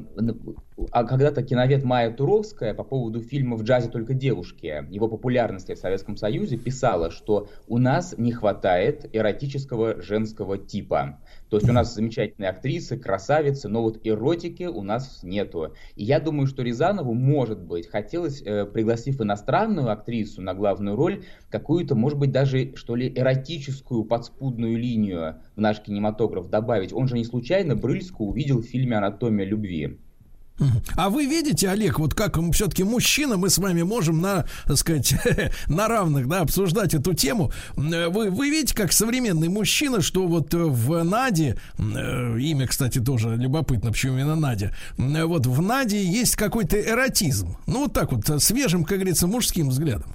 [0.92, 5.78] а когда-то киновед Майя Туровская по поводу фильма «В джазе только девушки», его популярности в
[5.78, 11.20] Советском Союзе, писала, что у нас не хватает эротического женского типа.
[11.50, 15.74] То есть у нас замечательные актрисы, красавицы, но вот эротики у нас нету.
[15.96, 21.24] И я думаю, что Рязанову, может быть, хотелось, э, пригласив иностранную актрису на главную роль,
[21.50, 26.92] какую-то, может быть, даже, что ли, эротическую подспудную линию в наш кинематограф добавить.
[26.92, 29.98] Он же не случайно Брыльску увидел в фильме «Анатомия любви».
[30.96, 35.14] А вы видите, Олег, вот как все-таки мужчина, мы с вами можем на, так сказать,
[35.68, 37.52] на равных, да, обсуждать эту тему.
[37.76, 43.90] Вы, вы видите, как современный мужчина, что вот в Наде, э, имя, кстати, тоже любопытно,
[43.92, 47.56] почему именно Надя, вот в Наде есть какой-то эротизм.
[47.66, 50.14] Ну, вот так вот, свежим, как говорится, мужским взглядом.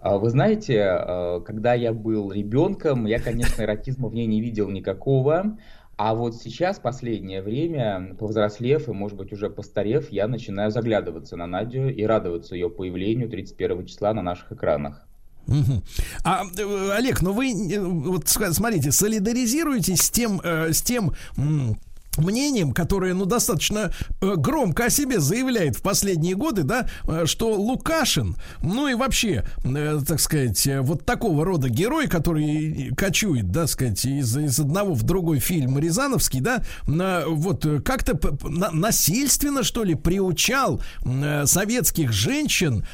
[0.00, 4.68] А вы знаете, э, когда я был ребенком, я, конечно, эротизма в ней не видел
[4.68, 5.58] никакого.
[5.98, 11.48] А вот сейчас, последнее время, повзрослев и, может быть, уже постарев, я начинаю заглядываться на
[11.48, 15.04] Надю и радоваться ее появлению 31 числа на наших экранах.
[16.24, 21.14] А, э, Олег, ну вы, э, вот смотрите, солидаризируетесь с тем, э, с тем
[22.18, 27.54] мнением, которое, ну, достаточно э, громко о себе заявляет в последние годы, да, э, что
[27.54, 34.04] Лукашин, ну и вообще, э, так сказать, вот такого рода герой, который кочует, да, сказать,
[34.04, 36.62] из, из одного в другой фильм Рязановский, да,
[37.26, 40.82] вот как-то на, насильственно, что ли, приучал
[41.44, 42.84] советских женщин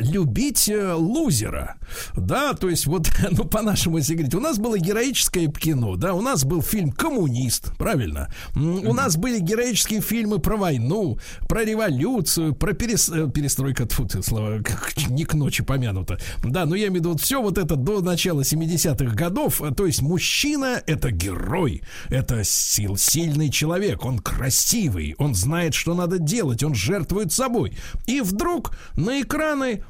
[0.00, 1.76] любить лузера,
[2.16, 6.20] да, то есть вот, ну, по-нашему, если говорить, у нас было героическое кино, да, у
[6.20, 11.18] нас был фильм «Коммунист», правильно, у нас были героические фильмы про войну,
[11.48, 13.08] про революцию, про перес...
[13.08, 14.60] Э, перестройка, тут слова,
[15.08, 16.18] не к ночи помянуто.
[16.44, 19.62] Да, но я имею в виду вот все вот это до начала 70-х годов.
[19.76, 26.18] То есть мужчина это герой, это сил, сильный человек, он красивый, он знает, что надо
[26.18, 27.76] делать, он жертвует собой.
[28.06, 29.84] И вдруг на экраны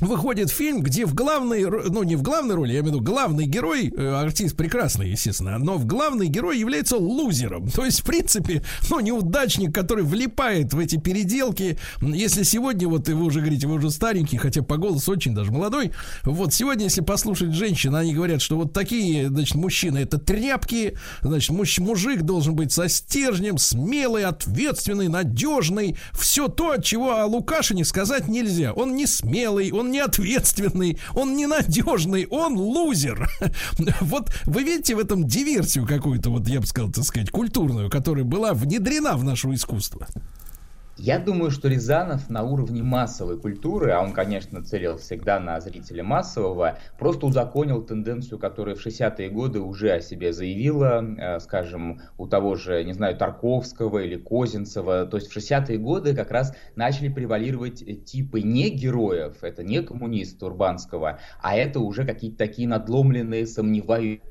[0.00, 3.46] выходит фильм, где в главной, ну не в главной роли, я имею в виду главный
[3.46, 7.68] герой, э, артист прекрасный, естественно, но в главный герой является лузером.
[7.74, 11.78] То есть, в принципе, ну неудачник, который влипает в эти переделки.
[12.00, 15.92] Если сегодня, вот вы уже говорите, вы уже старенький, хотя по голосу очень даже молодой,
[16.24, 21.50] вот сегодня, если послушать женщин, они говорят, что вот такие, значит, мужчины это тряпки, значит,
[21.50, 27.84] муж, мужик должен быть со стержнем, смелый, ответственный, надежный, все то, от чего о Лукашине
[27.84, 28.72] сказать нельзя.
[28.72, 33.28] Он не смелый, он неответственный, он ненадежный, он лузер.
[34.00, 38.24] Вот вы видите в этом диверсию какую-то, вот я бы сказал, так сказать, культурную, которая
[38.24, 40.06] была внедрена в наше искусство.
[41.02, 46.04] Я думаю, что Рязанов на уровне массовой культуры, а он, конечно, целил всегда на зрителя
[46.04, 52.26] массового, просто узаконил тенденцию, которая в 60-е годы уже о себе заявила, э, скажем, у
[52.26, 55.06] того же, не знаю, Тарковского или Козинцева.
[55.06, 60.42] То есть в 60-е годы как раз начали превалировать типы не героев, это не коммунист
[60.42, 64.29] Урбанского, а это уже какие-то такие надломленные, сомневающиеся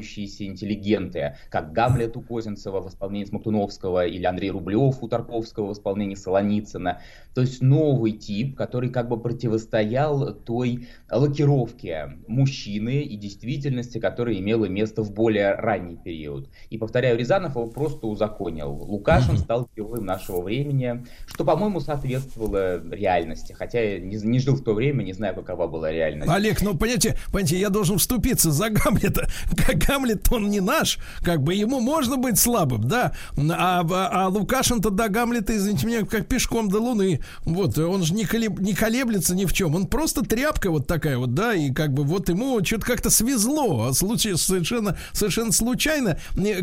[0.00, 5.72] выдающиеся интеллигенты, как Гамлет у Козинцева в исполнении Смоктуновского или Андрей Рублев у Тарковского в
[5.72, 7.00] исполнении Солоницына.
[7.34, 14.66] То есть новый тип, который как бы противостоял той лакировке мужчины и действительности, которая имела
[14.66, 16.48] место в более ранний период.
[16.70, 18.70] И, повторяю, Рязанов его просто узаконил.
[18.70, 23.52] Лукашин стал героем нашего времени, что, по-моему, соответствовало реальности.
[23.52, 26.30] Хотя я не, не жил в то время, не знаю, какова была реальность.
[26.30, 29.28] Олег, ну, понимаете, понимаете, я должен вступиться за Гамлета.
[29.56, 34.28] Как Гамлет, он не наш, как бы ему можно быть слабым, да, а, а, а
[34.28, 38.72] Лукашин-то до Гамлета, извините меня, как пешком до Луны, вот, он же не, колеб, не
[38.72, 42.28] колеблется ни в чем, он просто тряпка вот такая вот, да, и как бы вот
[42.28, 46.18] ему что-то как-то свезло, а случай совершенно, совершенно случайно.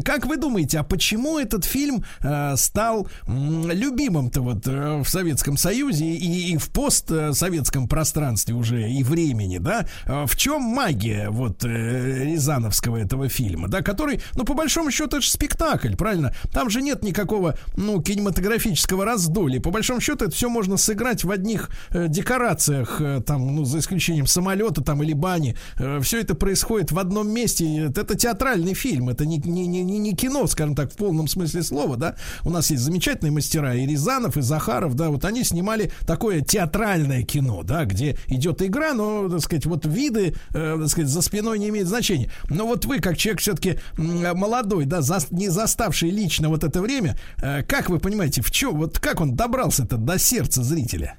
[0.06, 3.32] Как вы думаете, а почему этот фильм э, стал э,
[3.74, 9.86] любимым-то вот э, в Советском Союзе и, и в постсоветском пространстве уже и времени, да?
[10.06, 15.18] Э, в чем магия вот э, Рязановского этого фильма, да, который, ну, по большому счету,
[15.18, 16.34] это же спектакль, правильно?
[16.52, 19.60] Там же нет никакого, ну, кинематографического раздолья.
[19.60, 23.80] По большому счету, это все можно сыграть в одних э, декорациях, э, там, ну, за
[23.80, 25.56] исключением самолета там или бани.
[25.80, 27.66] Э, все это происходит в одном месте.
[27.86, 31.64] Это, это театральный фильм, это не, не, не, не кино, скажем так, в полном смысле
[31.64, 32.16] слова, да.
[32.44, 37.24] У нас есть замечательные мастера, и Рязанов, и Захаров, да, вот они снимали такое театральное
[37.24, 41.60] кино, да, где идет игра, но, так сказать, вот виды, э, так сказать, за спиной
[41.60, 42.30] не имеют значения.
[42.50, 47.18] Но вот вы, как человек все-таки молодой, да, за, не заставший лично вот это время,
[47.42, 51.18] э, как вы понимаете, в чем, вот как он добрался-то до сердца зрителя?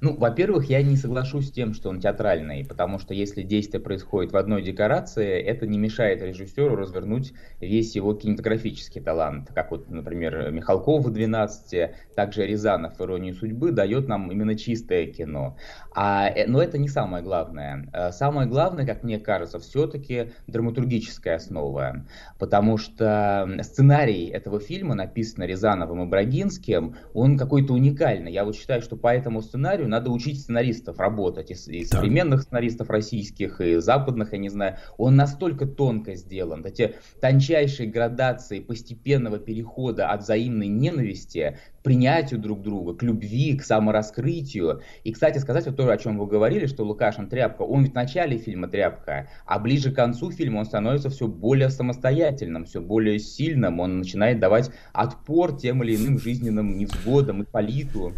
[0.00, 4.32] Ну, во-первых, я не соглашусь с тем, что он театральный, потому что если действие происходит
[4.32, 9.50] в одной декорации, это не мешает режиссеру развернуть весь его кинематографический талант.
[9.54, 15.06] Как вот, например, Михалков в «12», также Рязанов в «Иронии судьбы» дает нам именно чистое
[15.06, 15.58] кино.
[15.92, 17.88] А, э, но это не самое главное.
[17.92, 22.06] Э, самое главное, как мне кажется, все-таки драматургическая основа,
[22.38, 28.32] потому что сценарий этого фильма, написан Рязановым и Брагинским, он какой-то уникальный.
[28.32, 32.88] Я вот считаю, что по этому сценарию надо учить сценаристов работать, и, и современных сценаристов
[32.90, 34.76] российских, и западных, я не знаю.
[34.96, 42.94] Он настолько тонко сделан, эти тончайшие градации постепенного перехода от взаимной ненависти принятию друг друга,
[42.94, 44.82] к любви, к самораскрытию.
[45.04, 47.94] И, кстати, сказать вот то, о чем вы говорили, что Лукашин тряпка, он ведь в
[47.94, 53.18] начале фильма тряпка, а ближе к концу фильма он становится все более самостоятельным, все более
[53.18, 58.12] сильным, он начинает давать отпор тем или иным жизненным невзгодам, ипполиту.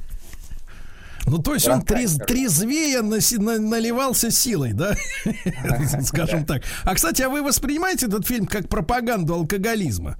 [1.26, 3.18] Ну, то есть он трез, трезвее на,
[3.58, 4.94] наливался силой, да?
[6.02, 6.62] Скажем так.
[6.84, 10.16] А, кстати, а вы воспринимаете этот фильм как пропаганду алкоголизма?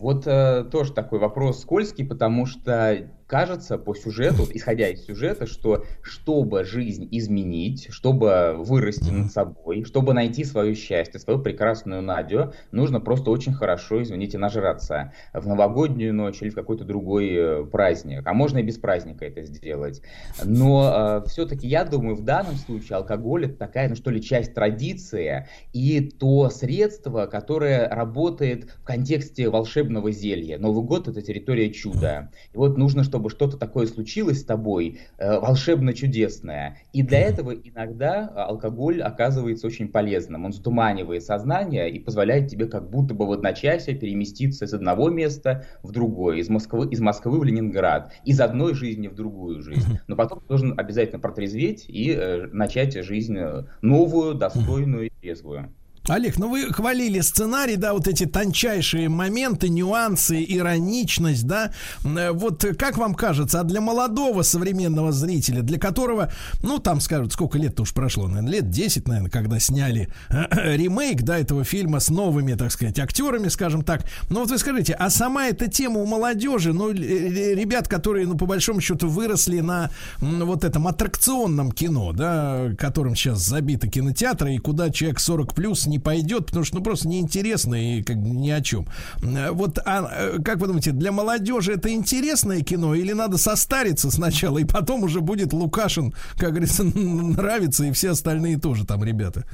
[0.00, 5.84] Вот э, тоже такой вопрос скользкий, потому что кажется по сюжету, исходя из сюжета, что
[6.02, 12.98] чтобы жизнь изменить, чтобы вырасти над собой, чтобы найти свое счастье, свою прекрасную Надю, нужно
[12.98, 18.26] просто очень хорошо, извините, нажраться в новогоднюю ночь или в какой-то другой э, праздник.
[18.26, 20.02] А можно и без праздника это сделать.
[20.42, 24.54] Но э, все-таки я думаю, в данном случае алкоголь это такая, ну что ли, часть
[24.54, 30.58] традиции и то средство, которое работает в контексте волшебного зелья.
[30.58, 32.32] Новый год это территория чуда.
[32.52, 36.78] И вот нужно, чтобы чтобы что-то такое случилось с тобой, э, волшебно-чудесное.
[36.94, 40.46] И для этого иногда алкоголь оказывается очень полезным.
[40.46, 45.66] Он затуманивает сознание и позволяет тебе как будто бы в одночасье переместиться из одного места
[45.82, 49.98] в другое, из Москвы, из Москвы в Ленинград, из одной жизни в другую жизнь.
[50.06, 53.36] Но потом ты должен обязательно протрезветь и э, начать жизнь
[53.82, 55.74] новую, достойную и трезвую.
[56.08, 61.72] Олег, ну вы хвалили сценарий, да, вот эти тончайшие моменты, нюансы, ироничность, да.
[62.04, 66.32] Э, вот как вам кажется, а для молодого современного зрителя, для которого,
[66.62, 71.22] ну, там скажут, сколько лет-то уж прошло, наверное, лет 10, наверное, когда сняли э, ремейк,
[71.22, 74.04] да, этого фильма с новыми, так сказать, актерами, скажем так.
[74.30, 78.46] Ну, вот вы скажите, а сама эта тема у молодежи, ну, ребят, которые, ну, по
[78.46, 79.90] большому счету, выросли на
[80.20, 85.98] вот этом аттракционном кино, да, которым сейчас забиты кинотеатры, и куда человек 40 плюс не
[85.98, 88.86] пойдет, потому что ну просто неинтересно и как ни о чем.
[89.20, 94.58] Вот, а э, как вы думаете, для молодежи это интересное кино или надо состариться сначала
[94.58, 99.44] и потом уже будет Лукашин, как говорится, нравится и все остальные тоже там ребята?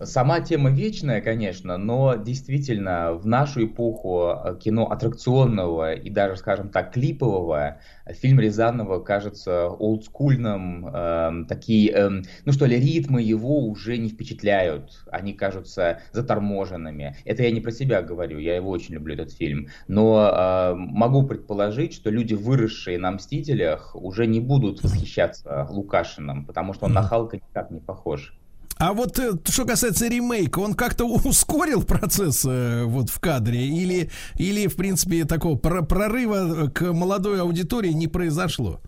[0.00, 6.68] Сама тема вечная, конечно, но действительно в нашу эпоху э, кино аттракционного и даже, скажем
[6.68, 12.10] так, клипового фильм Рязанова кажется олдскульным, э, такие, э,
[12.44, 17.16] ну что ли, ритмы его уже не впечатляют, они кажутся заторможенными.
[17.24, 21.26] Это я не про себя говорю, я его очень люблю, этот фильм, но э, могу
[21.26, 27.02] предположить, что люди, выросшие на «Мстителях», уже не будут восхищаться Лукашиным, потому что он на
[27.02, 28.38] Халка никак не похож.
[28.78, 34.10] А вот э, что касается ремейка, он как-то ускорил процесс э, вот в кадре или,
[34.36, 38.80] или в принципе, такого прорыва к молодой аудитории не произошло?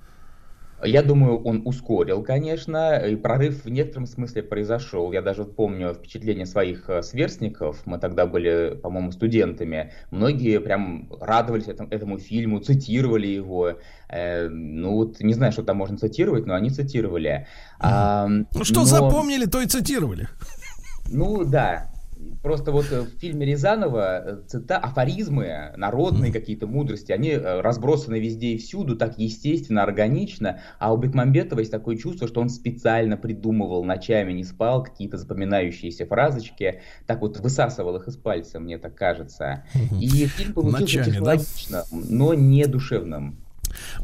[0.82, 5.12] Я думаю, он ускорил, конечно, и прорыв в некотором смысле произошел.
[5.12, 9.93] Я даже помню впечатление своих э, сверстников, мы тогда были, по-моему, студентами.
[10.11, 13.78] Многие прям радовались этому, этому фильму, цитировали его.
[14.09, 17.47] Э, ну вот, не знаю, что там можно цитировать, но они цитировали.
[17.78, 18.86] А, ну что но...
[18.86, 20.28] запомнили, то и цитировали.
[21.12, 21.89] Ну да,
[22.42, 28.18] Просто вот э, в фильме Рязанова э, цита, афоризмы, народные какие-то мудрости, они э, разбросаны
[28.18, 33.16] везде и всюду, так естественно, органично, а у Бекмамбетова есть такое чувство, что он специально
[33.16, 38.94] придумывал, ночами не спал, какие-то запоминающиеся фразочки, так вот высасывал их из пальца, мне так
[38.94, 39.64] кажется.
[40.01, 41.98] И фильм получился ночами, технологично, да?
[42.09, 43.38] но не душевным.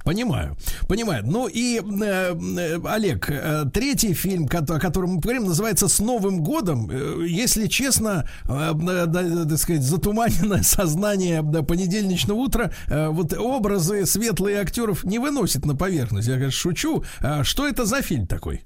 [0.04, 0.56] Понимаю,
[0.88, 1.24] понимаю.
[1.26, 6.42] Ну и, э, э, Олег, э, третий фильм, о котором мы поговорим, называется «С Новым
[6.42, 6.90] годом».
[6.90, 14.06] Э, если честно, э, э, так сказать, затуманенное сознание до понедельничного утра, э, вот образы
[14.06, 16.28] светлые актеров не выносит на поверхность.
[16.28, 17.04] Я, конечно, шучу.
[17.20, 18.62] А что это за фильм такой?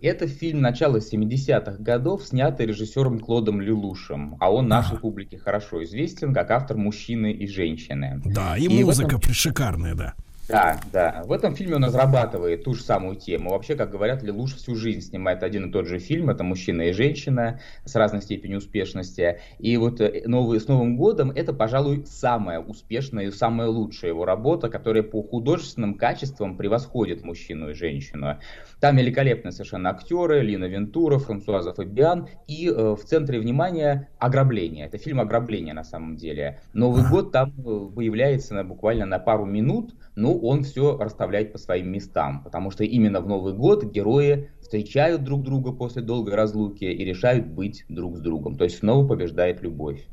[0.00, 5.00] Это фильм начала 70-х годов, снятый режиссером Клодом Лелушем, а он нашей ага.
[5.00, 8.20] публике хорошо известен как автор «Мужчины и женщины».
[8.24, 9.32] Да, и, и музыка этом...
[9.32, 10.14] шикарная, да.
[10.48, 11.22] Да, да.
[11.26, 13.50] В этом фильме он разрабатывает ту же самую тему.
[13.50, 16.30] Вообще, как говорят, Лелуш всю жизнь снимает один и тот же фильм.
[16.30, 19.40] Это «Мужчина и женщина» с разной степенью успешности.
[19.58, 24.24] И вот э, новый, с Новым годом это, пожалуй, самая успешная и самая лучшая его
[24.24, 28.38] работа, которая по художественным качествам превосходит «Мужчину и женщину».
[28.80, 32.26] Там великолепные совершенно актеры, Лина Вентура, Франсуаза Фабиан.
[32.46, 34.86] И э, в центре внимания ограбление.
[34.86, 36.60] Это фильм ограбление на самом деле.
[36.72, 41.58] Новый год там э, появляется на, буквально на пару минут– ну, он все расставляет по
[41.58, 46.84] своим местам, потому что именно в Новый год герои встречают друг друга после долгой разлуки
[46.84, 48.56] и решают быть друг с другом.
[48.56, 50.04] То есть снова побеждает любовь.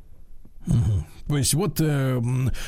[1.28, 2.22] То есть вот, э,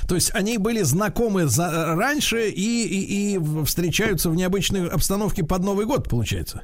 [0.08, 5.64] то есть они были знакомы за, раньше и, и, и встречаются в необычной обстановке под
[5.64, 6.64] Новый год, получается.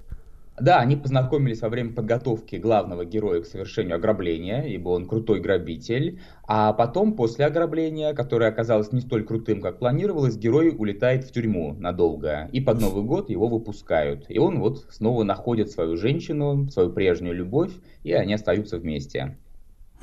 [0.60, 6.20] Да, они познакомились во время подготовки главного героя к совершению ограбления, ибо он крутой грабитель.
[6.48, 11.74] А потом, после ограбления, которое оказалось не столь крутым, как планировалось, герой улетает в тюрьму
[11.74, 12.50] надолго.
[12.52, 14.26] И под Новый год его выпускают.
[14.30, 17.72] И он вот снова находит свою женщину, свою прежнюю любовь,
[18.04, 19.36] и они остаются вместе.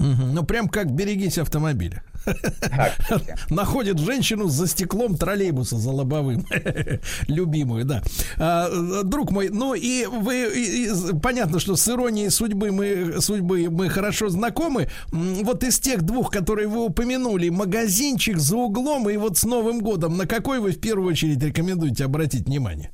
[0.00, 2.02] Ну, прям как берегись автомобиля.
[3.50, 6.46] Находит женщину за стеклом троллейбуса за лобовым.
[7.28, 8.02] Любимую, да.
[8.38, 8.68] А,
[9.04, 13.88] друг мой, ну и вы, и- и- понятно, что с иронией судьбы мы, судьбы мы
[13.88, 14.88] хорошо знакомы.
[15.12, 20.16] Вот из тех двух, которые вы упомянули, магазинчик за углом и вот с Новым годом,
[20.16, 22.90] на какой вы в первую очередь рекомендуете обратить внимание?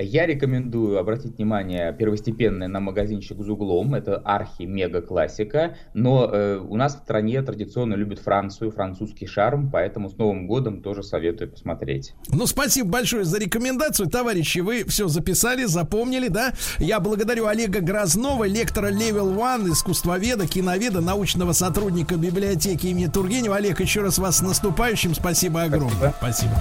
[0.00, 3.94] Я рекомендую обратить внимание первостепенное на магазинчик за углом.
[3.94, 5.76] Это архи-мега-классика.
[5.92, 10.82] Но э, у нас в стране традиционно любят Францию, французский шарм, поэтому с Новым годом
[10.82, 12.14] тоже советую посмотреть.
[12.28, 14.60] Ну, спасибо большое за рекомендацию, товарищи.
[14.60, 16.52] Вы все записали, запомнили, да?
[16.78, 23.56] Я благодарю Олега Грознова, лектора Level One, искусствоведа, киноведа, научного сотрудника библиотеки имени Тургенева.
[23.56, 25.14] Олег, еще раз вас с наступающим.
[25.14, 26.14] Спасибо огромное.
[26.18, 26.52] Спасибо.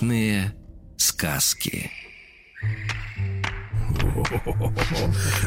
[0.00, 0.54] Страшные
[0.96, 1.90] сказки.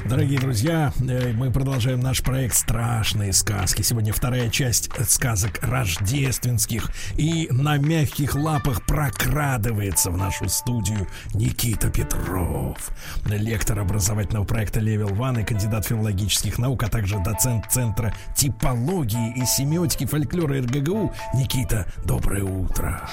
[0.05, 3.81] Дорогие друзья, э, мы продолжаем наш проект «Страшные сказки».
[3.81, 6.91] Сегодня вторая часть сказок рождественских.
[7.17, 12.91] И на мягких лапах прокрадывается в нашу студию Никита Петров,
[13.25, 19.45] лектор образовательного проекта «Левел Ван» и кандидат филологических наук, а также доцент Центра типологии и
[19.47, 21.11] семиотики фольклора РГГУ.
[21.33, 23.09] Никита, доброе утро.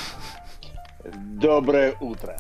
[1.05, 2.36] Доброе утро.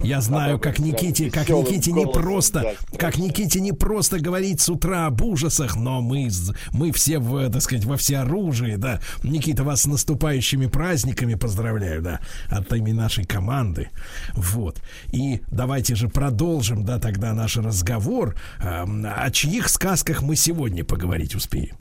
[0.00, 5.06] Я знаю, как Никите, как Никите не просто, как Никите не просто говорить с утра
[5.06, 6.30] об ужасах, но мы,
[6.72, 9.00] мы все, в, так сказать, во всеоружии, да.
[9.22, 13.90] Никита, вас с наступающими праздниками поздравляю, да, от имени нашей команды.
[14.34, 14.80] Вот.
[15.12, 18.36] И давайте же продолжим, да, тогда наш разговор.
[18.60, 21.76] О чьих сказках мы сегодня поговорить успеем?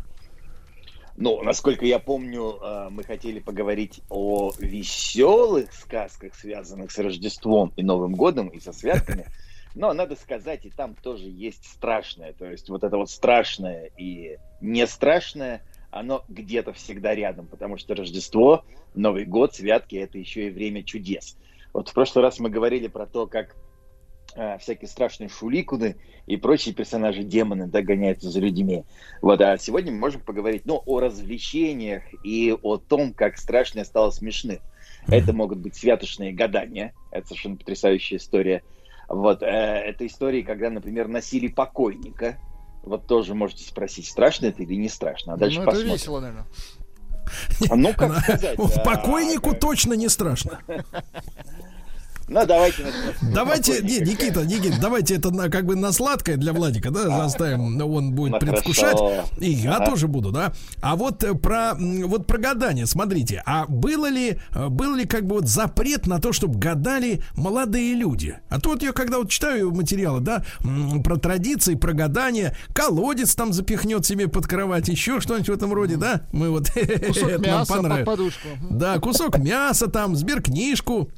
[1.21, 7.83] Ну, насколько я помню, э, мы хотели поговорить о веселых сказках, связанных с Рождеством и
[7.83, 9.25] Новым годом, и со святками.
[9.75, 12.31] Но надо сказать, и там тоже есть страшное.
[12.31, 17.95] То есть вот это вот страшное и не страшное, оно где-то всегда рядом, потому что
[17.95, 18.63] Рождество,
[18.95, 21.35] Новый год, святки– это еще и время чудес.
[21.73, 23.57] Вот в прошлый раз мы говорили про то, как
[24.59, 25.95] всякие страшные шуликуны
[26.27, 28.83] и прочие персонажи демоны да, гоняются за людьми.
[29.21, 34.11] Вот, а сегодня мы можем поговорить ну, о развлечениях и о том, как страшное стало
[34.11, 34.59] смешным.
[35.07, 36.93] Это могут быть святочные гадания.
[37.11, 38.63] Это совершенно потрясающая история.
[39.07, 42.37] Вот, э, это истории, когда, например, носили покойника.
[42.83, 45.33] Вот тоже можете спросить, страшно это или не страшно.
[45.33, 45.93] А дальше ну, это посмотрим.
[45.93, 46.45] весело, наверное.
[47.69, 48.57] А Ну, как сказать?
[48.57, 50.59] А, покойнику точно не страшно.
[52.29, 53.33] Ну, давайте начнем.
[53.33, 57.75] Давайте, не, Никита, Никита, давайте это на, как бы на сладкое для Владика, да, заставим,
[57.77, 59.23] но он будет Ну, предвкушать, хорошо.
[59.39, 59.85] и я Ага.
[59.87, 60.53] тоже буду, да.
[60.81, 65.25] А вот э, про, вот про гадание, смотрите, а было ли, э, был ли как
[65.25, 68.37] бы вот запрет на то, чтобы гадали молодые люди?
[68.49, 70.43] А то вот я когда вот читаю материалы, да,
[71.03, 75.95] про традиции, про гадание, колодец там запихнет себе под кровать, еще что-нибудь в этом роде,
[75.97, 76.21] да?
[76.31, 76.69] Мы вот
[77.07, 78.05] Кусок это нам мяса под понравилось.
[78.05, 78.47] подушку.
[78.69, 81.09] Да, кусок мяса там, сберкнижку,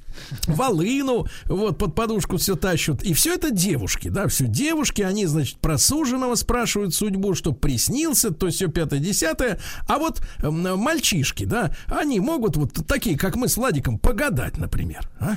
[0.48, 3.04] волыну, вот под подушку все тащут.
[3.04, 8.32] И все это девушки, да, все девушки, они, значит, про суженого спрашивают судьбу, что приснился,
[8.32, 9.60] то все пятое-десятое.
[9.88, 15.10] А вот м, мальчишки, да, они могут вот такие, как мы с Владиком, погадать, например.
[15.20, 15.36] А?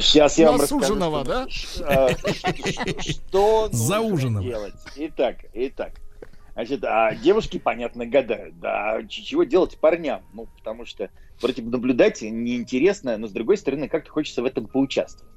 [0.00, 1.46] Сейчас я На вам расскажу, что- да?
[1.86, 2.08] а,
[3.00, 4.44] что За нужно ужином.
[4.44, 4.74] делать.
[4.96, 5.92] Итак, итак.
[6.54, 8.58] Значит, а девушки, понятно, гадают.
[8.58, 10.26] Да, ч- чего делать парням?
[10.32, 11.10] Ну, потому что
[11.40, 15.32] вроде бы наблюдать неинтересно, но с другой стороны, как-то хочется в этом поучаствовать.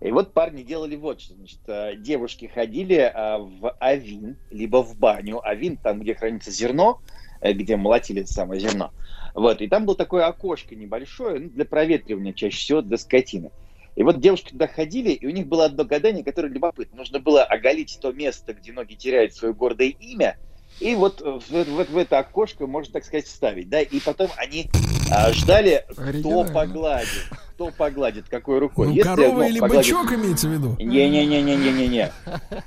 [0.00, 1.34] И вот парни делали вот что.
[1.34, 5.40] Значит, а, девушки ходили а, в авин, либо в баню.
[5.42, 7.00] Авин там, где хранится зерно,
[7.40, 8.92] э, где молотили самое зерно.
[9.34, 13.50] Вот, и там было такое окошко небольшое, ну, для проветривания чаще всего для скотины.
[13.96, 16.98] И вот девушки туда ходили, и у них было одно гадание, которое любопытно.
[16.98, 20.36] Нужно было оголить то место, где ноги теряют свое гордое имя,
[20.80, 23.68] и вот в, в- в это окошко, можно так сказать, вставить.
[23.68, 23.80] Да?
[23.80, 24.68] И потом они
[25.10, 25.84] а, ждали,
[26.20, 27.08] кто погладит.
[27.54, 28.88] кто погладит какой рукой.
[28.88, 30.76] Ну, Если, корова или погладит- бычок имеется в виду?
[30.78, 32.12] Не-не-не-не-не-не.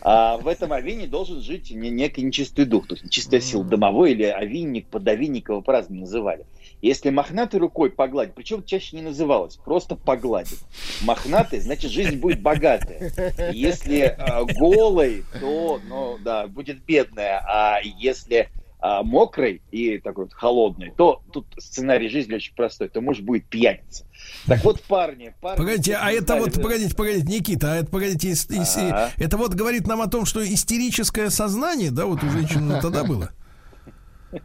[0.02, 4.12] А в этом авине должен жить не- некий нечистый дух, то есть нечистая сила, домовой
[4.12, 6.46] или авинник, подавинник его по-разному называли.
[6.82, 10.60] Если мохнатой рукой погладить, причем чаще не называлось, просто погладить.
[11.04, 13.12] Мохнатой, значит, жизнь будет богатая.
[13.54, 17.40] Если а, голой, то, ну, да, будет бедная.
[17.48, 18.50] А если
[18.80, 22.90] а, мокрой и такой вот холодной, то тут сценарий жизни очень простой.
[22.90, 24.06] То муж будет пьяница.
[24.48, 25.58] Так вот, парни, парни...
[25.58, 29.54] Погодите, а это вот, знали- погодите, погодите, Никита, а это, погодите, ис- ис- это вот
[29.54, 33.30] говорит нам о том, что истерическое сознание, да, вот у женщин тогда было.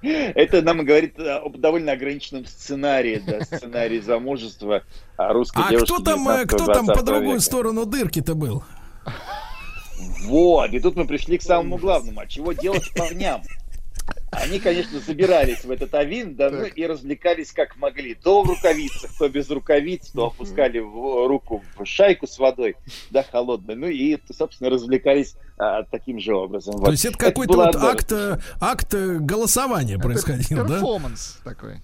[0.03, 4.83] Это нам говорит об довольно ограниченном сценарии, да, сценарии замужества
[5.17, 7.41] а, русской А девушки кто там, э, кто там по 19-20 другую века.
[7.41, 8.65] сторону дырки-то был?
[10.25, 12.21] Вот, и тут мы пришли к самому главному.
[12.21, 13.43] А чего делать парням?
[14.43, 18.15] Они, конечно, забирались в этот авин, да, ну и развлекались как могли.
[18.15, 22.77] То в рукавицах, то без рукавиц, то опускали в руку в шайку с водой,
[23.11, 23.77] да, холодной.
[23.77, 26.75] Ну и, собственно, развлекались а, таким же образом.
[26.75, 26.91] То Вот.
[26.91, 30.75] есть это какой-то была вот одна- акт, э, акт э, голосования происходил, да?
[30.75, 31.77] Перформанс такой.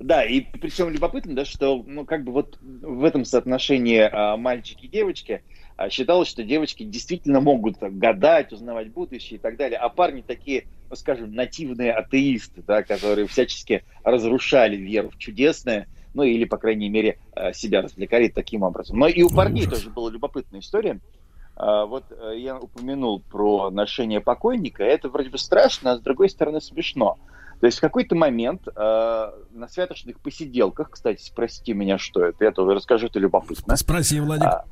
[0.00, 4.86] Да, и причем любопытно, да, что, ну, как бы вот в этом соотношении а, мальчики
[4.86, 5.42] и девочки
[5.76, 10.64] а, считалось, что девочки действительно могут гадать, узнавать будущее и так далее, а парни такие,
[10.90, 16.88] ну, скажем, нативные атеисты, да, которые всячески разрушали веру в чудесное, ну, или, по крайней
[16.88, 18.98] мере, а, себя развлекали таким образом.
[18.98, 21.00] Но и у парней тоже была любопытная история.
[21.54, 24.82] А, Вот э, я упомянул про ношение покойника.
[24.82, 27.18] Это вроде бы страшно, а с другой стороны смешно.
[27.60, 32.50] То есть в какой-то момент э, на святочных посиделках, кстати, спросите меня, что это, я
[32.50, 33.76] тоже расскажу, это любопытно.
[33.76, 34.46] Спроси, Владик.
[34.46, 34.64] А,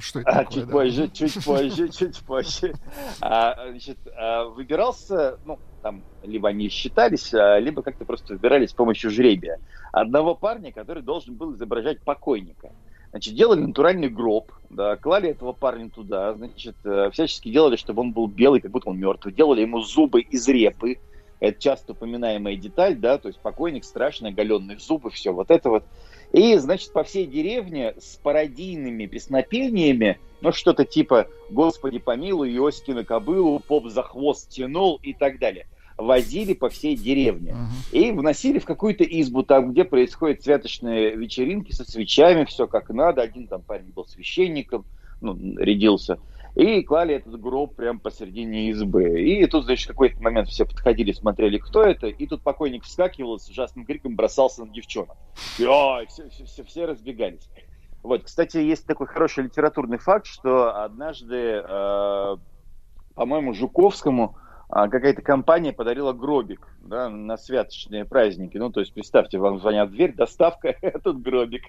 [0.00, 2.74] Что а, чуть позже, чуть позже, чуть позже.
[3.20, 8.74] А, значит, а, выбирался, ну, там, либо они считались, а, либо как-то просто выбирались с
[8.74, 9.58] помощью жребия.
[9.92, 12.70] Одного парня, который должен был изображать покойника.
[13.10, 18.12] Значит, делали натуральный гроб, да, клали этого парня туда, значит, э, всячески делали, чтобы он
[18.12, 19.32] был белый, как будто он мертвый.
[19.32, 20.98] Делали ему зубы из репы.
[21.40, 25.84] Это часто упоминаемая деталь, да, то есть покойник страшный, оголенные зубы, все вот это вот.
[26.32, 33.60] И, значит, по всей деревне с пародийными песнопениями, ну, что-то типа «Господи помилуй, Иоськина кобылу,
[33.60, 35.66] поп за хвост тянул» и так далее.
[35.96, 37.56] Возили по всей деревне.
[37.90, 43.22] И вносили в какую-то избу, там, где происходят святочные вечеринки со свечами, все как надо.
[43.22, 44.84] Один там парень был священником,
[45.20, 46.20] ну, рядился.
[46.54, 49.22] И клали этот гроб прямо посередине избы.
[49.22, 52.08] И тут, значит, какой-то момент все подходили, смотрели, кто это.
[52.08, 55.16] И тут покойник вскакивал с ужасным криком бросался на девчонок.
[55.58, 57.48] И ой, все, все, все, все разбегались.
[58.02, 62.36] Вот, кстати, есть такой хороший литературный факт, что однажды, э,
[63.14, 64.36] по-моему, Жуковскому
[64.68, 68.58] какая-то компания подарила гробик да, на святочные праздники.
[68.58, 71.64] Ну, то есть, представьте, вам звонят в дверь, доставка, этот гробик.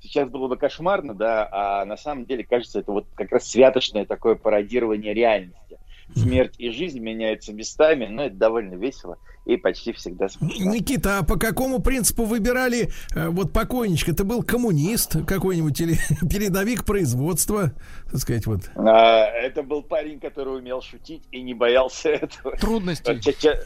[0.00, 4.04] Сейчас было бы кошмарно, да, а на самом деле, кажется, это вот как раз святочное
[4.04, 5.78] такое пародирование реальности.
[6.14, 10.72] Смерть и жизнь меняются местами, но это довольно весело и почти всегда смешно.
[10.72, 14.10] Никита, а по какому принципу выбирали э, вот покойничка?
[14.12, 15.94] Это был коммунист какой-нибудь или
[16.28, 17.72] передовик производства,
[18.10, 18.60] так сказать, вот.
[18.76, 22.56] А, это был парень, который умел шутить и не боялся этого.
[22.56, 23.20] Трудностей.
[23.20, 23.60] Ча- ча-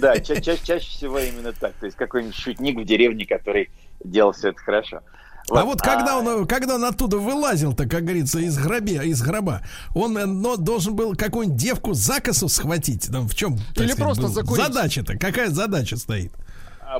[0.00, 1.72] Да, ча- ча- чаще всего именно так.
[1.74, 3.70] То есть какой-нибудь шутник в деревне, который
[4.04, 5.00] делал все это хорошо.
[5.50, 9.62] А вот когда он, когда он оттуда вылазил-то, как говорится, из гробе, из гроба,
[9.94, 13.08] он э, но, должен был какую-нибудь девку за косу схватить.
[13.10, 14.64] Там в чем Или просто закурить.
[14.64, 16.32] Задача-то, какая задача стоит?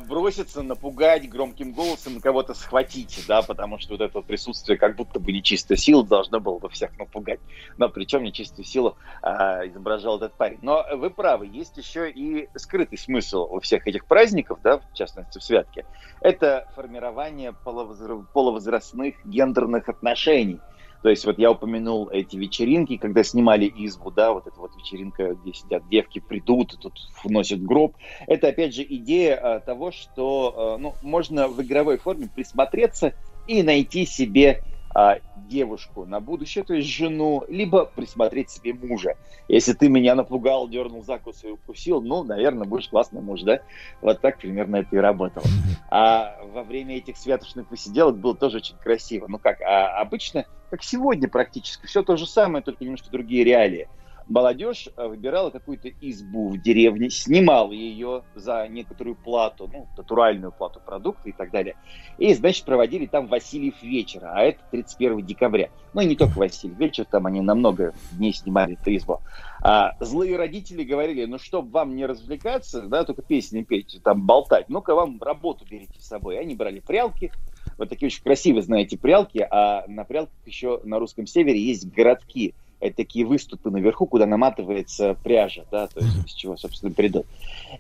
[0.00, 5.32] Броситься, напугать громким голосом, кого-то схватить, да, потому что вот это присутствие как будто бы
[5.32, 7.40] нечистой силы должно было бы всех напугать.
[7.76, 10.58] Но причем нечистую силу а, изображал этот парень.
[10.62, 15.38] Но вы правы, есть еще и скрытый смысл у всех этих праздников, да, в частности
[15.38, 15.84] в святке.
[16.20, 20.60] Это формирование половозра- половозрастных гендерных отношений.
[21.06, 25.36] То есть вот я упомянул эти вечеринки, когда снимали избу, да, вот эта вот вечеринка,
[25.36, 27.94] где сидят девки, придут и тут вносят гроб.
[28.26, 33.14] Это, опять же, идея а, того, что а, ну, можно в игровой форме присмотреться
[33.46, 34.64] и найти себе
[34.98, 39.16] а, девушку на будущее, то есть жену, либо присмотреть себе мужа.
[39.46, 43.60] Если ты меня напугал, дернул за косу и укусил, ну, наверное, будешь классный муж, да?
[44.00, 45.44] Вот так примерно это и работало.
[45.90, 49.26] А во время этих святочных посиделок было тоже очень красиво.
[49.28, 53.90] Ну как, а обычно, как сегодня практически, все то же самое, только немножко другие реалии.
[54.28, 60.80] Молодежь э, выбирала какую-то избу в деревне, снимала ее за некоторую плату, ну, натуральную плату
[60.84, 61.76] продукта и так далее.
[62.18, 65.70] И, значит, проводили там Васильев вечер, а это 31 декабря.
[65.94, 69.20] Ну и не только Васильев вечер, там они на много дней снимали эту избу.
[69.62, 74.68] А злые родители говорили, ну, чтобы вам не развлекаться, да, только песни петь, там болтать,
[74.68, 76.38] ну-ка вам работу берите с собой.
[76.38, 77.30] Они брали прялки,
[77.78, 82.54] вот такие очень красивые, знаете, прялки, а на прялках еще на русском севере есть городки.
[82.78, 87.26] Это такие выступы наверху, куда наматывается пряжа, да, то есть из чего, собственно, придут.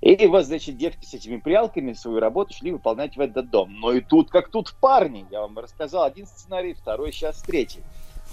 [0.00, 3.78] И вот, значит, девки с этими прялками свою работу шли выполнять в этот дом.
[3.78, 7.80] Но и тут, как тут парни, я вам рассказал один сценарий, второй, сейчас третий.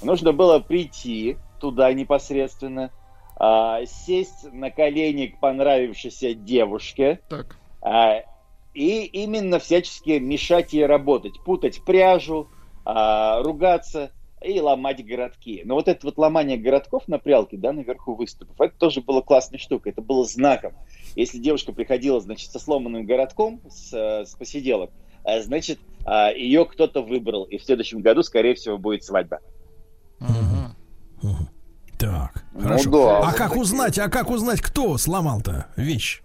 [0.02, 2.92] Нужно было прийти туда непосредственно,
[3.36, 7.58] а, сесть на колени к понравившейся девушке, Так.
[7.82, 8.22] а,
[8.74, 12.48] и именно всячески мешать ей работать, путать пряжу,
[12.86, 14.12] а, ругаться
[14.44, 15.62] и ломать городки.
[15.66, 19.60] Но вот это вот ломание городков на прялке, да, наверху выступов, это тоже было классной
[19.60, 20.74] штукой, это было знаком.
[21.16, 24.92] Если девушка приходила, значит, со сломанным городком, с, э, с посиделок,
[25.24, 29.40] э, значит, а, ее кто-то выбрал, и в следующем году, скорее всего, будет свадьба.
[31.98, 32.90] Так, Ну хорошо.
[32.92, 33.62] да, а вот как такие.
[33.62, 36.23] узнать, а как узнать, кто сломал-то вещь?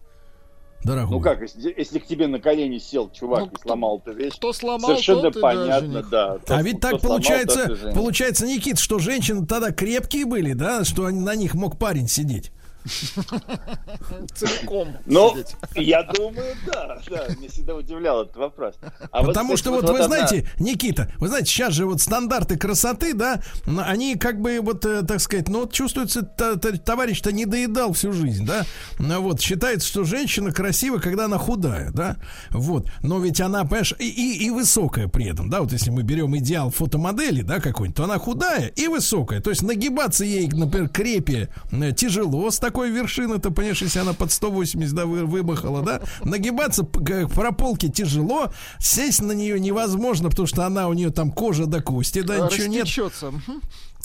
[0.84, 1.10] Дорогой.
[1.10, 4.52] Ну как, если, если к тебе на колени сел чувак и сломал эту вещь, кто
[4.52, 6.32] сломал, совершенно тот да, понятно, да.
[6.34, 7.94] А Кто- ведь кто так сломал, получается, жених.
[7.94, 12.52] получается, Никит, что женщины тогда крепкие были, да, что они, на них мог парень сидеть.
[14.34, 15.36] Целиком Ну,
[15.74, 18.74] я думаю, да, да, меня всегда удивлял этот вопрос.
[19.10, 23.42] А Потому что вот, вы знаете, Никита, вы знаете, сейчас же вот стандарты красоты, да,
[23.66, 28.46] они как бы вот, э, так сказать, ну вот чувствуется, товарищ-то не доедал всю жизнь,
[28.46, 28.64] да,
[28.98, 32.16] Ну вот, считается, что женщина красива, когда она худая, да,
[32.50, 36.02] вот, но ведь она, понимаешь, и, и, и высокая при этом, да, вот если мы
[36.02, 40.88] берем идеал фотомодели, да, какой-нибудь, то она худая и высокая, то есть нагибаться ей, например,
[40.88, 45.82] к репе э, тяжело с такой вершины-то, понимаешь, если она под 180, да, вы- вымахала,
[45.82, 51.10] да, нагибаться п- к прополке тяжело, сесть на нее невозможно, потому что она у нее
[51.10, 52.86] там кожа до кости, да, ничего нет.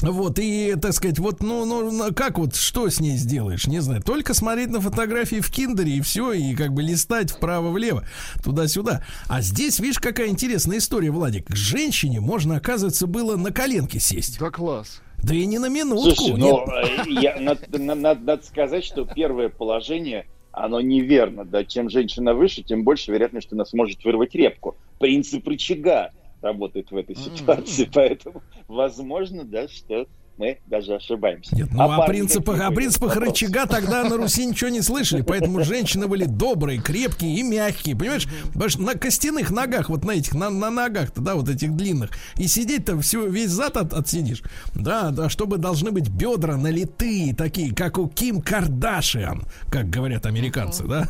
[0.01, 3.79] Вот, и, так сказать, вот, ну, ну, ну, как вот, что с ней сделаешь, не
[3.81, 4.01] знаю.
[4.01, 8.03] Только смотреть на фотографии в киндере и все, и как бы листать вправо-влево,
[8.43, 9.03] туда-сюда.
[9.27, 11.47] А здесь, видишь, какая интересная история, Владик.
[11.47, 14.39] К женщине можно, оказывается, было на коленке сесть.
[14.39, 15.01] Да класс.
[15.23, 16.13] Да и не на минутку.
[16.15, 21.63] Слушай, ну, э, я- надо, на- надо- надо сказать, что первое положение, оно неверно, да,
[21.63, 24.77] чем женщина выше, тем больше вероятность, что она сможет вырвать репку.
[24.99, 30.07] Принцип рычага работает в этой ситуации, поэтому возможно, да, что
[30.37, 31.55] мы даже ошибаемся.
[31.55, 33.29] Нет, ну, о парни принципах, о принципах Вопрос.
[33.29, 38.27] рычага тогда на Руси ничего не слышали, поэтому женщины были добрые, крепкие и мягкие, понимаешь?
[38.47, 42.11] Потому что на костяных ногах, вот на этих, на, на ногах-то, да, вот этих длинных,
[42.37, 44.41] и сидеть-то все, весь зад от, отсидишь.
[44.73, 50.83] Да, да, чтобы должны быть бедра налитые, такие, как у Ким Кардашиан, как говорят американцы,
[50.83, 51.07] да?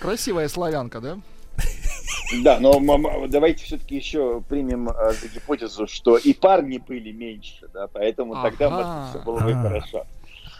[0.00, 1.18] Красивая славянка, да?
[2.42, 2.78] Да, но
[3.28, 8.66] давайте все-таки еще примем э, за гипотезу, что и парни были меньше, да, поэтому тогда,
[8.68, 8.76] Ага.
[8.76, 9.62] может, все было бы А.
[9.62, 10.06] хорошо.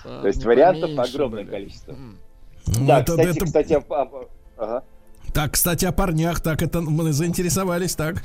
[0.05, 1.51] Да, То есть вариантов огромное были.
[1.51, 1.93] количество.
[1.93, 4.85] Ну, Да, это- кстати, это- кстати, а- а- ага.
[5.33, 8.23] Так, кстати, о парнях, так это мы заинтересовались, так.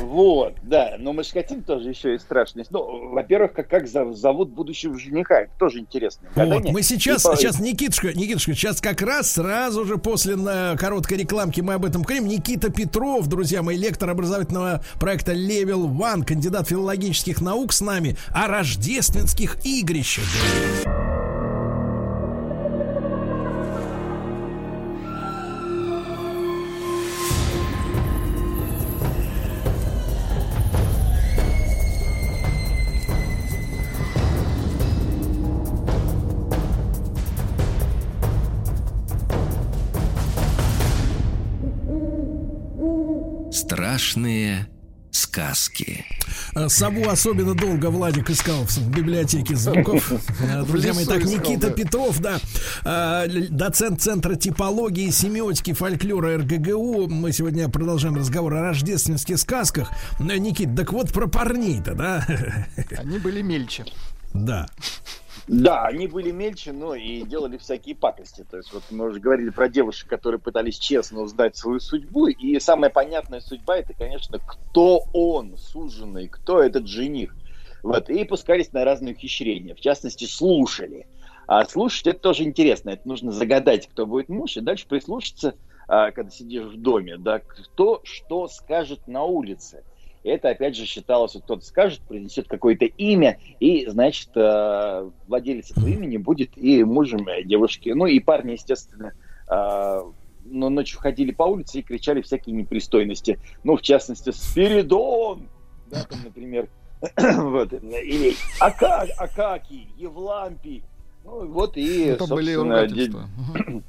[0.00, 2.70] Вот, да, но мы же хотим тоже еще и страшность.
[2.70, 6.28] Ну, во-первых, как, как зов- зовут будущего жениха, это тоже интересно.
[6.34, 11.18] Вот, мы сейчас, И сейчас, Никитушка, Никитушка, сейчас как раз сразу же после на короткой
[11.18, 12.26] рекламки мы об этом говорим.
[12.26, 18.48] Никита Петров, друзья мои, лектор образовательного проекта Level One, кандидат филологических наук с нами о
[18.48, 20.24] рождественских игрищах.
[43.72, 44.68] Страшные
[45.12, 46.04] сказки.
[46.54, 50.12] Э, Сову особенно долго Владик искал в библиотеке звуков.
[50.42, 51.72] Э, Друзья мои, так, искал, Никита да.
[51.72, 52.38] Петров, да,
[52.84, 57.08] э, доцент Центра типологии, семиотики, фольклора РГГУ.
[57.08, 59.90] Мы сегодня продолжаем разговор о рождественских сказках.
[60.20, 62.26] Никит, так вот про парней-то, да?
[62.98, 63.86] Они были мельче.
[64.34, 64.66] Да.
[65.48, 68.44] Да, они были мельче, но и делали всякие пакости.
[68.48, 72.28] То есть вот мы уже говорили про девушек, которые пытались честно узнать свою судьбу.
[72.28, 77.34] И самая понятная судьба это, конечно, кто он, суженый, кто этот жених.
[77.82, 79.74] Вот, и пускались на разные ухищрения.
[79.74, 81.06] В частности, слушали.
[81.48, 82.90] А слушать это тоже интересно.
[82.90, 85.54] Это нужно загадать, кто будет муж, и дальше прислушаться,
[85.88, 89.82] а, когда сидишь в доме, да, кто что скажет на улице.
[90.24, 95.88] Это, опять же, считалось, вот кто-то скажет, принесет какое-то имя, и, значит, э, владелец этого
[95.88, 97.90] имени будет и мужем девушки.
[97.90, 99.12] Ну, и парни, естественно,
[99.48, 100.02] э,
[100.44, 103.40] ну, ночью ходили по улице и кричали всякие непристойности.
[103.64, 105.48] Ну, в частности, «Спиридон!»
[105.86, 106.68] Да, там, например,
[107.16, 110.84] вот, или Ака, Акакий, Евлампий,
[111.24, 113.28] Ну, вот и, Это были собственно, де- ругательства.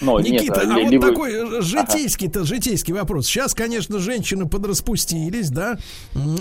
[0.00, 3.26] Ну, нет, Никита, а ли- вот такой э, житейский-то, житейский вопрос.
[3.26, 5.78] Сейчас, конечно, женщины подраспустились, да,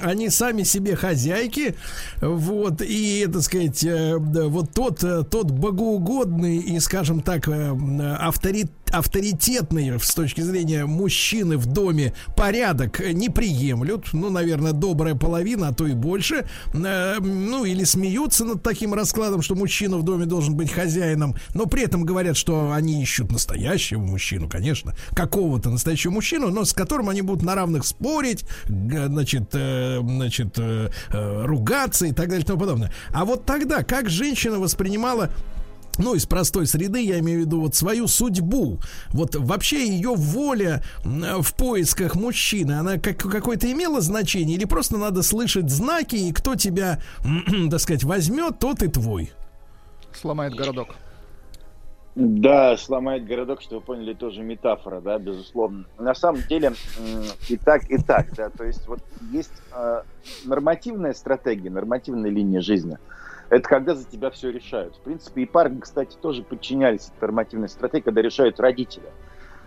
[0.02, 1.76] они сами себе хозяйки,
[2.22, 7.99] вот, и, так сказать, э, вот тот, э, тот богоугодный и, скажем так, э, м,
[8.02, 15.70] авторит, авторитетный с точки зрения мужчины в доме порядок не приемлют, ну, наверное, добрая половина,
[15.70, 20.26] а то и больше, Э, ну, или смеются над таким раскладом, что мужчина в доме
[20.26, 26.11] должен быть хозяином, но при этом говорят, что они ищут настоящего мужчину, конечно, какого-то настоящего
[26.11, 32.11] мужчину, но с которым они будут на равных спорить, значит, э, значит, э, ругаться и
[32.11, 32.91] так далее и тому подобное.
[33.11, 35.30] А вот тогда, как женщина воспринимала
[36.00, 38.80] ну, из простой среды, я имею в виду вот свою судьбу.
[39.10, 44.58] Вот вообще ее воля в поисках мужчины, она как, какое-то имела значение?
[44.58, 47.02] Или просто надо слышать знаки, и кто тебя,
[47.70, 49.32] так сказать, возьмет, тот и твой?
[50.14, 50.96] Сломает городок.
[52.16, 55.86] Да, сломает городок, что вы поняли, тоже метафора, да, безусловно.
[55.98, 56.74] На самом деле
[57.48, 59.00] и так, и так, да, то есть вот
[59.32, 60.02] есть э,
[60.44, 62.98] нормативная стратегия, нормативная линия жизни.
[63.50, 64.96] Это когда за тебя все решают.
[64.96, 69.10] В принципе, и парни, кстати, тоже подчинялись нормативной стратегии, когда решают родители.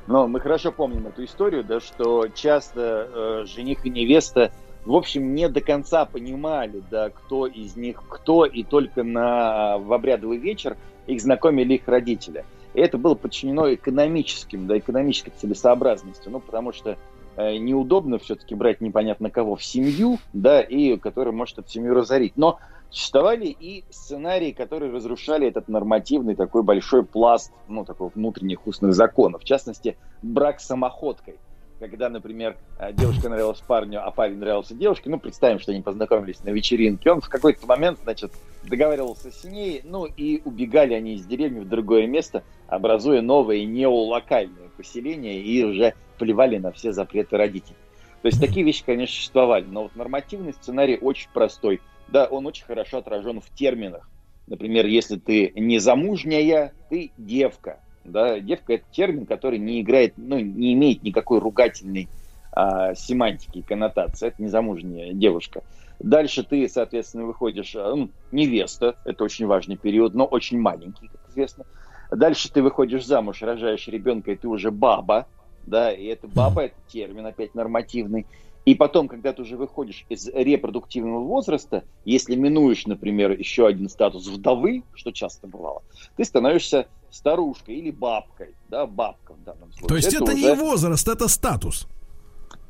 [0.07, 4.53] Но мы хорошо помним эту историю, да, что часто э, жених и невеста,
[4.85, 9.93] в общем, не до конца понимали, да, кто из них кто, и только на, в
[9.93, 10.77] обрядовый вечер
[11.07, 12.45] их знакомили их родители.
[12.75, 16.97] И это было подчинено экономическим, да, экономической целесообразностью, ну, потому что
[17.37, 22.33] э, неудобно все-таки брать непонятно кого в семью, да, и который может эту семью разорить.
[22.37, 22.59] Но
[22.93, 29.43] существовали и сценарии, которые разрушали этот нормативный такой большой пласт, ну, такой внутренних устных законов.
[29.43, 31.37] В частности, брак с самоходкой.
[31.81, 36.45] Когда, например, э, девушка нравилась парню, а парень нравился девушке, ну, представим, что они познакомились
[36.45, 38.31] на вечеринке, он в какой-то момент, значит,
[38.63, 44.69] договаривался с ней, ну, и убегали они из деревни в другое место, образуя новое неолокальное
[44.77, 47.77] поселение, и уже плевали на все запреты родителей.
[48.21, 51.81] То есть такие вещи, конечно, существовали, но вот нормативный сценарий очень простой.
[52.13, 54.07] Да, он очень хорошо отражен в терминах.
[54.47, 57.81] Например, если ты не замужняя, ты девка.
[58.05, 62.09] Да, девка это термин, который не играет, ну, не имеет никакой ругательной
[62.53, 64.29] а, семантики и коннотации.
[64.29, 65.63] Это незамужняя девушка.
[66.01, 71.31] Дальше ты, соответственно, выходишь, а, ну, невеста, это очень важный период, но очень маленький, как
[71.31, 71.65] известно.
[72.11, 75.29] Дальше ты выходишь замуж, рожаешь ребенка, и ты уже баба,
[75.65, 78.27] да, и это баба, это термин опять нормативный.
[78.65, 84.29] И потом, когда ты уже выходишь из репродуктивного возраста, если минуешь, например, еще один статус
[84.29, 85.83] вдовы, что часто бывало,
[86.17, 89.89] ты становишься старушкой или бабкой, да, бабка в данном случае.
[89.89, 91.89] То есть это, уже- не возраст, это статус.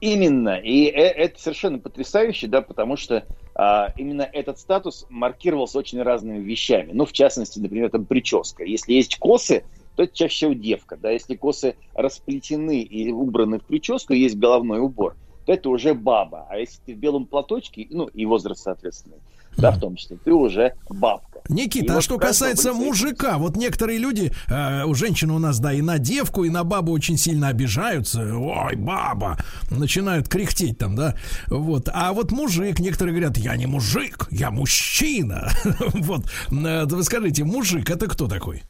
[0.01, 0.57] Именно.
[0.59, 3.25] И э- это совершенно потрясающе, да, потому что
[3.55, 6.91] а, именно этот статус маркировался очень разными вещами.
[6.93, 8.65] Ну, в частности, например, там прическа.
[8.65, 9.63] Если есть косы,
[9.95, 11.11] то это чаще всего девка, да.
[11.11, 15.15] Если косы расплетены и убраны в прическу, есть головной убор,
[15.45, 16.47] то это уже баба.
[16.51, 19.17] А если ты в белом платочке, ну, и возраст, соответственно,
[19.57, 21.41] да, в том числе, ты уже бабка.
[21.49, 25.59] И Никита, а вот что касается мужика, вот некоторые люди, э, у женщин у нас,
[25.59, 28.35] да, и на девку, и на бабу очень сильно обижаются.
[28.35, 29.37] Ой, баба!
[29.71, 31.17] Начинают кряхтеть там, да.
[31.49, 31.89] Вот.
[31.93, 35.51] А вот мужик, некоторые говорят, я не мужик, я мужчина.
[35.95, 36.27] Вот.
[36.51, 38.63] Э, Вы скажите, мужик, это кто такой?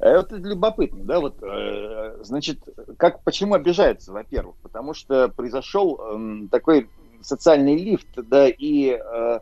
[0.00, 2.58] Э, Вот это любопытно, да, вот, э, значит,
[2.96, 6.88] как, почему обижаются, во-первых, потому что произошел эм, такой
[7.20, 9.40] социальный лифт, да, и э,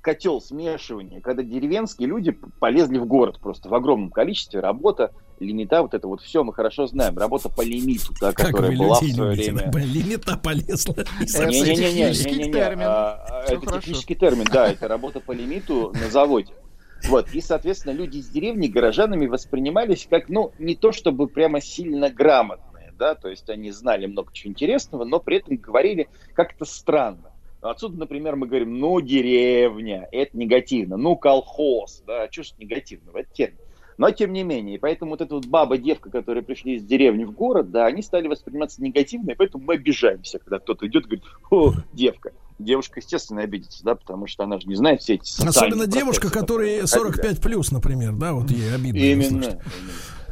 [0.00, 5.94] котел смешивания, когда деревенские люди полезли в город просто в огромном количестве, работа, лимита, вот
[5.94, 9.30] это вот все мы хорошо знаем, работа по лимиту, да, Как которая была в свое
[9.30, 9.52] любите?
[9.52, 9.70] время.
[9.72, 9.78] да?
[9.80, 10.94] Лимита полезла.
[11.20, 16.52] Не-не-не, а, а, Это технический термин, да, это работа по лимиту на заводе.
[17.08, 22.08] Вот, и, соответственно, люди из деревни горожанами воспринимались как, ну, не то чтобы прямо сильно
[22.08, 27.30] грамотные, да, то есть они знали много чего интересного, но при этом говорили как-то странно.
[27.60, 33.28] Отсюда, например, мы говорим, ну, деревня, это негативно, ну, колхоз, да, что ж негативного, это
[33.32, 33.58] термин.
[33.96, 37.32] Но тем не менее, и поэтому вот эта вот баба-девка, которые пришли из деревни в
[37.32, 41.24] город, да, они стали восприниматься негативно, и поэтому мы обижаемся, когда кто-то идет и говорит,
[41.50, 42.32] о, девка.
[42.58, 46.86] Девушка, естественно, обидится, да, потому что она же не знает все эти Особенно девушка, которые
[46.86, 48.98] 45 плюс, например, да, вот ей обидно.
[48.98, 49.44] Именно.
[49.44, 49.60] именно.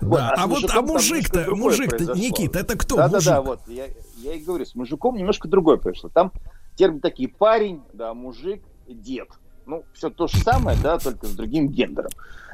[0.02, 2.14] Да, а а вот а мужик-то, мужик-то.
[2.16, 2.96] Никит, это кто?
[2.96, 3.24] Да, мужик?
[3.24, 3.86] да, да, вот я,
[4.16, 6.10] я и говорю, с мужиком немножко другое произошло.
[6.12, 6.32] Там
[6.76, 9.28] термин такие парень, да, мужик, дед.
[9.66, 12.10] Ну, все то же самое, да, только с другим гендером.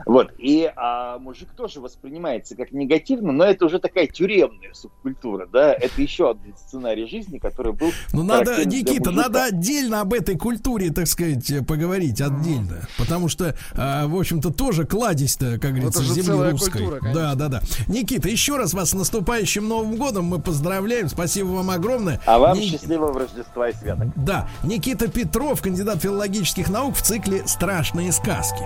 [0.06, 0.32] Вот.
[0.38, 5.72] И а, мужик тоже воспринимается как негативно, но это уже такая тюремная субкультура, да.
[5.72, 7.90] Это еще один сценарий жизни, который был...
[8.12, 12.86] Ну, надо, Никита, надо отдельно об этой культуре, так сказать, поговорить отдельно.
[12.96, 16.78] Потому что, а, в общем-то, тоже кладезь-то, как говорится, же земли русской.
[16.78, 17.20] культура, конечно.
[17.20, 17.62] да, да, да.
[17.88, 20.26] Никита, еще раз вас с наступающим Новым годом.
[20.26, 21.08] Мы поздравляем.
[21.08, 22.20] Спасибо вам огромное.
[22.26, 24.08] А вам Ни- счастливого Рождества и святок.
[24.16, 28.64] Да, Никита Петров, кандидат филологических наук в цикле «Страшные сказки».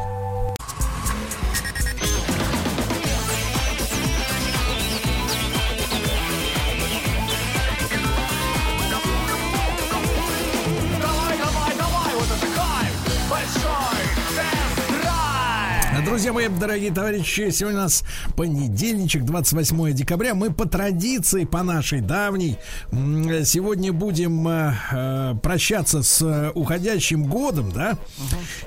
[16.23, 18.05] Друзья мои, дорогие товарищи, сегодня у нас
[18.37, 20.37] понедельничек, 28 декабря.
[20.37, 22.59] Мы по традиции, по нашей давней,
[22.93, 27.99] сегодня будем э, э, прощаться с э, уходящим годом, да?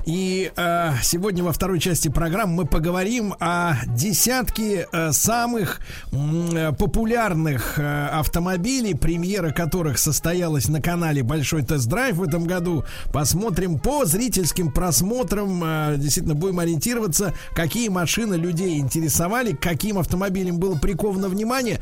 [0.05, 5.79] И э, сегодня во второй части программы мы поговорим о десятке э, самых
[6.11, 12.83] э, популярных э, автомобилей, премьера которых состоялась на канале Большой тест-драйв в этом году.
[13.13, 20.57] Посмотрим по зрительским просмотрам, э, действительно будем ориентироваться, какие машины людей интересовали, к каким автомобилям
[20.57, 21.79] было приковано внимание.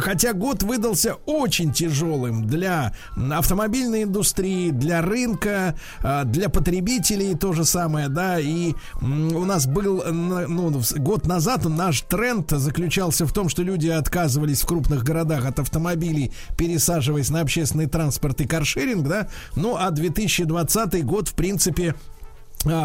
[0.00, 7.64] Хотя год выдался очень тяжелым для автомобильной индустрии, для рынка, э, для потребителей то же
[7.64, 13.62] самое, да, и у нас был, ну, год назад наш тренд заключался в том, что
[13.62, 19.76] люди отказывались в крупных городах от автомобилей, пересаживаясь на общественный транспорт и каршеринг, да, ну,
[19.78, 22.13] а 2020 год, в принципе, а,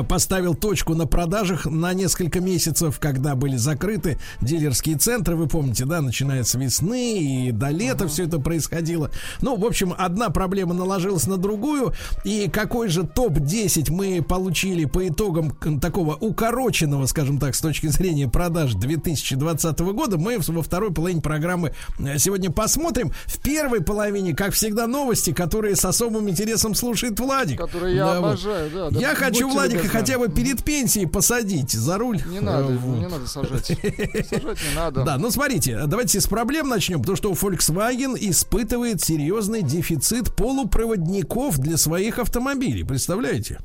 [0.07, 6.01] поставил точку на продажах на несколько месяцев, когда были закрыты дилерские центры, вы помните, да,
[6.01, 9.11] начиная с весны и до лета все это происходило.
[9.41, 11.93] Ну, в общем, одна проблема наложилась на другую,
[12.23, 18.27] и какой же топ-10 мы получили по итогам такого укороченного, скажем так, с точки зрения
[18.27, 23.11] продаж 2020 года, мы во второй половине программы э, сегодня посмотрим.
[23.25, 27.59] В первой половине, как всегда, новости, которые с особым интересом слушает Владик.
[27.59, 28.89] Которые я Да, обожаю, да.
[28.89, 28.99] да.
[28.99, 32.21] Я хочу Будьте Владика хотя бы перед пенсией посадить за руль.
[32.27, 33.67] Не надо, его не надо сажать.
[33.67, 35.03] Сажать не надо.
[35.03, 41.77] Да, ну смотрите, давайте с проблем начнем, потому что Volkswagen испытывает серьезный дефицит полупроводников для
[41.77, 42.83] своих автомобилей.
[42.83, 43.59] Представляете?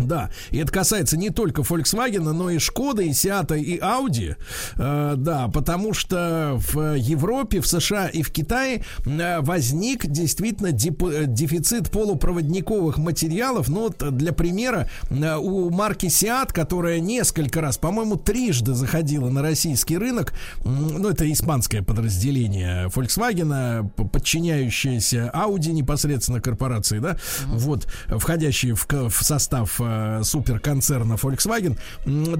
[0.00, 4.36] Да, и это касается не только Volkswagen, но и Шкода, и Сиата, и Audi.
[4.76, 11.24] Э, да, потому что в Европе, в США и в Китае э, возник действительно э,
[11.26, 13.68] дефицит полупроводниковых материалов.
[13.68, 19.42] Ну, вот для примера, э, у марки Seat, которая несколько раз, по-моему, трижды заходила на
[19.42, 20.32] российский рынок,
[20.64, 27.16] ну, это испанское подразделение Volkswagen, подчиняющееся Audi непосредственно корпорации, да,
[27.46, 31.76] вот, входящие в, в состав э, суперконцерна Volkswagen.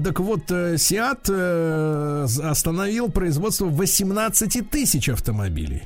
[0.03, 5.83] Так вот, э, Seat э, з- остановил производство 18 тысяч автомобилей.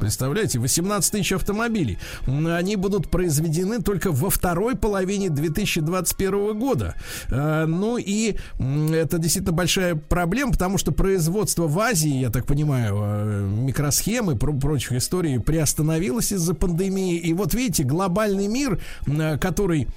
[0.00, 1.96] Представляете, 18 тысяч автомобилей.
[2.26, 6.94] Они будут произведены только во второй половине 2021 года.
[7.30, 12.96] Э, Ну и это действительно большая проблема, потому что производство в Азии, я так понимаю,
[13.02, 17.16] э, микросхемы, про- прочих историй приостановилось из-за пандемии.
[17.16, 18.78] И вот видите, глобальный мир,
[19.40, 19.88] который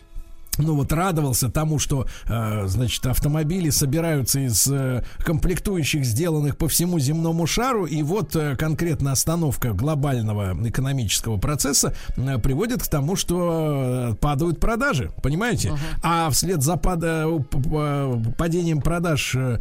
[0.58, 7.00] ну вот радовался тому, что, э, значит, автомобили собираются из э, комплектующих, сделанных по всему
[7.00, 14.12] земному шару, и вот э, конкретно остановка глобального экономического процесса э, приводит к тому, что
[14.12, 15.70] э, падают продажи, понимаете?
[16.04, 19.60] А вслед за пада- п- п- падением продаж, э,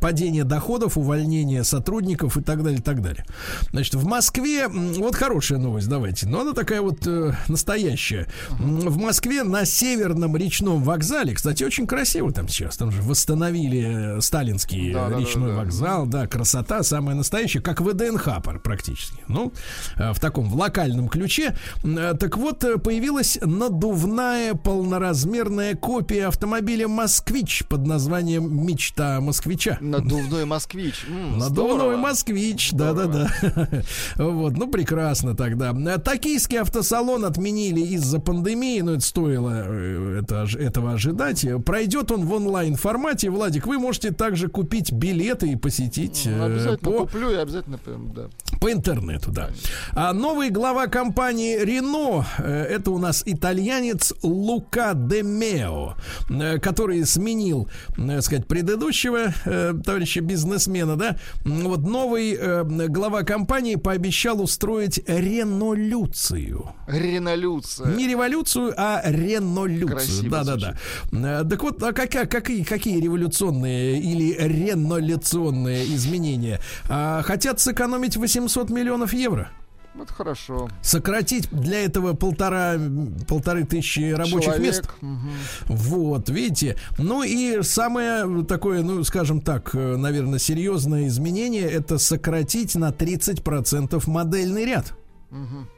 [0.00, 3.24] падение доходов, увольнение сотрудников и так далее, и так далее.
[3.70, 8.26] Значит, в Москве, вот хорошая новость, давайте, но она такая вот э, настоящая.
[8.60, 14.16] М, В Москве на северном речном вокзале, кстати, очень красиво там сейчас, там же восстановили
[14.18, 15.58] э, сталинский Да, э, да, да, речной да.
[15.58, 19.18] вокзал, да, красота самая настоящая, как ВДНХ пар- практически.
[19.28, 19.52] Ну,
[19.96, 21.56] э, в таком в локальном ключе.
[21.84, 29.78] Э, Так вот, появилась надувная полноразмерная копия автомобиля «Москвич» под названием «Мечта москвича».
[29.80, 31.04] Надувной москвич.
[31.08, 31.96] М, Надувной здорово.
[31.96, 33.28] москвич, да-да-да.
[34.16, 35.72] Вот, ну прекрасно тогда.
[35.98, 41.44] Токийский автосалон отменили из-за пандемии, но это стоило это, этого ожидать.
[41.44, 43.30] Э, Пройдет он в онлайн формате.
[43.30, 47.78] Владик, вы можете также купить билеты и посетить Ну, э, Обязательно по куплю и обязательно,
[48.14, 48.28] да.
[48.60, 49.50] по интернету, да.
[49.92, 55.94] А новый глава компании Renault, э, это у нас итальянец Лука де Мео,
[56.60, 59.32] который сменил, э, сказать, предыдущего
[59.84, 61.16] товарища бизнесмена, да.
[61.44, 62.38] М, Вот новый
[62.88, 66.70] глава компании пообещал устроить ренолюцию.
[66.86, 67.94] Ренолюция.
[67.94, 69.88] Не революцию, а ренолюцию.
[70.20, 70.76] Красиво да, да,
[71.12, 71.40] да.
[71.40, 76.60] Э, Так вот, а какая- какие, какие революционные или революционные изменения?
[76.88, 79.50] А, Хотят сэкономить 800 миллионов евро.
[80.00, 80.68] Это хорошо.
[80.82, 82.74] Сократить для этого полтора,
[83.28, 84.90] полторы тысячи рабочих Человек, мест.
[85.00, 85.30] мгм.
[85.68, 86.76] Вот, видите.
[86.98, 94.08] Ну и самое такое, ну, скажем так, э, наверное, серьезное изменение это сократить на 30%
[94.08, 94.94] модельный ряд.
[95.30, 95.68] Мгм.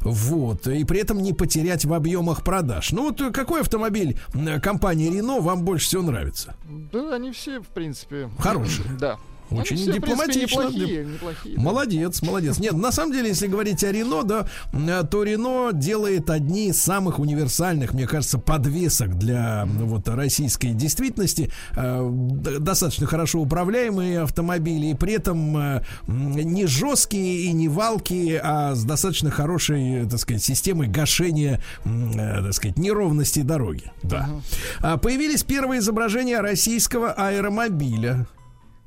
[0.00, 2.92] Вот, и при этом не потерять в объемах продаж.
[2.92, 6.54] Ну, вот э, какой автомобиль э, компании Renault вам больше всего нравится?
[6.92, 8.30] Да, они все, в принципе...
[8.38, 8.88] Хорошие.
[8.98, 9.18] Да.
[9.50, 10.60] Очень Они все, в принципе, дипломатично.
[10.60, 11.62] неплохие, неплохие, да.
[11.62, 12.58] Молодец, молодец.
[12.58, 16.80] Нет, на самом деле, если говорить о Рено, да, э, то Рено делает одни из
[16.80, 21.50] самых универсальных, мне кажется, подвесок для ну, вот российской действительности.
[21.76, 22.08] Э,
[22.58, 28.84] Достаточно хорошо управляемые автомобили, и при этом э, не жесткие и не валкие, а с
[28.84, 33.92] достаточно хорошей, так сказать, системой гашения, так сказать, неровностей дороги.
[34.02, 34.28] Да.
[34.80, 38.26] А Появились первые изображения российского аэромобиля.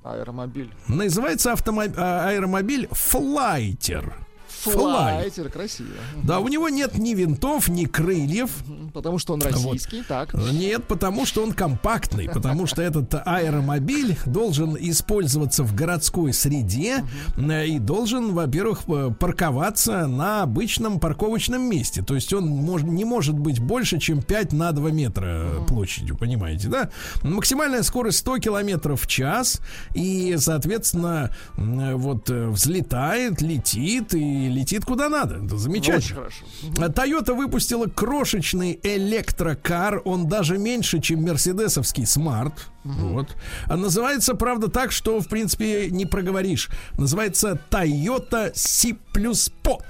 [0.03, 0.71] Аэромобиль.
[0.87, 4.15] Называется автомобиль, аэромобиль Флайтер.
[4.63, 5.89] Флайтер, красиво.
[6.23, 8.51] Да, у него нет ни винтов, ни крыльев.
[8.93, 10.33] Потому что он российский, так.
[10.33, 17.03] Нет, потому что он компактный, потому что этот аэромобиль должен использоваться в городской среде
[17.37, 22.01] э, и должен, во-первых, э, парковаться на обычном парковочном месте.
[22.03, 26.17] То есть он мож- не может быть больше, чем 5 на 2 метра э, площадью,
[26.17, 26.89] понимаете, да?
[27.23, 29.61] Максимальная скорость 100 километров в час
[29.93, 35.43] и, соответственно, вот взлетает, летит и летит куда надо.
[35.43, 35.97] Это замечательно.
[35.97, 36.45] Очень хорошо.
[36.75, 40.01] Toyota выпустила крошечный электрокар.
[40.05, 42.69] Он даже меньше, чем мерседесовский смарт.
[42.83, 43.35] Вот.
[43.65, 46.69] А называется, правда, так, что, в принципе, не проговоришь.
[46.97, 48.95] Называется Toyota C
[49.63, 49.83] Pod.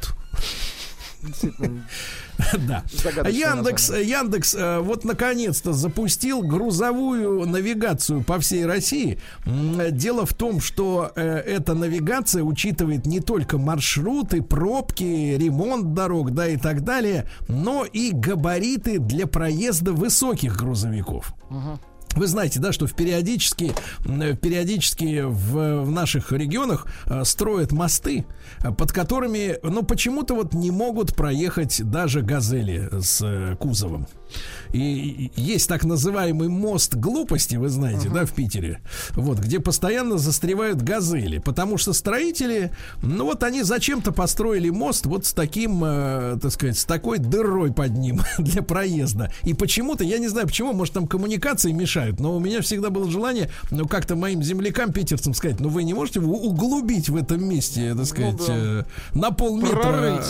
[2.68, 2.84] Да.
[3.30, 9.20] Яндекс, Яндекс э, вот наконец-то запустил грузовую навигацию по всей России.
[9.46, 15.04] М, Дело в том, что э, эта навигация учитывает не только маршруты, пробки,
[15.38, 21.34] ремонт дорог, да и так далее, но и габариты для проезда высоких грузовиков.
[21.50, 21.80] Ага.
[22.16, 23.74] Вы знаете, да, что в периодически,
[24.06, 28.26] м, периодически в, в наших регионах э, строят мосты,
[28.60, 34.08] э, под которыми, ну, почему-то вот не могут проехать даже газели с э, кузовом.
[34.74, 38.80] И есть так называемый мост глупости, вы знаете, да, в Питере,
[39.12, 42.72] вот, где постоянно застревают газели, потому что строители,
[43.02, 47.72] ну вот они зачем-то построили мост вот с таким, э, так сказать, с такой дырой
[47.74, 49.32] под ним для проезда.
[49.44, 53.10] И почему-то, я не знаю почему, может там коммуникации мешают, но у меня всегда было
[53.10, 57.94] желание, ну как-то моим землякам питерцам сказать, ну вы не можете углубить в этом месте,
[57.96, 58.54] так сказать, Ну да.
[58.56, 58.84] э,
[59.14, 60.26] на полметра Прорыть.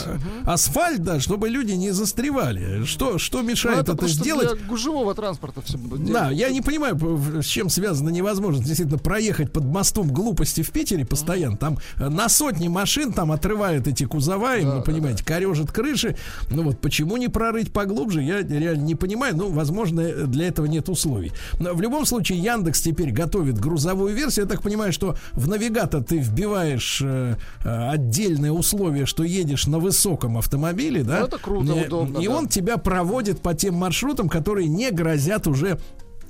[0.46, 2.84] асфальт, да, чтобы люди не застревали.
[2.86, 4.58] Что, что Ну, мешает просто сделать?
[4.58, 6.98] для гужевого транспорта все будут Да, я не понимаю,
[7.42, 11.58] с чем связана невозможность действительно проехать под мостом глупости в Питере постоянно.
[11.58, 16.16] Там э, на сотни машин там отрывают эти кузова, им, ну, понимаете, корежат крыши.
[16.50, 19.36] Ну вот почему не прорыть поглубже, я реально не понимаю.
[19.36, 21.32] Ну, возможно, э, для этого нет условий.
[21.60, 24.46] Но в любом случае Яндекс теперь готовит грузовую версию.
[24.46, 29.80] Я так понимаю, что в навигатор ты вбиваешь э, э, отдельное условие, что едешь на
[29.80, 31.20] высоком автомобиле, да?
[31.22, 32.34] Ну, это круто, Э, удобно, И да.
[32.34, 35.78] он тебя проводит по тем маршрутам, которые не грозят уже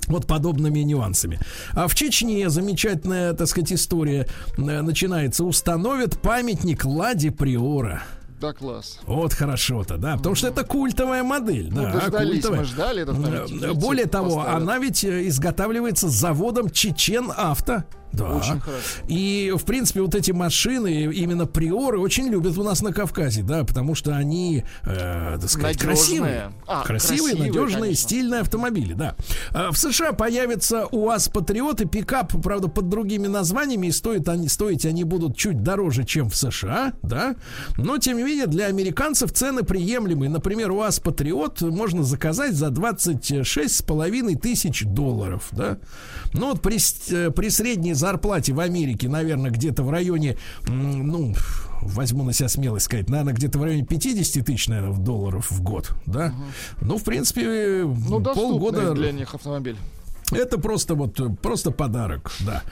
[0.08, 1.38] вот подобными нюансами.
[1.74, 4.26] А в Чечне замечательная, так сказать, история
[4.56, 5.44] э, начинается.
[5.44, 8.02] Установят памятник Ладе Приора.
[8.40, 8.98] Да, класс.
[9.06, 12.58] Вот хорошо-то, да, потому что это культовая модель, Ну, да, дождались, культовая.
[12.58, 13.62] мы ждали этот памятник.
[13.62, 14.62] Э, Более того, поставят.
[14.62, 17.84] она ведь э, изготавливается заводом Чечен Авто.
[18.12, 18.26] Да.
[18.36, 18.82] Очень хорошо.
[19.08, 23.64] И, в принципе, вот эти машины, именно приоры, очень любят у нас на Кавказе, да,
[23.64, 25.96] потому что они, э, так сказать, Надежные.
[25.96, 26.52] красивые.
[26.66, 28.02] А, красивые, красивые, надежные, конечно.
[28.02, 29.16] стильные автомобили, да.
[29.52, 34.48] А В США появятся УАЗ Патриот и пикап, правда, под другими названиями, и стоят они,
[34.48, 37.36] стоить они будут чуть дороже, чем в США, да.
[37.76, 40.28] Но, тем не менее, для американцев цены приемлемые.
[40.30, 45.78] Например, УАЗ Патриот можно заказать за 26,5 тысяч долларов, да.
[46.34, 46.78] Ну, вот при,
[47.10, 51.34] э, при средней зарплате в Америке, наверное, где-то в районе, ну,
[51.80, 55.92] возьму на себя смелость сказать, наверное, где-то в районе 50 тысяч, наверное, долларов в год,
[56.06, 56.34] да.
[56.80, 59.76] Ну, в принципе, Ну, полгода для них автомобиль.
[60.32, 62.62] это просто вот просто подарок, да.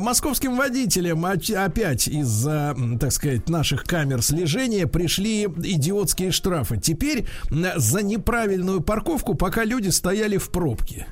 [0.00, 6.76] Московским водителям опять из-за, так сказать, наших камер слежения пришли идиотские штрафы.
[6.78, 7.26] Теперь
[7.76, 11.06] за неправильную парковку, пока люди стояли в пробке.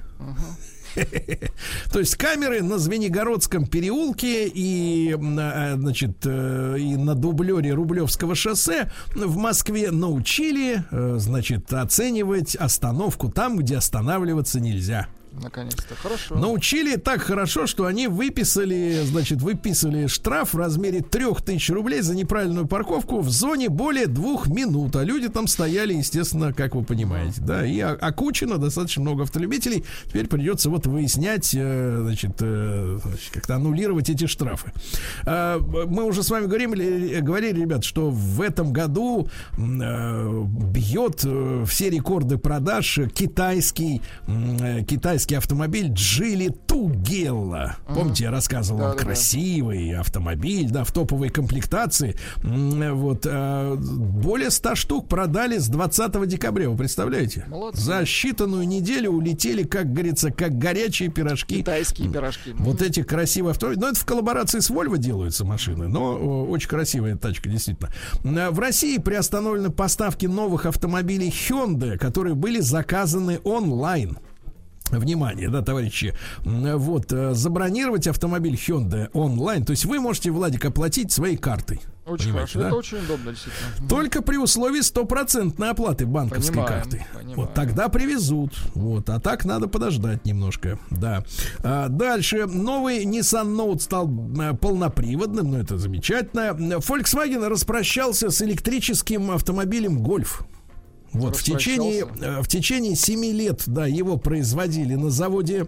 [1.93, 8.90] То есть камеры на Звенигородском переулке и, э, значит, э, и на дублере Рублевского шоссе
[9.14, 15.09] в Москве научили, э, значит, оценивать остановку там, где останавливаться нельзя.
[15.43, 15.95] Наконец-то.
[15.95, 16.37] Хорошо.
[16.37, 22.67] Научили так хорошо, что они выписали, значит, выписали штраф в размере 3000 рублей за неправильную
[22.67, 24.97] парковку в зоне более двух минут.
[24.97, 27.67] А люди там стояли, естественно, как вы понимаете, да.
[27.67, 29.85] И окучено достаточно много автолюбителей.
[30.07, 34.73] Теперь придется вот выяснять, э, значит, э, значит, как-то аннулировать эти штрафы.
[35.25, 41.65] А, Мы уже с вами говорили, говорили, ребят, что в этом году э, бьет э,
[41.69, 44.85] все рекорды продаж китайский, э,
[45.27, 47.77] китайский автомобиль Джили Тугелла.
[47.89, 48.98] Помните, я рассказывал, Да-да-да.
[49.03, 52.16] красивый автомобиль, да, в топовой комплектации.
[52.43, 57.44] Вот э, более 100 штук продали с 20 декабря, вы представляете?
[57.48, 57.81] Молодцы.
[57.81, 61.57] За считанную неделю улетели, как говорится, как горячие пирожки.
[61.59, 62.53] Китайские пирожки.
[62.59, 63.81] Вот эти красивые автомобили.
[63.81, 67.90] Ну, это в коллаборации с Volvo делаются машины, но очень красивая тачка, действительно.
[68.23, 74.19] В России приостановлены поставки новых автомобилей Hyundai, которые были заказаны онлайн.
[74.91, 76.15] Внимание, да, товарищи.
[76.45, 79.65] Вот, э, забронировать автомобиль Hyundai онлайн.
[79.65, 81.81] То есть вы можете, Владик, оплатить своей картой.
[82.07, 82.61] Очень хорошо.
[82.61, 82.67] да?
[82.69, 83.89] Это очень удобно, действительно.
[83.89, 87.07] Только при условии стопроцентной оплаты банковской Понимаем, карты.
[87.13, 87.37] понимаем.
[87.37, 88.53] Вот тогда привезут.
[88.75, 90.79] Вот, а так надо подождать немножко.
[90.91, 91.25] Да.
[91.65, 94.09] А, дальше новый Nissan Note стал
[94.61, 96.51] полноприводным, но это замечательно.
[96.79, 100.45] Volkswagen распрощался с электрическим автомобилем Golf.
[101.12, 105.66] Вот в течение, э, в течение 7 лет, да, его производили на заводе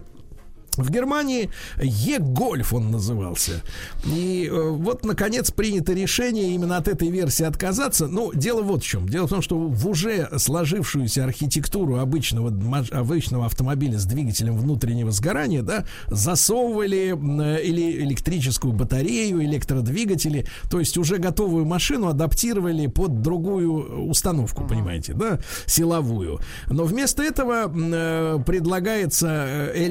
[0.83, 1.49] в Германии
[1.81, 3.61] Е-Гольф он назывался.
[4.05, 8.07] И э, вот, наконец, принято решение именно от этой версии отказаться.
[8.07, 9.07] Ну, дело вот в чем.
[9.07, 12.49] Дело в том, что в уже сложившуюся архитектуру обычного,
[12.91, 20.45] обычного автомобиля с двигателем внутреннего сгорания, да, засовывали э, или электрическую батарею, электродвигатели.
[20.69, 26.39] То есть уже готовую машину адаптировали под другую установку, понимаете, да, силовую.
[26.67, 29.87] Но вместо этого э, предлагается э,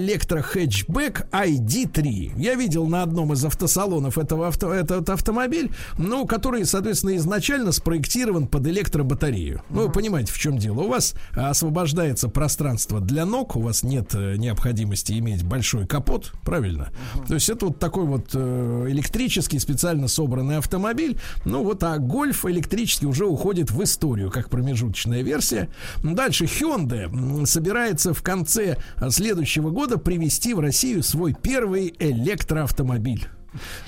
[0.79, 2.33] электро-хэтчбэк ID3.
[2.37, 8.47] Я видел на одном из автосалонов этого авто, этот автомобиль, ну, который, соответственно, изначально спроектирован
[8.47, 9.63] под электробатарею.
[9.71, 10.81] Ну, вы понимаете, в чем дело.
[10.81, 16.91] У вас освобождается пространство для ног, у вас нет э, необходимости иметь большой капот, правильно?
[17.27, 21.19] То есть это вот такой вот э, электрический, специально собранный автомобиль.
[21.45, 25.69] Ну, вот, а гольф электрический уже уходит в историю, как промежуточная версия.
[26.03, 33.29] Дальше Hyundai собирается в конце а, следующего года привести в Россию свой первый электроавтомобиль.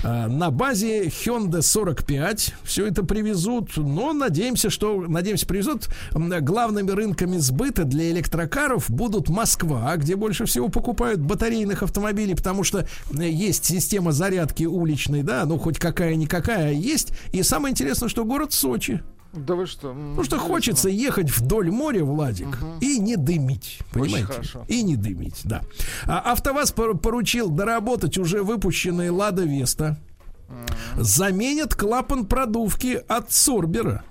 [0.03, 5.89] А, На базе Hyundai 45 все это привезут, но надеемся, что надеемся привезут.
[6.11, 12.87] Главными рынками сбыта для электрокаров будут Москва, где больше всего покупают батарейных автомобилей, потому что
[13.19, 17.11] э, есть система зарядки уличной, да, ну хоть какая-никакая а есть.
[17.33, 19.01] И самое интересное, что город Сочи.
[19.33, 19.89] Да вы что?
[19.89, 23.79] Потому что хочется ехать вдоль моря, Владик, и не дымить.
[23.93, 24.25] Понимаете?
[24.25, 24.65] хорошо.
[24.67, 25.61] И не дымить, да.
[26.05, 29.97] А АвтоВАЗ пор- поручил доработать уже выпущенные Лада Веста.
[30.97, 34.03] Заменят клапан продувки от Сорбера.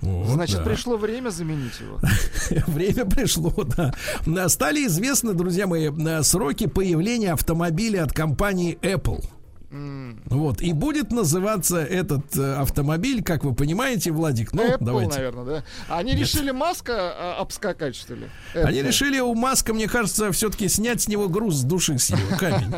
[0.00, 0.62] Вот, Значит, да.
[0.62, 1.98] пришло время заменить его.
[2.66, 3.94] Время пришло, да.
[4.48, 5.90] Стали известны, друзья мои,
[6.22, 9.24] сроки появления автомобиля от компании Apple.
[10.26, 10.60] Вот.
[10.60, 15.16] И будет называться этот э, автомобиль, как вы понимаете, Владик, ну, Apple, давайте.
[15.16, 15.64] наверное, да?
[15.88, 16.20] Они Нет.
[16.20, 18.26] решили Маска а, обскакать, что ли?
[18.54, 18.86] Они Apple.
[18.86, 22.68] решили у Маска, мне кажется, все-таки снять с него груз с души с его камень.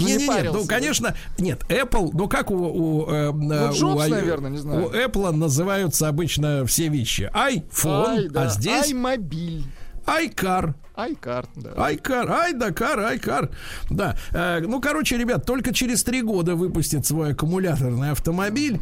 [0.00, 4.10] Не парился, ну, конечно, нет, Apple, ну как у, у, э, э, Джобс, у ай-
[4.10, 4.86] наверное, не знаю.
[4.86, 7.30] У Apple называются обычно все вещи.
[7.34, 9.64] iPhone, а здесь iMobile.
[10.06, 10.74] iCar.
[10.98, 11.70] iCard, да.
[11.76, 13.50] Айкар, ай, Дакар, Айкар.
[13.88, 14.16] Да.
[14.32, 18.80] Э, ну, короче, ребят, только через три года выпустит свой аккумуляторный автомобиль.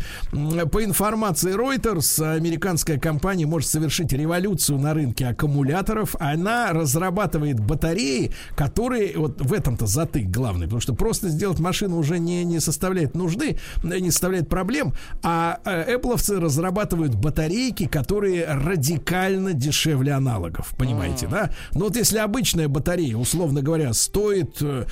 [0.72, 6.16] По информации Reuters, американская компания может совершить революцию на рынке аккумуляторов.
[6.18, 12.18] Она разрабатывает батареи, которые вот в этом-то затык главный, потому что просто сделать машину уже
[12.18, 19.52] не, не составляет нужды, э, не составляет проблем, а э, Appleовцы разрабатывают батарейки, которые радикально
[19.52, 21.51] дешевле аналогов, понимаете, да?
[21.72, 24.87] Ну вот если обычная батарея, условно говоря, стоит, э,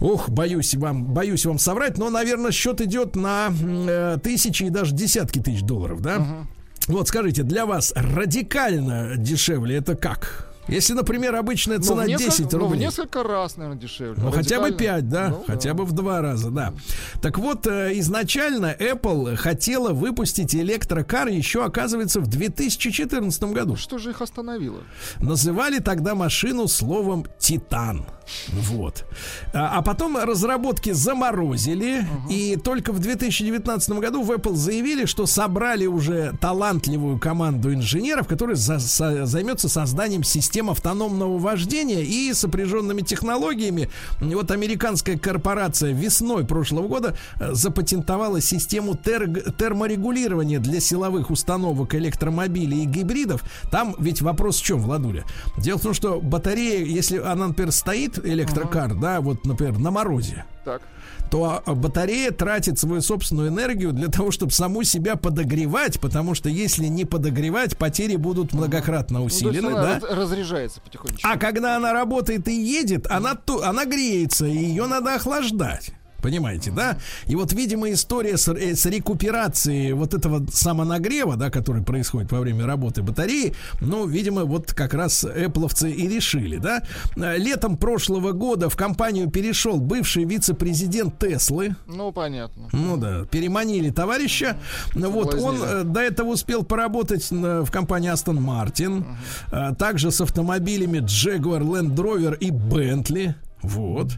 [0.00, 4.94] ох, боюсь вам, боюсь вам соврать, но, наверное, счет идет на э, тысячи и даже
[4.94, 6.46] десятки тысяч долларов, да?
[6.88, 10.51] Вот скажите, для вас радикально дешевле это как?
[10.68, 12.78] Если, например, обычная Ну, цена в несколько- 10 ну, в рублей.
[12.80, 14.22] несколько раз, наверное, дешевле.
[14.22, 14.78] Ну, хотя бы Радикально.
[14.78, 16.72] 5, да, Ну, хотя бы в два раза, да.
[17.20, 23.74] Так вот, э, изначально Apple хотела выпустить электрокар еще, оказывается, в 2014 году.
[23.76, 24.78] Что же их остановило?
[25.20, 28.06] Называли тогда машину словом «Титан».
[28.48, 29.04] Вот.
[29.52, 35.86] А, а потом разработки заморозили, и только в 2019 году в Apple заявили, что собрали
[35.86, 43.88] уже талантливую команду инженеров, которая за- со- займется созданием систем автономного вождения и сопряженными технологиями.
[44.20, 51.94] И вот американская корпорация весной прошлого года э, запатентовала систему тер- терморегулирования для силовых установок
[51.94, 53.42] электромобилей и гибридов.
[53.70, 55.24] Там ведь вопрос в чем, Владуля?
[55.58, 60.44] Дело в том, что батарея, если она, например, стоит, электрокар, да, вот, например, на морозе,
[60.64, 60.82] Так.
[61.30, 66.48] то а, батарея тратит свою собственную энергию для того, чтобы саму себя подогревать, потому что
[66.48, 69.94] если не подогревать, потери будут многократно Ну, усилены, она да?
[69.94, 71.28] раз- разряжается потихонечку.
[71.28, 75.92] А когда она работает и едет, она, она греется, и ее надо охлаждать.
[76.22, 76.98] Понимаете, да?
[77.26, 82.40] И вот, видимо, история с, э, с рекуперацией вот этого самонагрева, да, который происходит во
[82.40, 86.82] время работы батареи, ну, видимо, вот как раз эпловцы и решили, да?
[87.16, 92.68] Э, Летом прошлого года в компанию перешел бывший вице-президент Теслы, Ну, понятно.
[92.72, 94.56] ну да, переманили товарища.
[94.94, 95.80] Ну Вот он Соблазнили.
[95.80, 99.04] э, до этого успел поработать в компании Aston Martin,
[99.50, 103.34] а также с автомобилями Jaguar, Land Rover и Bentley.
[103.62, 104.12] Вот.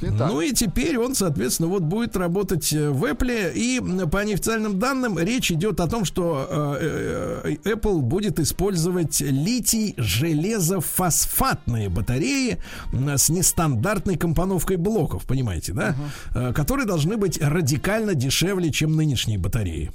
[0.00, 3.52] Ну и теперь он, соответственно, вот будет работать э, в Apple.
[3.54, 9.94] И по неофициальным данным речь идет о том, что э, э, Apple будет использовать литий
[9.96, 12.58] железофосфатные батареи
[12.92, 15.96] с нестандартной компоновкой блоков, понимаете, да?
[16.34, 19.92] Э, Которые должны быть радикально дешевле, чем нынешние батареи.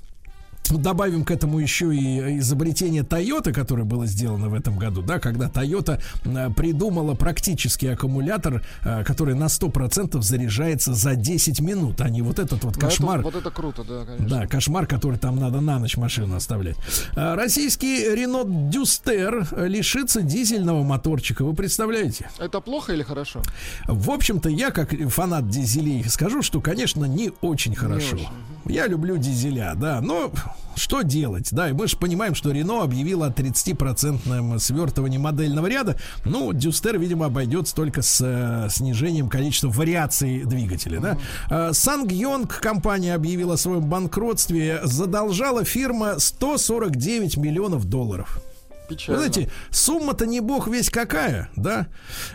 [0.70, 5.46] Добавим к этому еще и изобретение Toyota, которое было сделано в этом году, да, когда
[5.48, 12.22] Toyota э, придумала практический аккумулятор, э, который на 100% заряжается за 10 минут, а не
[12.22, 13.22] вот этот вот Ну, это- кошмар.
[13.22, 14.28] вот это круто, да, конечно.
[14.28, 16.76] Да, кошмар, который там надо на ночь машину оставлять.
[17.16, 21.44] А, Российский Renault Duster лишится дизельного моторчика.
[21.46, 22.30] Вы представляете?
[22.40, 23.42] Это плохо или хорошо?
[23.88, 28.16] В общем-то, я как фанат дизелей скажу, что, конечно, не очень хорошо.
[28.16, 28.28] очень.
[28.68, 30.32] Я люблю дизеля, да, но
[30.76, 31.50] что делать?
[31.52, 35.98] Да, и мы же понимаем, что Рено объявила о 30% свертывании модельного ряда.
[36.26, 41.18] Ну, Дюстер, видимо, обойдется только с э, снижением количества вариаций двигателя, да.
[41.50, 44.82] А, Сангйонг компания объявила о своем банкротстве.
[44.84, 48.42] Задолжала фирма 149 миллионов долларов.
[48.88, 49.22] Печально.
[49.22, 51.88] Вы знаете, сумма-то не бог весь какая, да,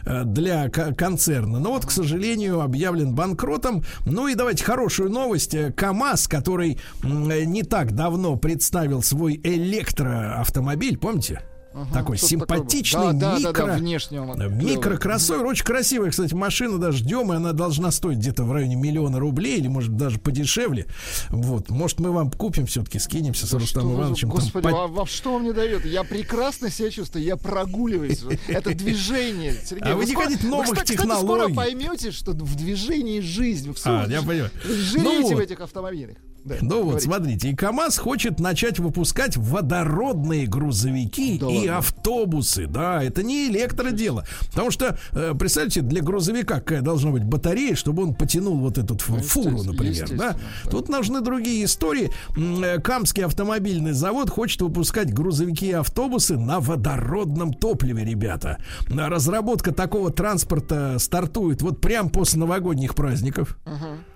[0.05, 1.59] э, для ко- концерна.
[1.61, 3.85] Но вот, к сожалению, объявлен банкротом.
[4.07, 5.55] Ну и давайте хорошую новость.
[5.55, 11.43] Э, КАМАЗ, который э, не так давно представил свой электроавтомобиль, помните?
[11.93, 13.13] Такой что-то такое симпатичный было.
[13.13, 17.33] Да, да, да, микро, да, внешне он э, микрокроссовер, очень красивая, кстати, машина, даже ждем,
[17.33, 20.87] и она должна стоить где-то в районе миллиона рублей, или может даже подешевле.
[21.29, 24.29] Вот, может мы вам купим все-таки, скинемся с Что Рустамом Ивановичем.
[24.31, 25.85] там Господи, по- а вам что он мне дает?
[25.85, 28.21] Я прекрасно себя чувствую, я прогуливаюсь.
[28.49, 29.55] Это движение.
[29.65, 31.53] Сергей, А вы не хотите новых вы, кстати, кстати, технологий?
[31.53, 33.73] скоро поймете, что в движении жизнь.
[33.85, 34.51] А, я понимаю.
[34.65, 36.17] вы жиреете Ну в этих автомобилях.
[36.45, 37.07] Да, Ну вот, говорите.
[37.07, 41.79] смотрите, и КАМАЗ хочет начать выпускать водородные грузовики Да и ладно.
[41.79, 42.67] автобусы.
[42.67, 44.25] Да, это не электродело.
[44.49, 48.97] Потому что, э, представьте, для грузовика какая должна быть батарея, чтобы он потянул вот эту
[49.09, 49.79] Ну, фуру, например.
[49.79, 49.89] Да?
[49.91, 50.37] естественно,
[50.71, 52.11] Тут нужны другие истории.
[52.37, 58.59] Э, Камский автомобильный завод хочет выпускать грузовики и автобусы на водородном топливе, ребята.
[58.89, 63.59] Разработка такого транспорта стартует вот прямо после новогодних праздников.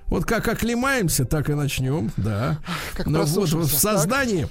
[0.09, 2.59] Вот как оклемаемся, так и начнем, да.
[2.95, 4.49] Как Но вот в создании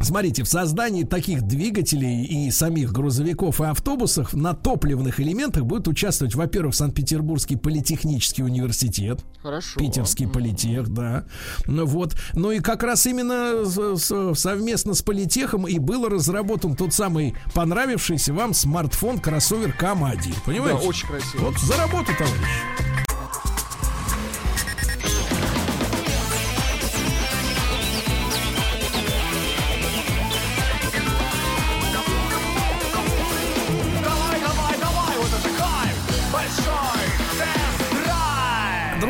[0.00, 6.36] Смотрите, в создании таких двигателей и самих грузовиков и автобусов на топливных элементах будет участвовать,
[6.36, 9.80] во-первых, Санкт-Петербургский политехнический университет, Хорошо.
[9.80, 11.24] Питерский политех, да.
[11.66, 12.16] Ну вот.
[12.34, 18.54] Ну и как раз именно совместно с политехом и был разработан тот самый понравившийся вам
[18.54, 20.34] смартфон кроссовер КАМ-1.
[20.46, 20.80] Понимаете?
[20.80, 21.46] Да, очень красиво.
[21.46, 23.07] Вот за работу, товарищ.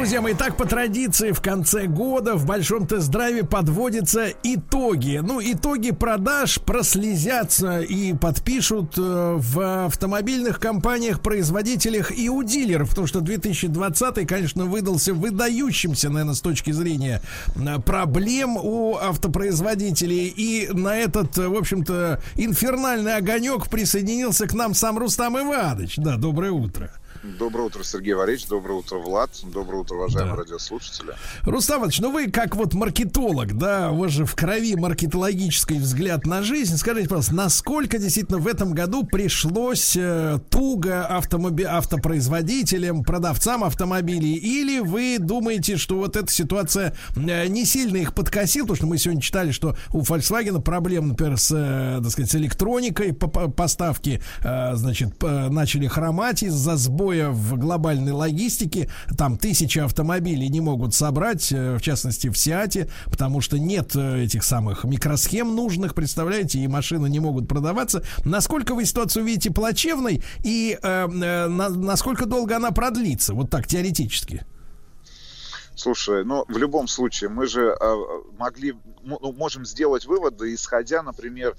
[0.09, 5.21] Друзья мои, так по традиции в конце года в большом тест-драйве подводятся итоги.
[5.23, 13.07] Ну, итоги продаж прослезятся и подпишут э, в автомобильных компаниях, производителях и у дилеров, потому
[13.07, 17.21] что 2020, конечно, выдался выдающимся, наверное, с точки зрения
[17.55, 20.29] э, проблем у автопроизводителей.
[20.29, 25.97] И на этот, э, в общем-то, инфернальный огонек присоединился к нам сам Рустам Иванович.
[25.99, 26.91] Да, доброе утро.
[27.37, 28.47] Доброе утро, Сергей Валерьевич.
[28.47, 29.31] Доброе утро, Влад.
[29.53, 30.43] Доброе утро, уважаемые Да.
[30.43, 31.13] радиослушатели.
[31.43, 36.27] Рустам Иванович, ну вы как вот маркетолог, да, у вас же в крови маркетологический взгляд
[36.27, 36.77] на жизнь.
[36.77, 44.35] Скажите, пожалуйста, насколько действительно в этом году пришлось э, туго автомоби- автопроизводителям, продавцам автомобилей?
[44.35, 48.63] Или вы думаете, что вот эта ситуация э, не сильно их подкосила?
[48.65, 52.35] Потому что мы сегодня читали, что у Volkswagen проблем, например, с, э, так сказать, с
[52.37, 58.91] электроникой по- по- поставки, э, значит, начали хромать из-за сбоя в глобальной логистике.
[59.17, 64.25] Там тысячи автомобилей не могут собрать, э, в частности, в Сиате, потому что нет э,
[64.25, 68.03] этих самых микросхем нужных, представляете, и машины не могут продаваться.
[68.25, 73.35] Насколько вы ситуацию видите плачевной и э, э, на- насколько долго она продлится?
[73.35, 74.45] Вот так, теоретически.
[75.75, 77.97] Слушай, ну, в любом случае, мы же э,
[78.37, 78.75] могли,
[79.09, 81.57] можем сделать выводы, исходя, например,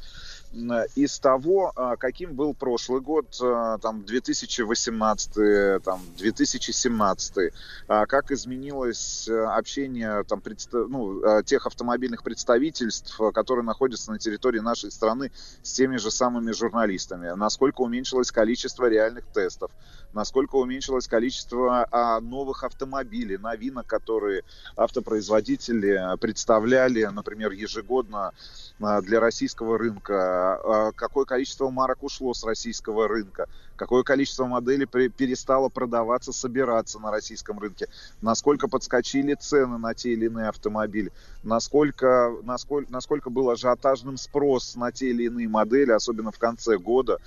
[0.95, 7.53] из того, э, каким был прошлый год, э, там, 2018, там, 2017,
[7.87, 14.91] а как изменилось общение там, предста- ну, тех автомобильных представительств, которые находятся на территории нашей
[14.91, 15.31] страны
[15.61, 19.71] с теми же самыми журналистами, насколько уменьшилось количество реальных тестов,
[20.13, 24.43] насколько уменьшилось количество а, новых автомобилей, новинок, которые
[24.75, 28.33] автопроизводители представляли, например, ежегодно
[28.81, 33.47] а, для российского рынка, а, какое количество марок ушло с российского рынка,
[33.79, 37.87] какое количество моделей перестало продаваться, собираться на российском рынке,
[38.21, 44.91] насколько подскочили цены на те или иные автомобили, насколько, насколько, насколько был ажиотажным спрос на
[44.91, 47.19] те или иные модели, особенно в конце года,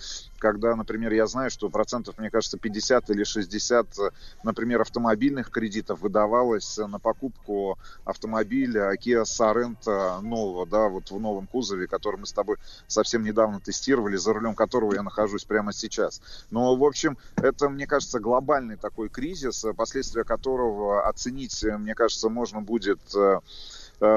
[0.42, 4.10] когда, например, я знаю, что процентов, мне кажется, 50 или 60, э,
[4.42, 11.86] например, автомобильных кредитов выдавалось на покупку автомобиля Kia Sorento нового, да, вот в новом кузове,
[11.86, 12.56] который мы с тобой
[12.88, 16.20] совсем недавно тестировали, за рулем которого я нахожусь прямо сейчас.
[16.50, 21.94] Но, в общем, это, мне кажется, глобальный такой кризис, э, последствия которого оценить, э, мне
[21.94, 23.40] кажется, можно будет э,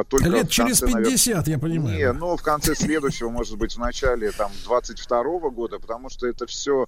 [0.10, 1.96] только Лет через конце, навер- 50, я понимаю.
[1.96, 6.48] Не, ну, в конце следующего, может быть, в начале там 22 года, потому что это
[6.48, 6.88] все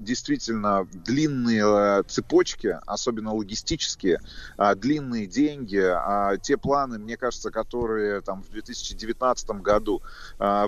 [0.00, 4.20] действительно длинные э, цепочки, особенно логистические,
[4.76, 10.02] длинные деньги, а, те планы, мне кажется, которые там в 2019 году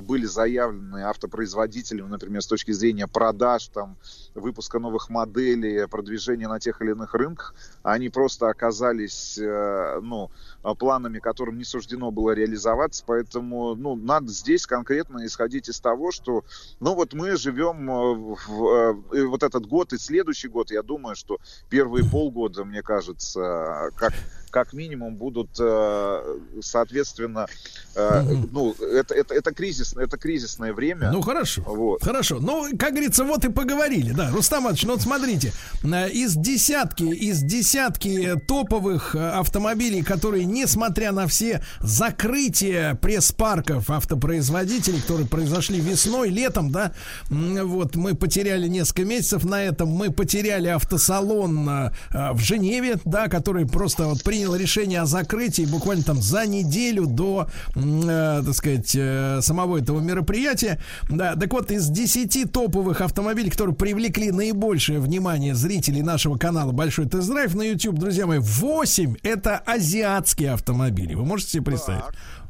[0.02, 3.96] были заявлены автопроизводителям, например, с точки зрения продаж, там,
[4.34, 10.30] выпуска новых моделей, продвижения на тех или иных рынках, они просто оказались, э, ну,
[10.78, 11.18] планами,
[11.54, 16.44] которым не суждено было реализоваться, поэтому, ну, надо здесь конкретно исходить из того, что,
[16.80, 20.82] ну, вот мы живем э, в, э, и вот этот год и следующий год, я
[20.82, 21.38] думаю, что
[21.70, 24.12] первые полгода, мне кажется, как
[24.54, 27.48] как минимум будут, э, соответственно,
[27.96, 31.10] э, ну, это, это, это, кризис, это кризисное время.
[31.10, 31.62] Ну хорошо.
[31.66, 32.04] Вот.
[32.04, 32.38] Хорошо.
[32.38, 34.12] Ну, как говорится, вот и поговорили.
[34.12, 35.52] Да, Рустам Иванович, ну вот смотрите,
[35.82, 41.33] э, из десятки, из десятки топовых э, автомобилей, которые, несмотря на все
[41.80, 46.92] закрытия пресс-парков автопроизводителей, которые произошли весной, летом, да,
[47.30, 53.28] вот мы потеряли несколько месяцев на этом, мы потеряли автосалон э, э, в Женеве, да,
[53.28, 58.94] который просто вот принял решение о закрытии буквально там за неделю до, э, так сказать,
[58.94, 60.80] э, самого этого мероприятия.
[61.08, 67.06] Да, так вот, из 10 топовых автомобилей, которые привлекли наибольшее внимание зрителей нашего канала Большой
[67.06, 71.14] тест-драйв на YouTube, друзья мои, 8 это азиатские автомобили.
[71.24, 72.04] Вы можете себе представить?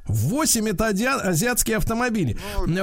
[0.07, 2.37] 8 это ади- азиатские автомобили.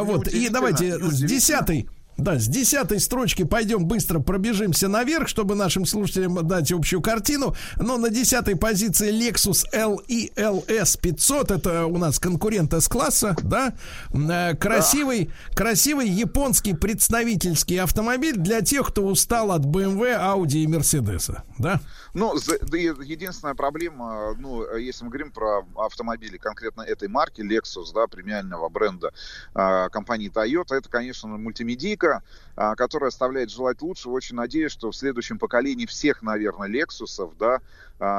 [0.04, 0.28] вот.
[0.30, 1.90] И давайте с десятой.
[2.22, 7.56] Да, с десятой строчки пойдем быстро пробежимся наверх, чтобы нашим слушателям дать общую картину.
[7.78, 11.52] Но на десятой позиции Lexus LELS 500.
[11.52, 13.74] Это у нас конкурент S-класса, да?
[14.14, 21.36] Э, Красивый, красивый японский представительский автомобиль для тех, кто устал от BMW, Audi и Mercedes,
[21.58, 21.82] да?
[22.14, 28.06] Ну, да единственная проблема, ну, если мы говорим про автомобили конкретно этой марки, Lexus, да,
[28.08, 29.12] премиального бренда
[29.54, 32.24] а, компании Toyota, это, конечно, мультимедийка, мира,
[32.56, 34.14] а, которая оставляет желать лучшего.
[34.14, 37.60] Очень надеюсь, что в следующем поколении всех, наверное, Лексусов, да,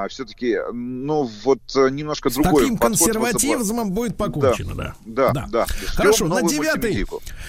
[0.08, 4.94] все-таки, ну, вот э, немножко С другой таким консерватизмом будет покончено, да.
[5.04, 5.46] Да, да.
[5.50, 5.66] да.
[5.66, 7.04] Ждем Хорошо, на девятой,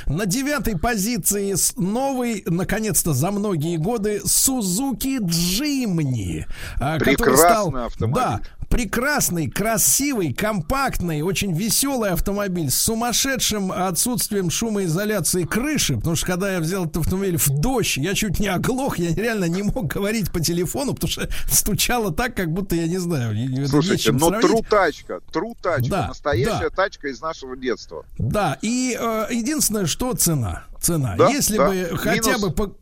[0.08, 6.48] на девятой позиции с новый, наконец-то, за многие годы Сузуки Джимни.
[6.80, 8.16] а, который стал, автомобиль.
[8.16, 8.42] Да,
[8.74, 16.60] прекрасный, красивый, компактный, очень веселый автомобиль с сумасшедшим отсутствием шумоизоляции крыши, потому что когда я
[16.60, 20.40] взял этот автомобиль в дождь, я чуть не оглох, я реально не мог говорить по
[20.40, 23.36] телефону, потому что стучало так, как будто я не знаю.
[23.68, 24.42] Слушайте, но сравнить.
[24.42, 26.76] тру тачка, тру тачка, Да, настоящая да.
[26.76, 28.08] тачка из нашего детства.
[28.18, 30.64] Да, и э, единственное, что цена.
[30.84, 31.16] Цена.
[31.16, 31.70] Да, Если да.
[31.70, 32.42] бы хотя Минус.
[32.42, 32.76] бы по...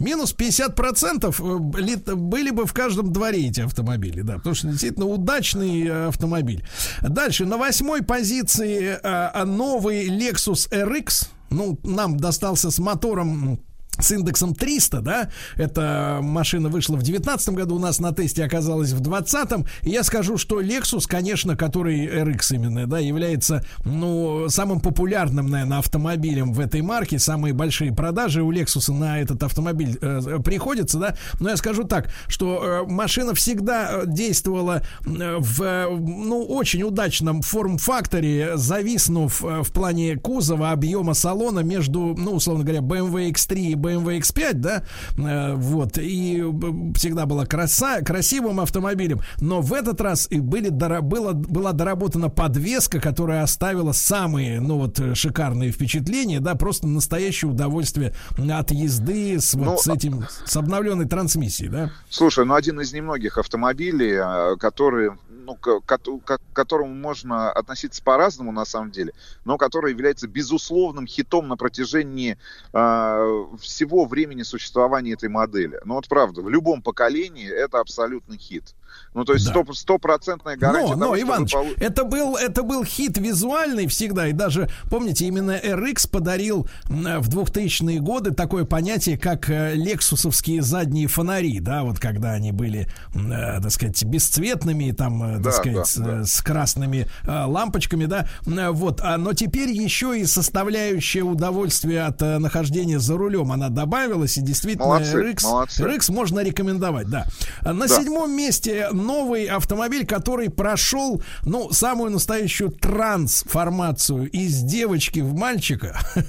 [0.00, 5.06] Минус 50% э, лит- были бы в каждом дворе эти автомобили, да, потому что действительно
[5.06, 6.64] удачный э, автомобиль.
[7.02, 13.60] Дальше, на восьмой позиции э, новый Lexus RX, ну, нам достался с мотором м,
[14.00, 18.92] с индексом 300, да, эта машина вышла в 19 году, у нас на тесте оказалась
[18.92, 19.40] в 20
[19.82, 25.78] и я скажу, что Lexus, конечно, который RX именно, да, является, ну, самым популярным, наверное,
[25.78, 31.16] автомобилем в этой марке, самые большие продажи у Lexus на этот автомобиль э, приходятся, да,
[31.38, 36.82] но я скажу так, что э, машина всегда э, действовала э, в, э, ну, очень
[36.82, 43.58] удачном форм-факторе, зависнув э, в плане кузова, объема салона между, ну, условно говоря, BMW X3
[43.58, 44.82] и BMW X5, да,
[45.16, 50.68] э, вот, и э, всегда была краса, красивым автомобилем, но в этот раз и были,
[50.68, 56.86] дора- было, была доработана подвеска, которая оставила самые, ну, вот, э, шикарные впечатления, да, просто
[56.86, 61.90] настоящее удовольствие от езды с вот Ну, с этим, с обновленной трансмиссией, да.
[62.08, 65.12] Слушай, ну один из немногих автомобилей, а, который,
[65.50, 69.12] ну, к, кото- к которому можно относиться по-разному на самом деле,
[69.44, 72.38] но который является безусловным хитом на протяжении
[72.72, 75.80] а, всего времени существования этой модели.
[75.84, 78.76] Ну вот правда, в любом поколении это абсолютный хит.
[79.14, 79.52] Ну то есть Да.
[79.64, 84.28] сто- стопроцентная гарантия Но, того, но, Иваныч, полу- это был, это был хит визуальный всегда.
[84.28, 90.62] И даже, помните, именно RX подарил м, в 2000-е годы такое понятие, как э, лексусовские
[90.62, 95.52] задние фонари, да, вот когда они были, э, так сказать, бесцветными, там, э, так Да,
[95.52, 96.20] сказать, да, с, да.
[96.20, 99.00] э, с красными э, лампочками, да, э, вот.
[99.02, 104.40] А, но теперь еще и составляющая удовольствие от э, нахождения за рулем она добавилась, и
[104.40, 105.82] действительно Молодцы, RX, молодцы.
[105.82, 107.26] RX можно рекомендовать, да.
[107.62, 107.96] А На Да.
[108.00, 115.98] седьмом месте новый автомобиль, который прошел, ну, самую настоящую трансформацию из девочки в мальчика.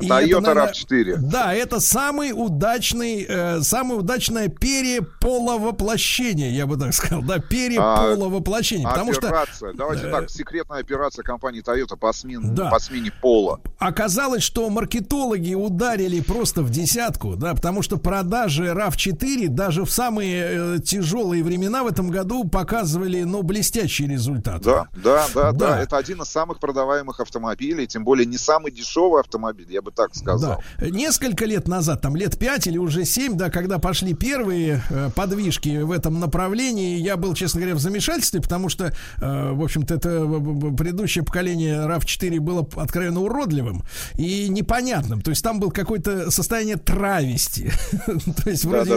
[0.00, 1.16] Toyota наверное, RAV4.
[1.18, 9.12] Да, это самый удачный, э, самое удачное переполовоплощение, я бы так сказал, да, переполовоплощение, потому
[9.12, 12.70] что операция, давайте э, так, секретная операция компании Toyota по смене, Да.
[12.70, 13.60] по смене пола.
[13.78, 20.76] оказалось, что маркетологи ударили просто в десятку, да, потому что продажи RAV4 даже в самые
[20.76, 24.64] э, тяжелые времена в этом году показывали, ну, блестящие результаты.
[24.64, 25.82] Да, да, да, да, Да.
[25.82, 30.14] Это один из самых продаваемых автомобилей, тем более не самый дешевый автомобиль, я бы так
[30.14, 30.62] сказал.
[30.78, 30.86] Да.
[30.86, 35.82] Несколько лет назад, там лет пять или уже семь, да, когда пошли первые э, подвижки
[35.82, 40.08] в этом направлении, я был, честно говоря, в замешательстве, потому что, э, в общем-то, это
[40.08, 43.82] э, предыдущее поколение RAV4 было откровенно уродливым
[44.16, 45.20] и непонятным.
[45.20, 47.70] То есть там был какое-то состояние травести.
[48.44, 48.96] То есть вроде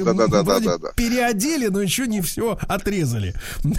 [0.95, 3.33] переодели, но еще не все отрезали.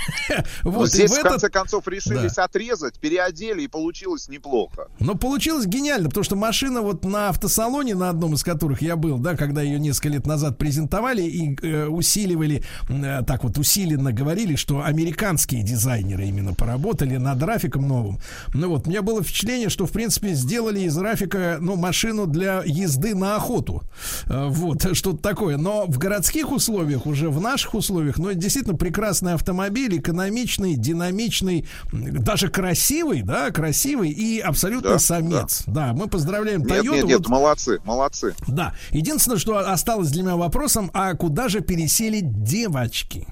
[0.63, 4.89] Вот, здесь, в конце концов, решились отрезать, переодели, и получилось неплохо.
[4.99, 9.19] Но получилось гениально, потому что машина вот на автосалоне, на одном из которых я был,
[9.19, 14.57] да, когда ее несколько лет назад презентовали и э, усиливали, э, так вот усиленно говорили,
[14.57, 18.19] что американские дизайнеры именно поработали над Рафиком новым.
[18.55, 22.63] Ну вот, у меня было впечатление, что, в принципе, сделали из Рафика, ну, машину для
[22.65, 23.83] езды на охоту.
[24.27, 25.57] Э, вот, что-то такое.
[25.57, 31.67] Но в городских условиях, уже в наших условиях, ну, это действительно прекрасный автомобиль, экономичный, динамичный,
[31.93, 35.63] даже красивый, да, красивый и абсолютно Да, самец.
[35.67, 35.93] Да.
[35.95, 36.93] мы поздравляем Нет, Toyota.
[36.95, 38.35] нет, нет, Вот, молодцы, молодцы.
[38.47, 38.75] да.
[38.91, 43.27] Единственное, что осталось для меня вопросом, а куда же пересели девочки?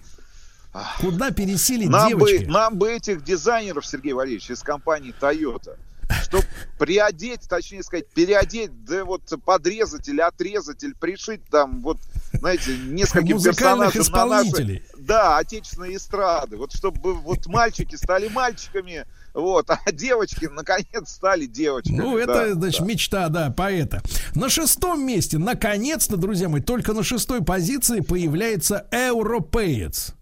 [1.01, 2.45] Куда пересели Нам бы, девочки?
[2.49, 5.77] нам бы этих дизайнеров, Сергей Валерьевич, из компании Toyota,
[6.23, 6.45] чтобы
[6.79, 11.99] приодеть, точнее сказать, переодеть, да вот подрезать или отрезать, или пришить там, вот,
[12.39, 19.69] знаете, нескольким персонажам на наши, да, отечественные эстрады, вот чтобы вот мальчики стали мальчиками, вот,
[19.71, 21.97] а девочки наконец стали девочками.
[21.97, 24.03] Ну, да, это, значит, мечта, да, поэта.
[24.35, 30.15] На шестом месте, наконец-то, друзья мои, только на шестой позиции появляется европеец.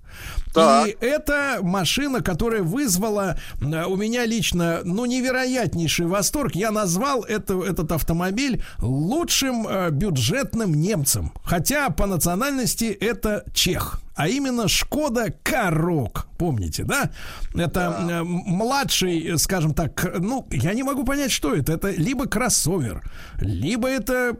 [0.57, 0.89] Так.
[0.89, 6.55] И это машина, которая вызвала э, у меня лично, ну, невероятнейший восторг.
[6.55, 11.33] Я назвал это, этот автомобиль лучшим э, бюджетным немцем.
[11.45, 16.27] Хотя по национальности это чех а именно Шкода Карок.
[16.39, 17.11] Помните, да?
[17.55, 21.73] Это э, младший, э, скажем так, ну, я не могу понять, что это.
[21.73, 23.03] Это либо кроссовер,
[23.41, 24.37] либо это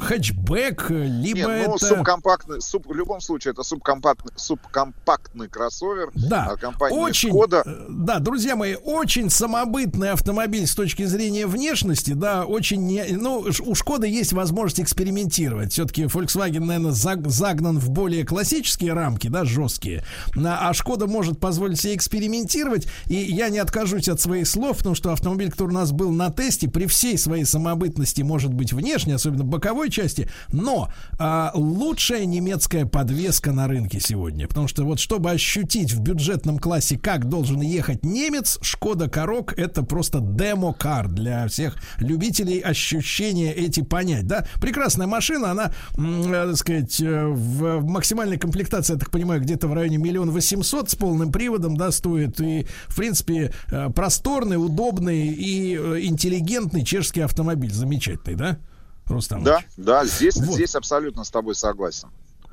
[0.00, 1.86] хэтчбэк, либо Нет, ну, это...
[1.86, 8.18] субкомпактный, суб, в любом случае, это субкомпактный, субкомпактный кроссовер Да, от компании очень, э, да,
[8.20, 14.08] друзья мои, очень самобытный автомобиль с точки зрения внешности, да, очень, не, ну, у Шкоды
[14.08, 15.72] есть возможность экспериментировать.
[15.72, 20.04] Все-таки Volkswagen, наверное, заг- загнан в более классические рамки, да, жесткие,
[20.36, 24.94] а а Шкода может позволить себе экспериментировать, и я не откажусь от своих слов, потому
[24.94, 29.14] что автомобиль, который у нас был на тесте, при всей своей самобытности может быть внешне,
[29.14, 35.30] особенно боковой части, но а, лучшая немецкая подвеска на рынке сегодня, потому что вот чтобы
[35.30, 41.76] ощутить в бюджетном классе, как должен ехать немец, Шкода Корок это просто демо-кар для всех
[41.98, 44.46] любителей ощущения эти понять, да?
[44.60, 49.74] Прекрасная машина, она, э, так сказать, э, в максимальной комплектации, я так понимаю, где-то в
[49.74, 55.76] районе миллион восемьсот с полным приводом, да, стоит, и, в принципе, э, просторный, удобный и
[55.76, 58.58] э, интеллигентный чешский автомобиль, замечательный, да?
[59.06, 60.54] Рустам Да, да, здесь, Вот.
[60.54, 62.08] здесь абсолютно с тобой согласен.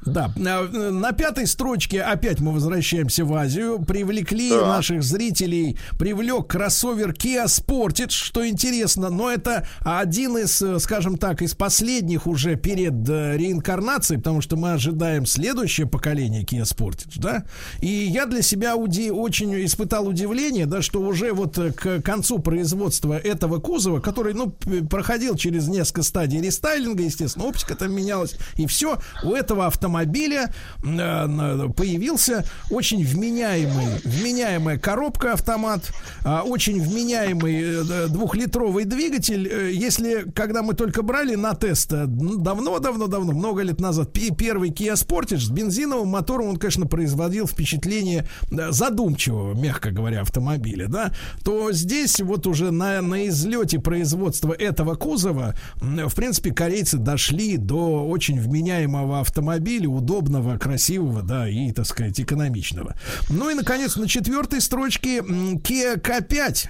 [0.06, 3.80] Да, на, на пятой строчке опять мы возвращаемся в Азию.
[3.86, 4.62] Привлекли Так.
[4.66, 11.44] наших зрителей, привлек кроссовер Kia Sportage, что интересно, но это один из, э, скажем так,
[11.44, 17.44] из последних уже перед э, реинкарнацией, потому что мы ожидаем следующее поколение Kia Sportage, да.
[17.80, 22.40] И я для себя уди- очень испытал удивление, да, что уже вот э, к концу
[22.40, 24.52] производства этого кузова, который, ну,
[24.90, 30.46] проходил через несколько стадий рестайлинга, естественно, оптика там менялась, и все, у этого автомобиля э,
[30.86, 35.92] на- появился очень вменяемый, вменяемая коробка автомат,
[36.24, 39.48] а, очень вменяемый э, двухлитровый двигатель.
[39.48, 44.94] Э, Если, когда мы только брали на тест, э, давно-давно-давно, много лет назад, первый Kia
[44.94, 51.12] Sportage с бензиновым мотором, он, конечно, производил впечатление э, задумчивого, мягко говоря, автомобиля, да,
[51.44, 58.06] то здесь вот уже на, на излете производства этого кузова, в принципе, корейцы дошли до
[58.08, 62.96] очень вменяемого автомобиля, удобного, красивого, да, и, так сказать, экономичного.
[63.30, 66.70] Ну и, наконец, на четвертой строчке Kia K5.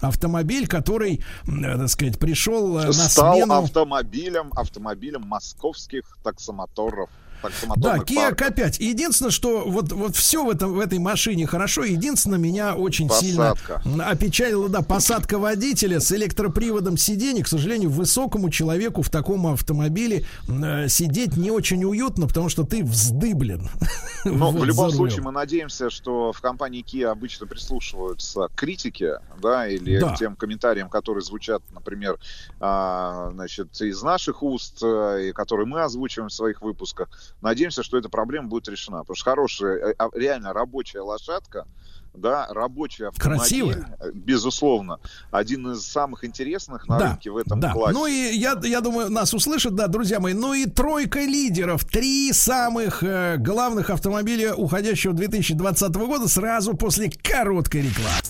[0.00, 3.54] Автомобиль, который, э, так сказать, пришел э, на Стал смену...
[3.54, 7.08] автомобилем, автомобилем московских таксомоторов.
[7.42, 8.58] Да, таксомоторных Kia парков.
[8.58, 8.76] K5.
[8.82, 11.84] Единственное, что вот, вот все в, этом, в этой машине хорошо.
[11.84, 13.82] Единственное, меня очень Посадка.
[13.84, 17.42] сильно опечалила, да, посадка водителя с электроприводом сидений.
[17.42, 22.84] К сожалению, высокому человеку в таком автомобиле э, сидеть не очень уютно, потому что ты
[22.84, 23.68] вздыблен.
[24.24, 29.20] Но Вот в любом случае мы надеемся, что в компании Kia обычно прислушиваются к критике,
[29.40, 30.14] да, или Да.
[30.14, 32.18] к тем комментариям, которые звучат, например,
[32.60, 37.08] а, значит, из наших уст, э, и которые мы озвучиваем в своих выпусках.
[37.40, 39.00] Надеемся, что эта проблема будет решена.
[39.00, 41.66] Потому что хорошая, э, а, реально рабочая лошадка,
[42.14, 43.96] да, рабочий автомобиль, Красивая.
[44.14, 44.98] безусловно,
[45.30, 47.72] один из самых интересных на Да, рынке в этом да.
[47.72, 47.92] классе.
[47.92, 50.32] Ну и я, я думаю, нас услышат, да, друзья мои.
[50.32, 51.84] Ну и тройка лидеров.
[51.84, 58.22] Три самых э, главных автомобиля уходящего 2020 года сразу после короткой рекламы.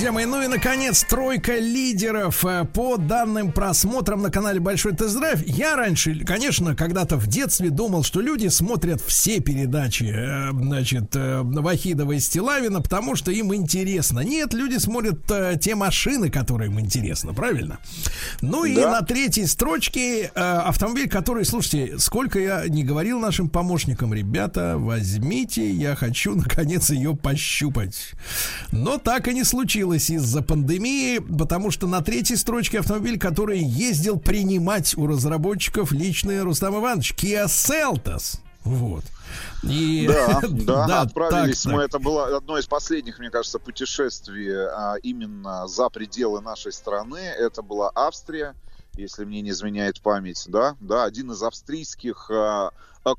[0.00, 5.46] Друзья мои, ну и наконец тройка лидеров э, по данным просмотрам на канале Большой Тест-Драйв.
[5.46, 11.42] Я раньше, конечно, когда-то в детстве думал, что люди смотрят все передачи, э, значит, э,
[11.42, 14.20] Вахидова и Стиллавина, потому что им интересно.
[14.20, 15.18] Нет, люди смотрят
[15.60, 17.78] те машины, которые им интересны, правильно?
[18.40, 18.92] Ну и Да.
[18.92, 25.94] на третьей строчке автомобиль, который, слушайте, сколько я не говорил нашим помощникам, ребята, возьмите, я
[25.94, 28.12] хочу наконец ее пощупать.
[28.72, 34.18] Но так и не случилось из-за пандемии, потому что на третьей строчке автомобиль, который ездил
[34.18, 38.38] принимать у разработчиков личный Рустам Иванович, Kia Seltos.
[38.62, 39.04] Вот.
[39.62, 41.80] И, Да, да, Да, отправились так, мы.
[41.80, 41.88] так.
[41.88, 47.18] Это было одно из последних, мне кажется, путешествий а, именно за пределы нашей страны.
[47.18, 48.54] Это была Австрия,
[48.94, 52.70] если мне не изменяет память, да, да, один из австрийских а,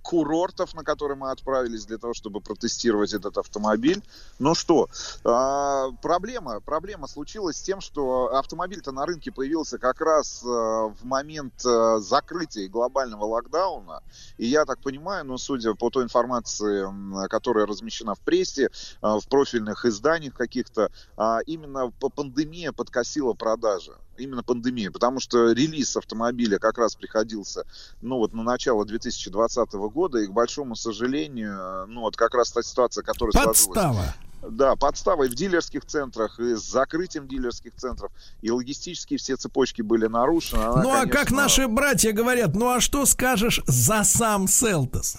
[0.01, 4.03] курортов, на которые мы отправились для того, чтобы протестировать этот автомобиль.
[4.39, 4.89] Ну что,
[5.23, 11.03] а, проблема, проблема случилась с тем, что автомобиль-то на рынке появился как раз а, в
[11.03, 14.03] момент а, закрытия глобального локдауна.
[14.37, 18.69] И я так понимаю, ну, судя по той информации, которая размещена в прессе,
[19.01, 23.93] а, в профильных изданиях каких-то, а, именно пандемия подкосила продажи.
[24.21, 27.65] Именно пандемия, потому что релиз автомобиля как раз приходился,
[28.01, 32.61] ну вот на начало 2020 года, и к большому сожалению, ну вот как раз та
[32.61, 34.15] ситуация, которая сложилась.
[34.41, 38.11] Да, подставой в дилерских центрах, и с закрытием дилерских центров,
[38.41, 40.61] и логистические все цепочки были нарушены.
[40.63, 45.17] Она, Ну а как конечно, наши братья говорят, ну а что скажешь за сам Селтос?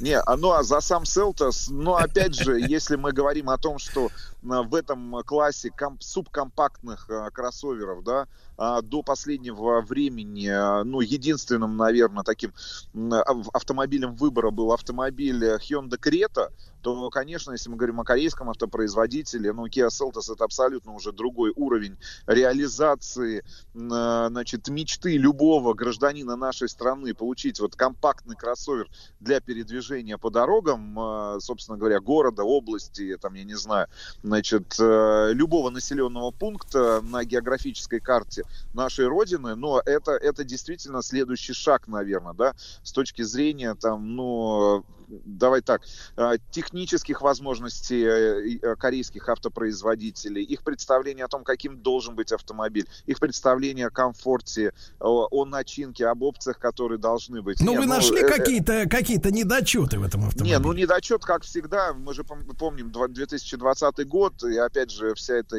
[0.00, 3.78] Не, а, ну а за сам Селтос, ну опять же, если мы говорим о том,
[3.78, 4.08] что
[4.48, 11.00] а, в этом классе комп- субкомпактных а, кроссоверов, да, а, до последнего времени, а, ну,
[11.00, 12.52] единственным, наверное, таким
[12.94, 16.50] ав- автомобилем выбора был автомобиль Hyundai Creta,
[16.82, 21.52] то, конечно, если мы говорим о корейском автопроизводителе, ну, Kia Seltos это абсолютно уже другой
[21.54, 23.42] уровень реализации, э,
[23.74, 28.88] значит, мечты любого гражданина нашей страны получить вот компактный кроссовер
[29.20, 33.88] для передвижения по дорогам, э, собственно говоря, города, области, там, я не знаю,
[34.22, 38.44] значит, э, любого населенного пункта на географической карте
[38.74, 44.84] нашей Родины, но это, это действительно следующий шаг, наверное, да, с точки зрения, там, ну,
[45.24, 45.82] давай так,
[46.16, 52.86] э, технических возможностей э, э, корейских автопроизводителей, их представление о том, каким должен быть автомобиль,
[53.06, 57.60] их представление о комфорте, о, начинке, об опциях, которые должны быть.
[57.60, 60.56] Ну Не, вы нашли э, какие-то какие-то недочеты в этом автомобиле?
[60.56, 65.14] не, ну недочет, как всегда, мы же пом- помним два- 2020 год, и опять же
[65.14, 65.56] вся эта,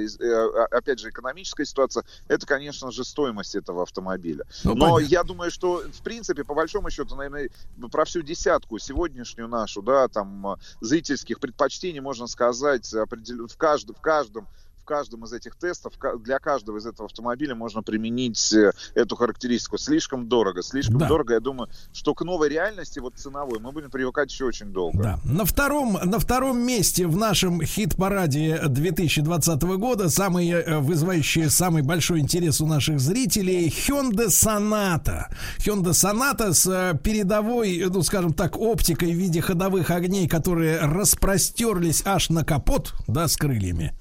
[0.72, 4.46] опять же, экономическая ситуация, это, конечно же, стоимость этого автомобиля.
[4.64, 5.12] Ну, Но понятно.
[5.12, 7.50] я думаю, что, в принципе, по большому счету, наверное,
[7.92, 13.95] про всю десятку сегодняшнюю нашу, да, там, э, зрительских предпочтений можно сказать определен- в каждом,
[13.95, 14.48] в каждом
[14.82, 15.93] в каждом из этих тестов,
[16.24, 19.77] для каждого из этого автомобиля можно применить э, эту характеристику.
[19.77, 21.08] Слишком дорого, слишком Да.
[21.08, 21.34] дорого.
[21.35, 25.01] Я думаю, что к новой реальности, вот ценовой, мы будем привыкать еще очень долго.
[25.03, 25.19] Да.
[25.24, 32.19] На втором, на втором месте в нашем хит-параде 2020 года самые э, вызывающие самый большой
[32.19, 35.26] интерес у наших зрителей Hyundai Sonata.
[35.60, 42.01] Hyundai Sonata с э, передовой, ну скажем так, оптикой в виде ходовых огней, которые распростерлись
[42.06, 43.93] аж на капот, да, с крыльями.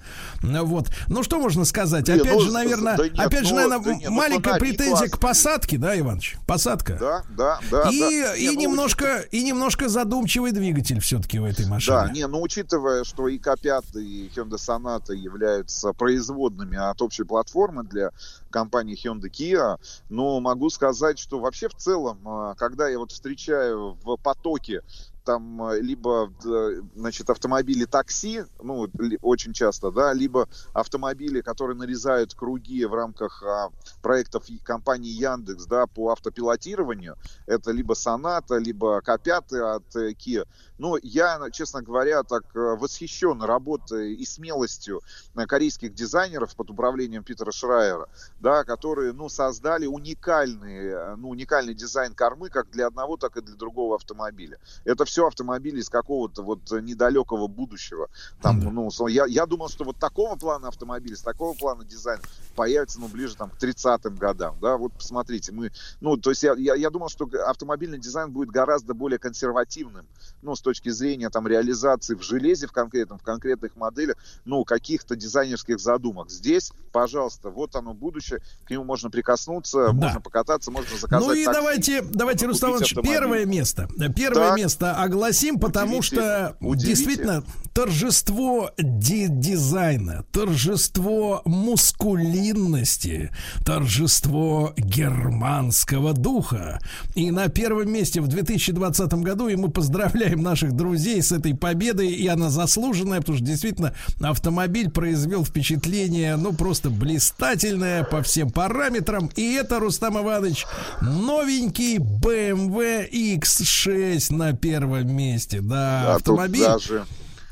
[0.70, 0.90] Ну, Вот.
[1.08, 2.08] Ну что можно сказать?
[2.08, 4.76] Опять ну, же, наверное, да нет, опять же, ну, наверное, да нет, ну, маленькая фонари
[4.76, 6.36] претензия к посадке, да, Иваныч?
[6.46, 6.96] Посадка.
[6.98, 7.90] Да, да, да.
[7.90, 8.36] и да.
[8.36, 12.06] и Не, ну, немножко и немножко задумчивый двигатель все-таки у этой машины.
[12.06, 17.84] Да, не, ну учитывая, что и К5, и Hyundai Sonata являются производными от общей платформы
[17.84, 18.10] для
[18.50, 23.96] компании Hyundai Kia, но могу сказать, что вообще в целом, а, когда я вот встречаю
[24.02, 24.82] в потоке
[25.24, 28.88] там а, либо д- значит автомобили такси, ну
[29.22, 33.70] очень часто, да, либо автомобили, которые нарезают круги в рамках а,
[34.02, 37.16] проектов компании Яндекс, да, по автопилотированию.
[37.46, 40.46] Это либо Соната, либо К5 от э, Kia.
[40.78, 45.02] Но я, честно говоря, так э, восхищен работой и смелостью
[45.34, 48.08] э, корейских дизайнеров под управлением Питера Шрайера,
[48.38, 53.42] да, которые, ну, создали уникальный, э, ну, уникальный дизайн кормы как для одного, так и
[53.42, 54.58] для другого автомобиля.
[54.84, 58.08] Это все автомобили из какого-то вот недалекого будущего.
[58.40, 62.20] Там, ну, со- я, я думал, что вот такого плана автомобиля, с такого плана дизайн
[62.54, 66.54] появится, ну, ближе там к 30-м годам, да, вот посмотрите, мы, ну, то есть я,
[66.56, 70.06] я, я думал, что автомобильный дизайн будет гораздо более консервативным,
[70.42, 75.16] ну, с точки зрения там реализации в железе в конкретном, в конкретных моделях, ну, каких-то
[75.16, 76.30] дизайнерских задумок.
[76.30, 81.44] Здесь, пожалуйста, вот оно будущее, к нему можно прикоснуться, можно покататься, можно заказать Ну и
[81.44, 83.12] такси, давайте, давайте, Рустам Иванович, автомобиль.
[83.12, 83.88] первое место.
[84.14, 84.56] Первое Так.
[84.56, 86.88] место огласим, потому что удивите.
[86.88, 93.30] действительно торжество ди- дизайна, торжество мускулинности,
[93.64, 96.80] торжество германского духа.
[97.14, 102.08] И на первом месте в 2020 году, и мы поздравляем наших друзей с этой победой,
[102.08, 109.30] и она заслуженная, потому что действительно автомобиль произвел впечатление, ну, просто блистательное по всем параметрам.
[109.36, 110.66] И это, Рустам Иванович,
[111.00, 115.60] новенький BMW X6 на первом месте.
[115.60, 116.62] Да, Да, автомобиль.
[116.62, 117.06] даже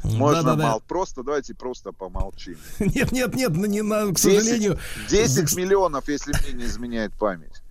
[0.05, 0.70] можно Да-да-да.
[0.73, 2.57] мол- просто давайте просто помолчим.
[2.78, 4.78] Нет, нет, нет, ну, не на, к 10 сожалению.
[5.08, 7.62] 10 миллионов, если мне не изменяет память.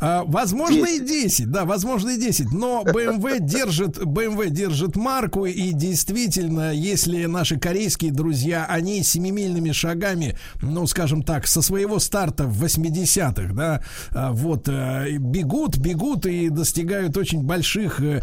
[0.00, 5.72] А, возможно и 10, да, возможно и 10, но BMW держит, BMW держит марку и
[5.72, 12.62] действительно, если наши корейские друзья, они семимильными шагами, ну, скажем так, со своего старта в
[12.62, 18.22] 80-х, да, а, вот, э, бегут, бегут и достигают очень больших э,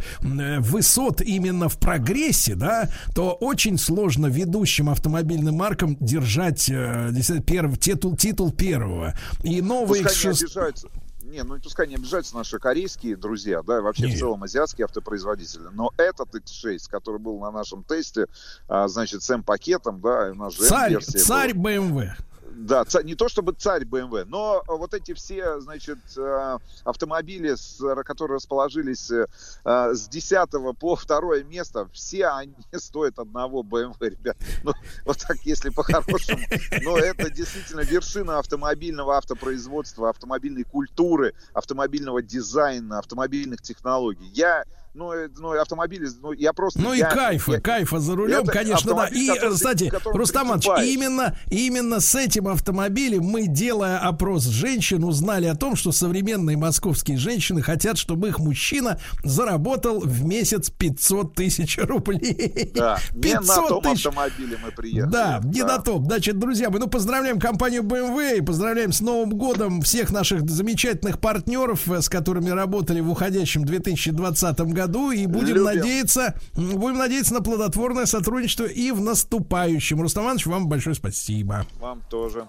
[0.59, 7.77] высот именно в прогрессе, да, то очень сложно ведущим автомобильным маркам держать э, действительно, перв-
[7.77, 9.13] титул, титул первого.
[9.43, 10.87] И новые Пускай не X6 обижаются.
[11.33, 15.67] Не, ну пускай не обижаются наши корейские друзья, да, вообще в целом азиатские автопроизводители.
[15.73, 18.27] Но этот X6, который был на нашем тесте,
[18.67, 21.71] а, значит, с М-пакетом, да, и у нас же царь, царь была.
[21.71, 22.09] BMW.
[22.55, 27.55] Да, ца- не то чтобы царь BMW, но вот эти все, значит, э, автомобили,
[28.03, 29.25] которые расположились э,
[29.65, 30.49] с 10
[30.79, 34.37] по второе место, все они стоят одного BMW, ребят.
[34.63, 34.73] Ну,
[35.05, 36.39] вот так, если по-хорошему.
[36.83, 44.27] Но это действительно вершина автомобильного автопроизводства, автомобильной культуры, автомобильного дизайна, автомобильных технологий.
[44.33, 46.79] Я ну, э, ну, автомобили, ну, я просто...
[46.79, 49.07] Ну и я- кайфа, я- кайфа за рулем, конечно, да.
[49.07, 50.89] И, который кстати, которым Рустам Иванович, прикипаешь.
[50.89, 57.17] именно, именно с этим автомобилем мы, делая опрос женщин, узнали о том, что современные московские
[57.17, 62.71] женщины хотят, чтобы их мужчина заработал в месяц 500 тысяч рублей.
[62.75, 64.05] Да, не на 500 том тысяч.
[64.05, 65.11] автомобиле мы приехали.
[65.11, 66.05] Да, не на топ.
[66.05, 71.19] Значит, друзья, мы ну, поздравляем компанию BMW и поздравляем с Новым годом всех наших замечательных
[71.19, 74.82] партнеров, э, с которыми работали в уходящем 2020 году.
[75.11, 75.63] И будем Любим.
[75.63, 80.01] надеяться, будем надеяться на плодотворное сотрудничество и в наступающем.
[80.01, 81.65] Рустам Иванович, вам большое спасибо.
[81.79, 82.47] Вам тоже.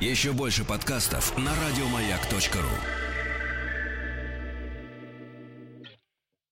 [0.00, 3.07] Еще больше подкастов на радиомаяк.ру.